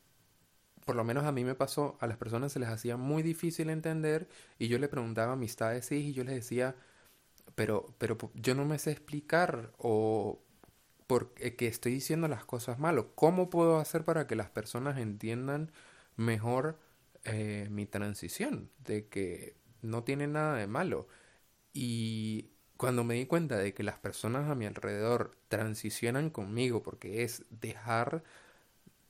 por 0.84 0.96
lo 0.96 1.04
menos 1.04 1.24
a 1.24 1.32
mí 1.32 1.44
me 1.44 1.54
pasó, 1.54 1.96
a 2.00 2.06
las 2.06 2.16
personas 2.16 2.52
se 2.52 2.58
les 2.58 2.68
hacía 2.68 2.96
muy 2.96 3.22
difícil 3.22 3.70
entender 3.70 4.28
y 4.58 4.68
yo 4.68 4.78
le 4.78 4.88
preguntaba 4.88 5.34
amistades 5.34 5.90
y 5.92 6.12
yo 6.12 6.24
les 6.24 6.34
decía, 6.34 6.76
pero, 7.54 7.94
pero 7.98 8.16
yo 8.34 8.54
no 8.54 8.64
me 8.64 8.78
sé 8.78 8.92
explicar 8.92 9.72
o 9.78 10.40
porque 11.06 11.66
estoy 11.66 11.92
diciendo 11.92 12.28
las 12.28 12.44
cosas 12.44 12.78
mal 12.78 13.06
cómo 13.14 13.50
puedo 13.50 13.78
hacer 13.78 14.04
para 14.04 14.26
que 14.26 14.36
las 14.36 14.50
personas 14.50 14.98
entiendan 14.98 15.72
mejor 16.16 16.78
mi 17.70 17.86
transición, 17.86 18.70
de 18.84 19.08
que 19.08 19.56
no 19.82 20.02
tiene 20.04 20.26
nada 20.26 20.56
de 20.56 20.66
malo. 20.66 21.08
Y 21.74 22.50
cuando 22.78 23.04
me 23.04 23.14
di 23.14 23.26
cuenta 23.26 23.58
de 23.58 23.74
que 23.74 23.82
las 23.82 23.98
personas 23.98 24.50
a 24.50 24.54
mi 24.54 24.66
alrededor 24.66 25.36
transicionan 25.48 26.30
conmigo, 26.30 26.82
porque 26.82 27.24
es 27.24 27.44
dejar 27.50 28.22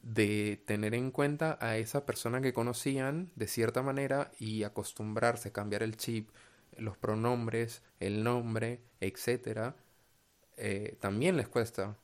de 0.03 0.63
tener 0.67 0.95
en 0.95 1.11
cuenta 1.13 1.59
a 1.61 1.77
esa 1.79 2.07
persona 2.07 2.41
que 2.41 2.53
conocían 2.55 3.31
de 3.37 3.49
cierta 3.49 3.83
manera 3.83 4.33
y 4.39 4.65
acostumbrarse, 4.65 5.51
a 5.51 5.53
cambiar 5.53 5.83
el 5.83 5.97
chip, 5.97 6.31
los 6.79 6.97
pronombres, 6.97 7.83
el 8.01 8.25
nombre, 8.25 8.81
etcétera, 9.01 9.77
eh, 10.57 10.97
también 11.01 11.37
les 11.37 11.49
cuesta. 11.49 11.97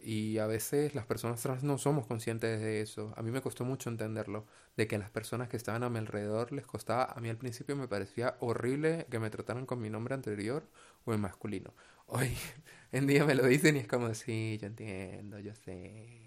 Y 0.00 0.38
a 0.38 0.46
veces 0.46 0.94
las 0.94 1.06
personas 1.06 1.40
trans 1.40 1.62
no 1.62 1.78
somos 1.78 2.06
conscientes 2.06 2.60
de 2.60 2.82
eso. 2.82 3.14
A 3.16 3.22
mí 3.22 3.30
me 3.30 3.40
costó 3.40 3.64
mucho 3.64 3.88
entenderlo, 3.88 4.46
de 4.76 4.86
que 4.86 4.98
las 4.98 5.10
personas 5.10 5.48
que 5.48 5.56
estaban 5.56 5.82
a 5.82 5.88
mi 5.88 5.98
alrededor 5.98 6.52
les 6.52 6.66
costaba, 6.66 7.04
a 7.04 7.20
mí 7.20 7.28
al 7.30 7.38
principio 7.38 7.74
me 7.76 7.88
parecía 7.88 8.36
horrible 8.40 9.06
que 9.10 9.18
me 9.18 9.30
trataran 9.30 9.66
con 9.66 9.80
mi 9.80 9.88
nombre 9.88 10.14
anterior 10.14 10.68
o 11.04 11.14
en 11.14 11.20
masculino. 11.20 11.72
Hoy 12.06 12.36
en 12.92 13.06
día 13.06 13.24
me 13.24 13.34
lo 13.34 13.46
dicen 13.46 13.76
y 13.76 13.80
es 13.80 13.88
como, 13.88 14.12
sí, 14.14 14.58
yo 14.60 14.66
entiendo, 14.66 15.38
yo 15.38 15.54
sé. 15.54 16.26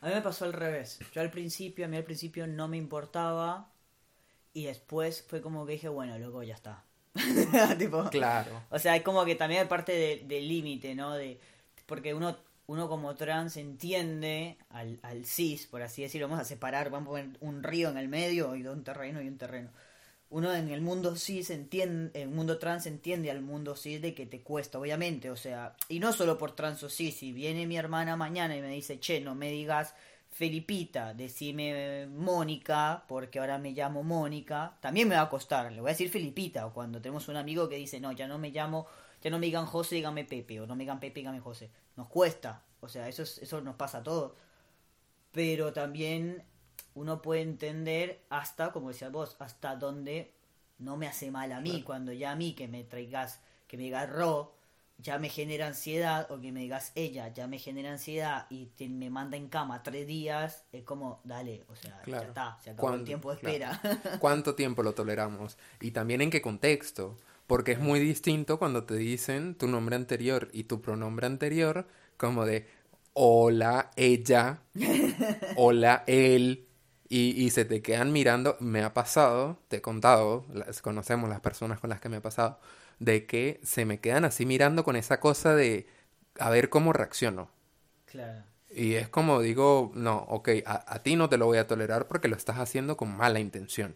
A 0.00 0.06
mí 0.06 0.14
me 0.14 0.22
pasó 0.22 0.44
al 0.44 0.52
revés. 0.52 1.00
Yo 1.12 1.20
al 1.20 1.30
principio, 1.30 1.84
a 1.84 1.88
mí 1.88 1.96
al 1.96 2.04
principio 2.04 2.46
no 2.46 2.68
me 2.68 2.76
importaba 2.76 3.72
y 4.52 4.64
después 4.64 5.24
fue 5.26 5.40
como 5.40 5.66
que 5.66 5.72
dije, 5.72 5.88
bueno, 5.88 6.18
luego 6.18 6.42
ya 6.42 6.54
está. 6.54 6.84
tipo, 7.78 8.08
claro. 8.10 8.62
O 8.70 8.78
sea, 8.78 8.96
es 8.96 9.02
como 9.02 9.24
que 9.24 9.34
también 9.34 9.68
parte 9.68 10.24
del 10.26 10.48
límite, 10.48 10.94
¿no? 10.94 11.14
De, 11.14 11.38
porque 11.92 12.14
uno 12.14 12.34
uno 12.68 12.88
como 12.88 13.14
trans 13.16 13.58
entiende 13.58 14.56
al, 14.70 15.26
cis, 15.26 15.66
por 15.66 15.82
así 15.82 16.00
decirlo, 16.00 16.26
vamos 16.26 16.40
a 16.40 16.48
separar, 16.48 16.88
vamos 16.88 17.08
a 17.08 17.10
poner 17.10 17.36
un 17.40 17.62
río 17.62 17.90
en 17.90 17.98
el 17.98 18.08
medio 18.08 18.56
y 18.56 18.66
un 18.66 18.82
terreno 18.82 19.20
y 19.20 19.28
un 19.28 19.36
terreno. 19.36 19.68
Uno 20.30 20.54
en 20.54 20.70
el 20.70 20.80
mundo 20.80 21.14
cis 21.16 21.50
entiende, 21.50 22.18
en 22.18 22.30
el 22.30 22.34
mundo 22.34 22.58
trans 22.58 22.86
entiende 22.86 23.30
al 23.30 23.42
mundo 23.42 23.76
cis 23.76 24.00
de 24.00 24.14
que 24.14 24.24
te 24.24 24.40
cuesta, 24.40 24.78
obviamente, 24.78 25.28
o 25.28 25.36
sea, 25.36 25.76
y 25.90 25.98
no 25.98 26.14
solo 26.14 26.38
por 26.38 26.52
trans 26.52 26.82
o 26.82 26.88
cis, 26.88 27.14
si 27.14 27.30
viene 27.30 27.66
mi 27.66 27.76
hermana 27.76 28.16
mañana 28.16 28.56
y 28.56 28.62
me 28.62 28.70
dice, 28.70 28.98
che, 28.98 29.20
no 29.20 29.34
me 29.34 29.50
digas 29.50 29.94
Felipita, 30.30 31.12
decime 31.12 32.06
Mónica, 32.06 33.04
porque 33.06 33.38
ahora 33.38 33.58
me 33.58 33.72
llamo 33.72 34.02
Mónica, 34.02 34.78
también 34.80 35.08
me 35.08 35.16
va 35.16 35.22
a 35.22 35.28
costar, 35.28 35.70
le 35.70 35.82
voy 35.82 35.90
a 35.90 35.92
decir 35.92 36.08
Felipita, 36.08 36.64
o 36.64 36.72
cuando 36.72 37.02
tenemos 37.02 37.28
un 37.28 37.36
amigo 37.36 37.68
que 37.68 37.76
dice, 37.76 38.00
no, 38.00 38.12
ya 38.12 38.26
no 38.26 38.38
me 38.38 38.48
llamo, 38.48 38.86
ya 39.22 39.30
no 39.30 39.38
me 39.38 39.44
digan 39.44 39.66
José, 39.66 39.96
dígame 39.96 40.24
Pepe, 40.24 40.58
o 40.58 40.66
no 40.66 40.74
me 40.74 40.84
digan 40.84 40.98
Pepe, 41.00 41.20
dígame 41.20 41.40
José 41.40 41.68
nos 41.96 42.08
cuesta, 42.08 42.64
o 42.80 42.88
sea, 42.88 43.08
eso, 43.08 43.22
eso 43.22 43.60
nos 43.60 43.76
pasa 43.76 43.98
a 43.98 44.02
todos. 44.02 44.32
Pero 45.30 45.72
también 45.72 46.44
uno 46.94 47.22
puede 47.22 47.42
entender 47.42 48.22
hasta, 48.28 48.72
como 48.72 48.88
decías 48.88 49.12
vos, 49.12 49.36
hasta 49.38 49.76
donde 49.76 50.32
no 50.78 50.96
me 50.96 51.06
hace 51.06 51.30
mal 51.30 51.52
a 51.52 51.60
mí, 51.60 51.82
cuando 51.82 52.12
ya 52.12 52.32
a 52.32 52.36
mí 52.36 52.54
que 52.54 52.68
me 52.68 52.84
traigas, 52.84 53.40
que 53.66 53.76
me 53.76 53.84
digas 53.84 54.10
Ro, 54.10 54.54
ya 54.98 55.18
me 55.18 55.28
genera 55.28 55.66
ansiedad, 55.66 56.30
o 56.30 56.40
que 56.40 56.52
me 56.52 56.60
digas 56.60 56.92
ella, 56.94 57.28
ya 57.28 57.46
me 57.46 57.58
genera 57.58 57.90
ansiedad 57.90 58.46
y 58.50 58.70
me 58.88 59.10
manda 59.10 59.36
en 59.36 59.48
cama 59.48 59.82
tres 59.82 60.06
días, 60.06 60.64
es 60.72 60.84
como, 60.84 61.20
dale, 61.24 61.64
o 61.68 61.76
sea, 61.76 62.00
ya 62.06 62.22
está, 62.22 62.58
se 62.62 62.70
acabó 62.70 62.94
el 62.94 63.04
tiempo 63.04 63.30
de 63.30 63.36
espera. 63.36 63.80
¿Cuánto 64.20 64.54
tiempo 64.54 64.82
lo 64.82 64.94
toleramos? 64.94 65.56
Y 65.80 65.92
también 65.92 66.20
en 66.20 66.30
qué 66.30 66.42
contexto. 66.42 67.18
Porque 67.46 67.72
es 67.72 67.80
muy 67.80 68.00
distinto 68.00 68.58
cuando 68.58 68.84
te 68.84 68.96
dicen 68.96 69.54
tu 69.54 69.66
nombre 69.66 69.96
anterior 69.96 70.48
y 70.52 70.64
tu 70.64 70.80
pronombre 70.80 71.26
anterior, 71.26 71.86
como 72.16 72.46
de 72.46 72.66
hola, 73.14 73.90
ella, 73.96 74.60
hola, 75.56 76.04
él, 76.06 76.66
y, 77.14 77.50
se 77.50 77.66
te 77.66 77.82
quedan 77.82 78.10
mirando. 78.10 78.56
Me 78.58 78.82
ha 78.82 78.94
pasado, 78.94 79.58
te 79.68 79.78
he 79.78 79.82
contado, 79.82 80.46
las, 80.52 80.80
conocemos 80.80 81.28
las 81.28 81.40
personas 81.40 81.78
con 81.78 81.90
las 81.90 82.00
que 82.00 82.08
me 82.08 82.16
ha 82.16 82.22
pasado, 82.22 82.58
de 83.00 83.26
que 83.26 83.60
se 83.62 83.84
me 83.84 84.00
quedan 84.00 84.24
así 84.24 84.46
mirando 84.46 84.82
con 84.82 84.96
esa 84.96 85.20
cosa 85.20 85.54
de 85.54 85.86
a 86.38 86.48
ver 86.48 86.70
cómo 86.70 86.94
reacciono. 86.94 87.50
Claro. 88.06 88.44
Y 88.74 88.94
es 88.94 89.10
como 89.10 89.42
digo, 89.42 89.92
no, 89.94 90.20
ok, 90.28 90.48
a, 90.64 90.94
a 90.94 91.02
ti 91.02 91.16
no 91.16 91.28
te 91.28 91.36
lo 91.36 91.44
voy 91.44 91.58
a 91.58 91.66
tolerar 91.66 92.08
porque 92.08 92.28
lo 92.28 92.36
estás 92.36 92.56
haciendo 92.56 92.96
con 92.96 93.14
mala 93.14 93.40
intención. 93.40 93.94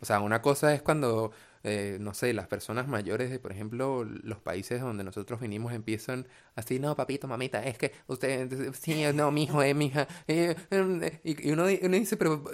O 0.00 0.04
sea, 0.04 0.18
una 0.18 0.42
cosa 0.42 0.74
es 0.74 0.82
cuando 0.82 1.30
eh, 1.68 1.98
no 2.00 2.14
sé, 2.14 2.32
las 2.32 2.46
personas 2.46 2.86
mayores 2.86 3.28
de, 3.28 3.40
por 3.40 3.50
ejemplo, 3.50 4.04
los 4.04 4.38
países 4.38 4.80
donde 4.80 5.02
nosotros 5.02 5.40
vinimos 5.40 5.72
empiezan 5.72 6.28
así, 6.54 6.78
no, 6.78 6.94
papito, 6.94 7.26
mamita, 7.26 7.60
es 7.64 7.76
que 7.76 7.90
usted, 8.06 8.72
sí, 8.72 9.02
no, 9.12 9.32
mi 9.32 9.42
hijo, 9.42 9.60
es 9.62 9.74
mi 9.74 9.86
hija. 9.86 10.06
Eh, 10.28 10.54
eh, 10.70 11.20
y 11.24 11.50
uno, 11.50 11.66
dice, 11.66 12.16
pero 12.16 12.44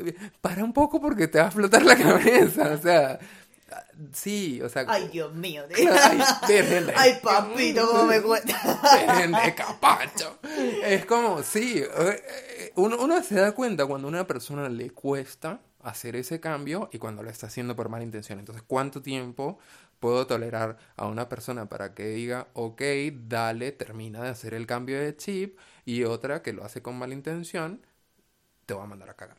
para 0.40 0.64
un 0.64 0.72
poco 0.72 0.98
porque 0.98 1.28
te 1.28 1.38
va 1.38 1.48
a 1.48 1.50
flotar 1.50 1.82
la 1.84 1.96
cabeza, 1.98 2.72
o 2.72 2.78
sea... 2.78 3.18
Sí, 4.12 4.60
o 4.60 4.68
sea. 4.68 4.84
Ay, 4.86 5.08
Dios 5.08 5.34
mío. 5.34 5.64
Ay, 5.74 6.20
Ay, 6.96 7.18
papito, 7.22 7.86
cómo 7.86 8.04
me 8.04 8.20
cuesta. 8.20 8.54
de 9.44 9.54
capacho. 9.54 10.38
Es 10.84 11.06
como, 11.06 11.42
sí, 11.42 11.82
uno, 12.74 12.98
uno 12.98 13.22
se 13.22 13.36
da 13.36 13.52
cuenta 13.52 13.86
cuando 13.86 14.08
a 14.08 14.10
una 14.10 14.26
persona 14.26 14.68
le 14.68 14.90
cuesta 14.90 15.60
hacer 15.83 16.16
ese 16.16 16.41
cambio 16.41 16.89
y 16.93 16.99
cuando 16.99 17.22
lo 17.22 17.30
está 17.30 17.47
haciendo 17.47 17.76
por 17.76 17.89
mala 17.89 18.05
intención. 18.05 18.39
Entonces, 18.39 18.64
¿cuánto 18.66 19.03
tiempo 19.03 19.59
puedo 20.01 20.26
tolerar 20.26 20.78
a 20.97 21.07
una 21.07 21.28
persona 21.28 21.68
para 21.68 21.95
que 21.95 22.09
diga, 22.09 22.49
ok, 22.55 22.83
dale, 23.28 23.72
termina 23.72 24.22
de 24.22 24.30
hacer 24.30 24.55
el 24.55 24.66
cambio 24.66 25.01
de 25.01 25.16
chip 25.16 25.59
y 25.85 26.05
otra 26.05 26.43
que 26.43 26.53
lo 26.53 26.64
hace 26.64 26.83
con 26.83 26.99
mala 26.99 27.14
intención, 27.14 27.85
te 28.66 28.74
va 28.74 28.85
a 28.85 28.87
mandar 28.87 29.11
a 29.11 29.14
cagar? 29.14 29.39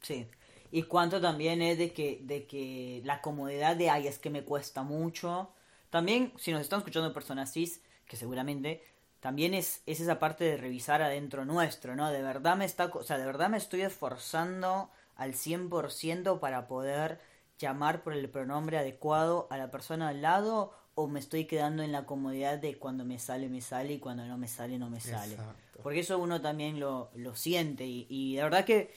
Sí. 0.00 0.28
Y 0.70 0.84
cuánto 0.84 1.20
también 1.20 1.62
es 1.62 1.78
de 1.78 1.92
que, 1.92 2.20
de 2.22 2.46
que 2.46 3.00
la 3.04 3.20
comodidad 3.20 3.76
de, 3.76 3.90
ay, 3.90 4.06
es 4.08 4.18
que 4.18 4.30
me 4.30 4.44
cuesta 4.44 4.82
mucho. 4.82 5.52
También, 5.90 6.32
si 6.36 6.52
nos 6.52 6.60
están 6.60 6.80
escuchando 6.80 7.12
personas 7.12 7.52
cis, 7.52 7.80
que 8.06 8.16
seguramente 8.16 8.82
también 9.20 9.54
es, 9.54 9.82
es 9.86 10.00
esa 10.00 10.18
parte 10.18 10.44
de 10.44 10.56
revisar 10.56 11.00
adentro 11.00 11.44
nuestro, 11.44 11.96
¿no? 11.96 12.10
De 12.10 12.22
verdad 12.22 12.56
me 12.56 12.66
está, 12.66 12.86
o 12.86 13.02
sea, 13.02 13.18
de 13.18 13.24
verdad 13.24 13.48
me 13.48 13.56
estoy 13.56 13.82
esforzando 13.82 14.90
al 15.16 15.34
100% 15.34 16.40
para 16.40 16.66
poder 16.66 17.20
llamar 17.58 18.02
por 18.02 18.14
el 18.14 18.28
pronombre 18.28 18.78
adecuado 18.78 19.46
a 19.50 19.56
la 19.56 19.70
persona 19.70 20.08
al 20.08 20.22
lado 20.22 20.72
o 20.94 21.08
me 21.08 21.20
estoy 21.20 21.46
quedando 21.46 21.82
en 21.82 21.92
la 21.92 22.06
comodidad 22.06 22.58
de 22.58 22.76
cuando 22.78 23.04
me 23.04 23.18
sale, 23.18 23.48
me 23.48 23.60
sale 23.60 23.94
y 23.94 23.98
cuando 23.98 24.26
no 24.26 24.38
me 24.38 24.48
sale, 24.48 24.78
no 24.78 24.90
me 24.90 25.00
sale. 25.00 25.36
Porque 25.82 26.00
eso 26.00 26.18
uno 26.18 26.40
también 26.40 26.78
lo, 26.78 27.10
lo 27.14 27.34
siente 27.34 27.84
y, 27.84 28.06
y, 28.08 28.36
de 28.36 28.42
verdad 28.42 28.64
que 28.64 28.94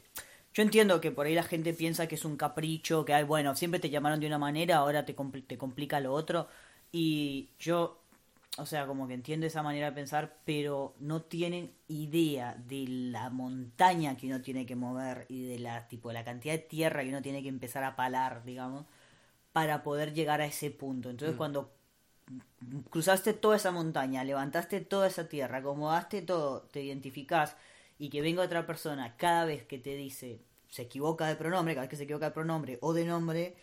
yo 0.53 0.63
entiendo 0.63 1.01
que 1.01 1.11
por 1.11 1.25
ahí 1.25 1.35
la 1.35 1.43
gente 1.43 1.73
piensa 1.73 2.07
que 2.07 2.15
es 2.15 2.25
un 2.25 2.37
capricho, 2.37 3.03
que 3.03 3.13
hay, 3.13 3.23
bueno, 3.23 3.55
siempre 3.55 3.79
te 3.79 3.89
llamaron 3.89 4.19
de 4.19 4.27
una 4.27 4.37
manera, 4.37 4.77
ahora 4.77 5.05
te, 5.05 5.13
te 5.13 5.57
complica 5.57 5.99
lo 5.99 6.13
otro. 6.13 6.47
Y 6.91 7.49
yo 7.59 8.03
o 8.57 8.65
sea, 8.65 8.87
como 8.87 9.07
que 9.07 9.13
entiendo 9.13 9.45
esa 9.45 9.61
manera 9.61 9.91
de 9.91 9.95
pensar, 9.95 10.37
pero 10.43 10.95
no 10.99 11.21
tienen 11.21 11.73
idea 11.87 12.55
de 12.67 12.85
la 12.87 13.29
montaña 13.29 14.17
que 14.17 14.27
uno 14.27 14.41
tiene 14.41 14.65
que 14.65 14.75
mover 14.75 15.25
y 15.29 15.45
de 15.47 15.59
la 15.59 15.87
tipo 15.87 16.11
la 16.11 16.25
cantidad 16.25 16.55
de 16.55 16.59
tierra 16.59 17.03
que 17.03 17.09
uno 17.09 17.21
tiene 17.21 17.43
que 17.43 17.49
empezar 17.49 17.83
a 17.83 17.95
palar, 17.95 18.43
digamos, 18.45 18.85
para 19.53 19.83
poder 19.83 20.13
llegar 20.13 20.41
a 20.41 20.45
ese 20.45 20.71
punto. 20.71 21.11
Entonces, 21.11 21.35
mm. 21.35 21.37
cuando 21.37 21.71
cruzaste 22.89 23.33
toda 23.33 23.57
esa 23.57 23.71
montaña, 23.71 24.23
levantaste 24.23 24.81
toda 24.81 25.07
esa 25.07 25.29
tierra, 25.29 25.59
acomodaste 25.59 26.23
todo, 26.23 26.63
te 26.63 26.81
identificás 26.81 27.55
y 27.99 28.09
que 28.09 28.21
venga 28.21 28.43
otra 28.43 28.65
persona 28.65 29.17
cada 29.17 29.45
vez 29.45 29.65
que 29.65 29.77
te 29.77 29.95
dice 29.95 30.41
se 30.67 30.81
equivoca 30.81 31.27
de 31.27 31.35
pronombre, 31.35 31.75
cada 31.75 31.83
vez 31.83 31.91
que 31.91 31.95
se 31.95 32.03
equivoca 32.03 32.25
de 32.25 32.31
pronombre 32.31 32.77
o 32.81 32.93
de 32.93 33.05
nombre, 33.05 33.55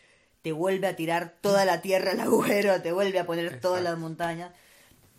te 0.43 0.53
vuelve 0.53 0.87
a 0.87 0.97
tirar 0.97 1.35
toda 1.41 1.65
la 1.65 1.83
tierra 1.83 2.13
al 2.13 2.21
agujero, 2.21 2.81
te 2.81 2.93
vuelve 2.93 3.19
a 3.19 3.27
poner 3.27 3.61
todas 3.61 3.83
las 3.83 3.99
montañas 3.99 4.53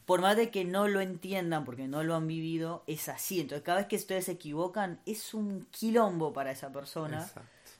por 0.05 0.21
más 0.21 0.37
de 0.37 0.51
que 0.51 0.65
no 0.65 0.87
lo 0.87 1.01
entiendan 1.01 1.65
porque 1.65 1.87
no 1.87 2.03
lo 2.03 2.15
han 2.15 2.27
vivido, 2.27 2.83
es 2.87 3.09
así. 3.09 3.39
Entonces, 3.41 3.63
cada 3.63 3.79
vez 3.79 3.87
que 3.87 3.95
ustedes 3.95 4.25
se 4.25 4.33
equivocan, 4.33 4.99
es 5.05 5.33
un 5.33 5.65
quilombo 5.71 6.31
para 6.33 6.51
esa 6.51 6.71
persona. 6.71 7.27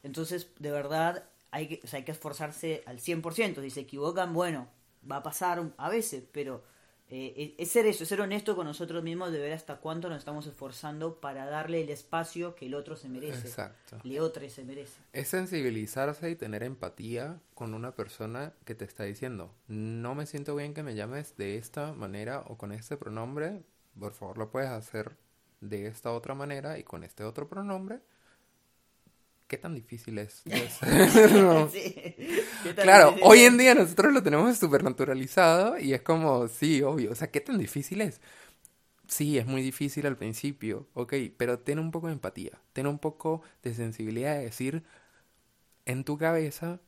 Entonces, 0.03 0.49
de 0.59 0.71
verdad, 0.71 1.25
hay 1.51 1.67
que, 1.67 1.81
hay 1.95 2.03
que 2.03 2.11
esforzarse 2.11 2.83
al 2.85 2.99
100%. 2.99 3.61
Si 3.61 3.69
se 3.69 3.81
equivocan, 3.81 4.33
bueno, 4.33 4.67
va 5.09 5.17
a 5.17 5.23
pasar 5.23 5.71
a 5.77 5.89
veces, 5.89 6.23
pero 6.31 6.63
eh, 7.07 7.53
es 7.59 7.69
ser 7.69 7.85
eso, 7.85 8.03
ser 8.03 8.21
honesto 8.21 8.55
con 8.55 8.65
nosotros 8.65 9.03
mismos 9.03 9.31
de 9.31 9.39
ver 9.39 9.53
hasta 9.53 9.77
cuánto 9.77 10.09
nos 10.09 10.17
estamos 10.17 10.47
esforzando 10.47 11.19
para 11.19 11.45
darle 11.45 11.81
el 11.81 11.89
espacio 11.89 12.55
que 12.55 12.65
el 12.65 12.73
otro 12.73 12.95
se 12.95 13.09
merece. 13.09 13.47
Exacto. 13.47 13.97
El 14.03 14.19
otro 14.19 14.49
se 14.49 14.63
merece. 14.63 14.99
Es 15.13 15.27
sensibilizarse 15.27 16.31
y 16.31 16.35
tener 16.35 16.63
empatía 16.63 17.39
con 17.53 17.75
una 17.75 17.93
persona 17.93 18.53
que 18.65 18.73
te 18.73 18.85
está 18.85 19.03
diciendo, 19.03 19.53
no 19.67 20.15
me 20.15 20.25
siento 20.25 20.55
bien 20.55 20.73
que 20.73 20.81
me 20.81 20.95
llames 20.95 21.37
de 21.37 21.57
esta 21.57 21.93
manera 21.93 22.43
o 22.47 22.57
con 22.57 22.71
este 22.71 22.97
pronombre, 22.97 23.61
por 23.99 24.13
favor 24.13 24.37
lo 24.39 24.49
puedes 24.49 24.69
hacer 24.69 25.15
de 25.61 25.85
esta 25.87 26.11
otra 26.11 26.33
manera 26.33 26.79
y 26.79 26.83
con 26.83 27.03
este 27.03 27.23
otro 27.23 27.47
pronombre. 27.47 28.01
¿Qué 29.47 29.57
tan 29.57 29.75
difícil 29.75 30.17
es? 30.19 30.43
No. 31.33 31.71
Sí. 31.71 32.15
¿Qué 32.61 32.73
tal 32.73 32.89
Claro, 32.89 33.17
difícil 33.17 33.21
hoy 33.21 33.41
es? 33.41 33.41
en 33.41 33.57
día 33.57 33.73
nosotros 33.75 34.13
lo 34.13 34.21
tenemos 34.23 34.57
súper 34.57 34.83
naturalizado 34.83 35.77
y 35.79 35.93
es 35.93 36.01
como, 36.01 36.47
sí, 36.47 36.81
obvio. 36.83 37.11
O 37.11 37.15
sea, 37.15 37.31
¿qué 37.31 37.41
tan 37.41 37.57
difícil 37.57 38.01
es? 38.01 38.21
Sí, 39.07 39.37
es 39.37 39.45
muy 39.45 39.61
difícil 39.61 40.05
al 40.07 40.17
principio, 40.17 40.87
ok, 40.93 41.13
pero 41.37 41.59
ten 41.59 41.79
un 41.79 41.91
poco 41.91 42.07
de 42.07 42.13
empatía, 42.13 42.59
ten 42.73 42.87
un 42.87 42.99
poco 42.99 43.41
de 43.63 43.73
sensibilidad 43.75 44.35
de 44.35 44.45
decir 44.45 44.83
en 45.85 46.03
tu 46.03 46.17
cabeza, 46.17 46.81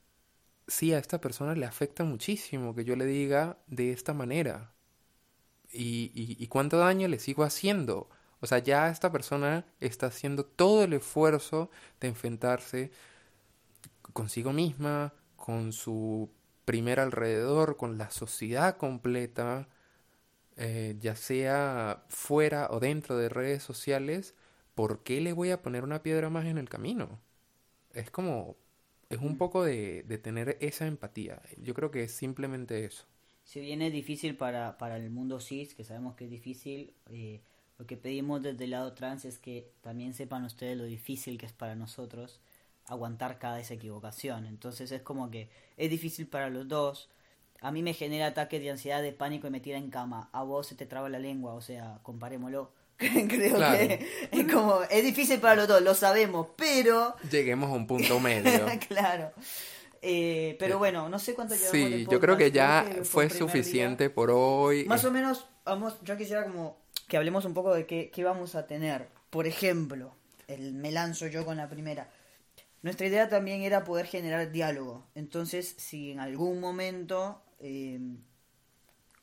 sí, 0.68 0.94
a 0.94 1.00
esta 1.00 1.22
persona 1.22 1.56
le 1.56 1.66
afecta 1.66 2.04
muchísimo 2.06 2.76
que 2.76 2.86
yo 2.86 2.96
le 2.96 3.06
diga 3.06 3.60
de 3.68 3.92
esta 3.92 4.14
manera. 4.14 4.74
¿Y, 5.72 6.12
y, 6.16 6.44
y 6.44 6.48
cuánto 6.48 6.78
daño 6.80 7.08
le 7.08 7.20
sigo 7.20 7.44
haciendo? 7.44 8.10
O 8.42 8.48
sea, 8.48 8.60
ya 8.60 8.90
esta 8.90 9.12
persona 9.12 9.66
está 9.80 10.08
haciendo 10.08 10.46
todo 10.46 10.84
el 10.84 10.94
esfuerzo 10.94 11.70
de 12.00 12.08
enfrentarse 12.10 12.92
consigo 14.14 14.54
misma, 14.54 15.14
con 15.36 15.72
su 15.74 16.32
primer 16.66 17.00
alrededor, 17.00 17.78
con 17.78 17.98
la 17.98 18.10
sociedad 18.12 18.78
completa, 18.78 19.68
eh, 20.58 20.98
ya 21.00 21.16
sea 21.16 22.06
fuera 22.10 22.70
o 22.72 22.80
dentro 22.80 23.18
de 23.18 23.30
redes 23.30 23.64
sociales, 23.64 24.36
¿por 24.76 25.04
qué 25.04 25.22
le 25.22 25.34
voy 25.34 25.52
a 25.52 25.62
poner 25.62 25.84
una 25.84 26.04
piedra 26.04 26.30
más 26.30 26.46
en 26.48 26.58
el 26.58 26.70
camino? 26.70 27.20
Es 27.94 28.12
como, 28.12 28.58
es 29.10 29.20
un 29.20 29.38
poco 29.38 29.64
de, 29.66 30.04
de 30.04 30.20
tener 30.20 30.58
esa 30.62 30.88
empatía. 30.88 31.42
Yo 31.58 31.74
creo 31.76 31.92
que 31.92 32.04
es 32.06 32.14
simplemente 32.14 32.86
eso. 32.86 33.06
Si 33.44 33.60
bien 33.62 33.82
es 33.82 33.94
difícil 33.94 34.36
para, 34.38 34.78
para 34.78 34.98
el 34.98 35.10
mundo 35.10 35.40
cis, 35.40 35.74
que 35.74 35.84
sabemos 35.84 36.16
que 36.16 36.26
es 36.26 36.30
difícil, 36.30 36.94
eh, 37.08 37.42
lo 37.78 37.86
que 37.86 37.98
pedimos 37.98 38.42
desde 38.42 38.64
el 38.66 38.72
lado 38.72 38.94
trans 38.94 39.26
es 39.26 39.38
que 39.38 39.72
también 39.82 40.14
sepan 40.14 40.44
ustedes 40.46 40.78
lo 40.78 40.86
difícil 40.86 41.38
que 41.38 41.46
es 41.46 41.54
para 41.54 41.76
nosotros 41.76 42.40
aguantar 42.86 43.38
cada 43.38 43.60
esa 43.60 43.74
equivocación. 43.74 44.46
Entonces 44.46 44.92
es 44.92 45.02
como 45.02 45.30
que 45.30 45.50
es 45.76 45.90
difícil 45.90 46.28
para 46.28 46.50
los 46.50 46.68
dos. 46.68 47.10
A 47.62 47.72
mí 47.72 47.84
me 47.84 47.94
genera 47.94 48.28
ataques 48.28 48.62
de 48.62 48.72
ansiedad, 48.72 49.02
de 49.02 49.12
pánico 49.12 49.48
y 49.48 49.50
me 49.50 49.60
tira 49.60 49.78
en 49.78 49.90
cama. 49.90 50.30
A 50.32 50.44
vos 50.44 50.68
se 50.68 50.76
te 50.76 50.86
traba 50.86 51.10
la 51.10 51.20
lengua, 51.20 51.54
o 51.54 51.62
sea, 51.62 52.00
comparémoslo. 52.04 52.72
Creo 52.98 53.56
Claro. 53.58 53.78
que 53.78 54.08
es 54.32 54.52
como, 54.52 54.82
es 54.90 55.04
difícil 55.04 55.40
para 55.40 55.56
los 55.56 55.68
dos, 55.68 55.82
lo 55.82 55.94
sabemos, 55.94 56.48
pero 56.56 57.16
Lleguemos 57.32 57.70
a 57.70 57.74
un 57.74 57.86
punto 57.86 58.20
medio. 58.20 58.66
claro. 58.88 59.32
Eh, 60.02 60.56
pero 60.60 60.78
bueno, 60.78 61.10
no 61.10 61.20
sé 61.20 61.34
cuánto 61.34 61.56
llevamos 61.56 61.72
Sí, 61.72 62.08
yo 62.10 62.20
creo 62.20 62.38
que 62.38 62.52
ya 62.52 62.84
creo 62.86 62.98
que 63.00 63.04
fue 63.06 63.30
suficiente 63.30 64.06
día. 64.08 64.16
por 64.16 64.32
hoy. 64.32 64.86
Más 64.86 65.04
o 65.06 65.12
menos, 65.12 65.48
vamos, 65.66 65.96
yo 66.04 66.16
quisiera 66.18 66.46
como 66.46 66.78
que 67.08 67.18
hablemos 67.18 67.46
un 67.46 67.54
poco 67.54 67.74
de 67.74 67.86
qué, 67.86 68.10
qué 68.12 68.24
vamos 68.24 68.56
a 68.56 68.68
tener. 68.68 69.10
Por 69.30 69.48
ejemplo, 69.48 70.14
el, 70.48 70.74
me 70.74 70.92
lanzo 70.92 71.28
yo 71.28 71.46
con 71.46 71.58
la 71.58 71.70
primera. 71.70 72.10
Nuestra 72.82 73.08
idea 73.08 73.28
también 73.30 73.62
era 73.62 73.84
poder 73.84 74.06
generar 74.06 74.52
diálogo. 74.52 75.06
Entonces, 75.16 75.76
si 75.78 76.12
en 76.12 76.20
algún 76.20 76.60
momento 76.60 77.42
eh, 77.60 78.00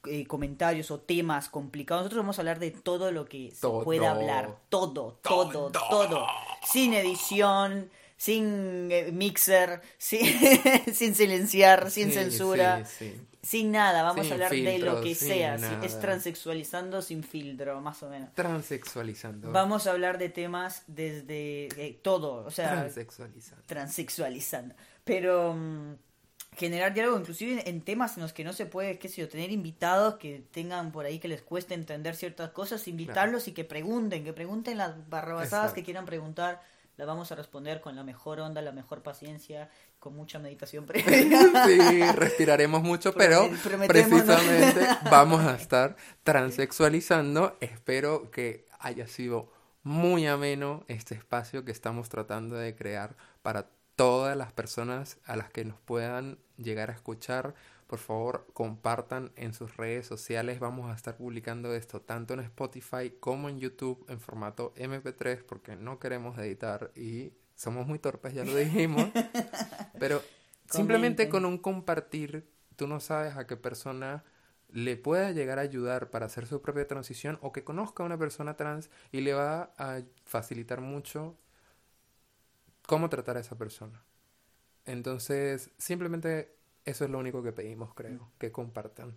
eh, 0.06 0.26
comentarios 0.26 0.90
o 0.90 1.00
temas 1.00 1.48
complicados, 1.48 2.02
nosotros 2.02 2.22
vamos 2.24 2.38
a 2.38 2.42
hablar 2.42 2.58
de 2.58 2.70
todo 2.72 3.10
lo 3.10 3.24
que 3.24 3.52
se 3.52 3.66
pueda 3.84 4.10
hablar. 4.10 4.58
Todo, 4.68 5.18
todo, 5.22 5.70
todo. 5.70 6.26
Sin 6.70 6.92
edición, 6.92 7.90
sin 8.18 8.90
eh, 8.90 9.10
mixer, 9.12 9.80
sin, 9.98 10.26
sin 10.92 11.14
silenciar, 11.14 11.90
sin 11.90 12.08
Sí, 12.08 12.14
censura. 12.14 12.84
sí, 12.84 13.12
sí. 13.12 13.20
Sin 13.44 13.72
nada, 13.72 14.02
vamos 14.02 14.24
Sin 14.24 14.32
a 14.32 14.34
hablar 14.36 14.50
de 14.52 14.78
lo 14.78 15.00
que 15.02 15.14
sea. 15.14 15.58
nada. 15.58 15.84
es 15.84 16.00
transexualizando 16.00 17.02
sin 17.02 17.22
filtro, 17.22 17.80
más 17.80 18.02
o 18.02 18.08
menos. 18.08 18.32
Transexualizando. 18.34 19.52
Vamos 19.52 19.86
a 19.86 19.90
hablar 19.92 20.16
de 20.18 20.30
temas 20.30 20.82
desde 20.86 21.66
eh, 21.76 21.98
todo, 22.02 22.44
o 22.44 22.50
sea, 22.50 22.70
Transexualizando. 22.70 23.62
transexualizando. 23.66 24.74
Pero 25.04 25.52
mm, 25.54 25.94
generar 26.56 26.94
diálogo, 26.94 27.18
inclusive 27.18 27.68
en 27.68 27.82
temas 27.82 28.16
en 28.16 28.22
los 28.22 28.32
que 28.32 28.44
no 28.44 28.52
se 28.54 28.64
puede, 28.64 28.98
qué 28.98 29.08
sé 29.08 29.20
yo, 29.20 29.28
tener 29.28 29.50
invitados 29.50 30.14
que 30.14 30.42
tengan 30.50 30.90
por 30.90 31.04
ahí 31.04 31.18
que 31.18 31.28
les 31.28 31.42
cueste 31.42 31.74
entender 31.74 32.16
ciertas 32.16 32.50
cosas, 32.50 32.88
invitarlos 32.88 33.46
y 33.48 33.52
que 33.52 33.64
pregunten, 33.64 34.24
que 34.24 34.32
pregunten 34.32 34.78
las 34.78 35.08
barrabasadas 35.10 35.64
Exacto. 35.64 35.74
que 35.74 35.84
quieran 35.84 36.06
preguntar. 36.06 36.62
Las 36.96 37.06
vamos 37.06 37.32
a 37.32 37.34
responder 37.34 37.80
con 37.80 37.96
la 37.96 38.04
mejor 38.04 38.40
onda, 38.40 38.62
la 38.62 38.72
mejor 38.72 39.02
paciencia, 39.02 39.68
con 39.98 40.14
mucha 40.14 40.38
meditación 40.38 40.86
previa. 40.86 41.66
Sí, 41.66 42.12
respiraremos 42.12 42.82
mucho, 42.82 43.12
pero 43.14 43.50
precisamente 43.86 44.86
vamos 45.10 45.40
a 45.44 45.56
estar 45.56 45.96
transexualizando. 46.22 47.56
Espero 47.60 48.30
que 48.30 48.66
haya 48.78 49.06
sido 49.06 49.50
muy 49.82 50.26
ameno 50.26 50.84
este 50.88 51.14
espacio 51.14 51.64
que 51.64 51.72
estamos 51.72 52.08
tratando 52.08 52.56
de 52.56 52.74
crear 52.74 53.16
para 53.42 53.68
todas 53.96 54.36
las 54.36 54.52
personas 54.52 55.18
a 55.24 55.36
las 55.36 55.50
que 55.50 55.64
nos 55.64 55.78
puedan 55.80 56.38
llegar 56.56 56.90
a 56.90 56.94
escuchar. 56.94 57.54
Por 57.86 57.98
favor, 57.98 58.46
compartan 58.52 59.32
en 59.36 59.54
sus 59.54 59.76
redes 59.76 60.06
sociales. 60.06 60.58
Vamos 60.58 60.90
a 60.90 60.94
estar 60.94 61.16
publicando 61.16 61.74
esto 61.74 62.00
tanto 62.00 62.34
en 62.34 62.40
Spotify 62.40 63.14
como 63.20 63.48
en 63.48 63.58
YouTube 63.58 64.04
en 64.08 64.20
formato 64.20 64.74
MP3 64.76 65.44
porque 65.44 65.76
no 65.76 65.98
queremos 65.98 66.38
editar 66.38 66.90
y 66.96 67.32
somos 67.54 67.86
muy 67.86 67.98
torpes, 67.98 68.34
ya 68.34 68.44
lo 68.44 68.56
dijimos. 68.56 69.08
Pero 69.98 70.22
simplemente 70.68 71.28
con 71.28 71.44
un 71.44 71.58
compartir, 71.58 72.48
tú 72.76 72.88
no 72.88 73.00
sabes 73.00 73.36
a 73.36 73.46
qué 73.46 73.56
persona 73.56 74.24
le 74.70 74.96
pueda 74.96 75.30
llegar 75.30 75.60
a 75.60 75.62
ayudar 75.62 76.10
para 76.10 76.26
hacer 76.26 76.46
su 76.46 76.60
propia 76.60 76.88
transición 76.88 77.38
o 77.42 77.52
que 77.52 77.62
conozca 77.62 78.02
a 78.02 78.06
una 78.06 78.18
persona 78.18 78.56
trans 78.56 78.90
y 79.12 79.20
le 79.20 79.32
va 79.32 79.72
a 79.78 80.02
facilitar 80.24 80.80
mucho 80.80 81.36
cómo 82.86 83.08
tratar 83.08 83.36
a 83.36 83.40
esa 83.40 83.56
persona. 83.56 84.02
Entonces, 84.86 85.70
simplemente 85.78 86.56
eso 86.84 87.04
es 87.04 87.10
lo 87.10 87.18
único 87.18 87.42
que 87.42 87.52
pedimos, 87.52 87.94
creo, 87.94 88.30
que 88.38 88.52
compartan. 88.52 89.16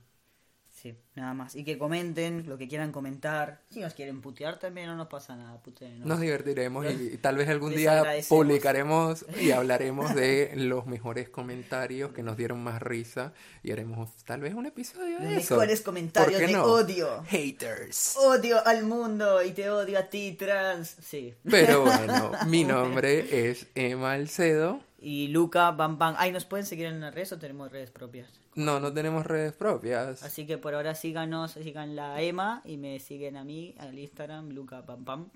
Sí, 0.79 0.95
nada 1.15 1.33
más. 1.33 1.55
Y 1.55 1.63
que 1.63 1.79
comenten 1.79 2.47
lo 2.47 2.55
que 2.59 2.67
quieran 2.67 2.91
comentar. 2.91 3.61
Si 3.71 3.79
nos 3.79 3.95
quieren 3.95 4.21
putear 4.21 4.59
también 4.59 4.85
no 4.85 4.95
nos 4.95 5.07
pasa 5.07 5.35
nada, 5.35 5.59
puteen. 5.63 6.07
Nos 6.07 6.19
divertiremos 6.21 6.85
y, 6.85 7.13
y 7.13 7.17
tal 7.21 7.35
vez 7.35 7.49
algún 7.49 7.73
día 7.73 8.05
publicaremos 8.29 9.25
y 9.41 9.49
hablaremos 9.51 10.13
de 10.13 10.51
los 10.55 10.85
mejores 10.85 11.29
comentarios 11.29 12.11
que 12.11 12.21
nos 12.21 12.37
dieron 12.37 12.63
más 12.63 12.79
risa 12.79 13.33
y 13.63 13.71
haremos 13.71 14.11
tal 14.23 14.41
vez 14.41 14.53
un 14.53 14.67
episodio 14.67 15.17
de 15.17 15.31
Los 15.31 15.43
eso. 15.45 15.55
mejores 15.55 15.81
comentarios 15.81 16.33
¿Por 16.33 16.41
qué 16.41 16.47
de 16.47 16.53
no? 16.53 16.63
odio. 16.65 17.23
Haters. 17.23 18.15
Odio 18.17 18.65
al 18.67 18.83
mundo 18.83 19.41
y 19.41 19.53
te 19.53 19.71
odio 19.71 19.97
a 19.97 20.03
ti, 20.03 20.33
trans. 20.33 20.95
Sí. 21.01 21.33
Pero 21.49 21.81
bueno, 21.85 22.33
mi 22.45 22.63
nombre 22.63 23.49
es 23.49 23.65
Emma 23.73 24.11
Alcedo. 24.13 24.79
Y 24.99 25.29
Luca, 25.29 25.71
Bam 25.71 25.97
Bam. 25.97 26.13
Ay, 26.19 26.31
¿nos 26.31 26.45
pueden 26.45 26.67
seguir 26.67 26.85
en 26.85 26.99
las 27.01 27.15
redes 27.15 27.31
o 27.31 27.39
tenemos 27.39 27.71
redes 27.71 27.89
propias? 27.89 28.29
No, 28.57 28.79
no 28.79 28.91
tenemos 28.91 29.23
redes 29.25 29.53
propias. 29.53 30.23
Así 30.23 30.47
que 30.47 30.57
por 30.57 30.73
ahora 30.73 30.95
síganos, 30.95 31.51
sigan 31.51 31.95
la 31.95 32.19
Emma 32.21 32.63
y 32.65 32.77
me 32.77 32.99
siguen 32.99 33.37
a 33.37 33.43
mí, 33.43 33.75
al 33.77 33.97
Instagram, 33.97 34.49
Luca 34.49 34.83
Pam 34.83 35.05
Pam. 35.05 35.29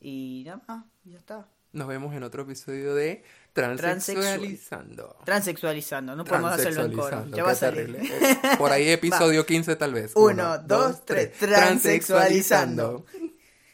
Y 0.00 0.42
nada 0.46 0.62
más, 0.66 0.84
ya 1.04 1.18
está. 1.18 1.46
Nos 1.72 1.86
vemos 1.86 2.14
en 2.14 2.22
otro 2.22 2.42
episodio 2.42 2.94
de 2.94 3.22
Transexualizando. 3.52 5.16
Transexualizando, 5.24 6.16
no 6.16 6.24
podemos 6.24 6.52
hacerlo 6.52 6.84
en 6.86 6.92
coro. 6.92 7.26
Ya 7.28 7.44
va 7.44 7.50
a 7.50 7.54
salir. 7.54 7.94
terrible. 7.94 8.56
Por 8.56 8.72
ahí 8.72 8.88
episodio 8.88 9.44
15 9.46 9.76
tal 9.76 9.92
vez. 9.92 10.12
Uno, 10.14 10.58
dos, 10.58 11.04
tres. 11.04 11.32
Transexualizando. 11.38 13.04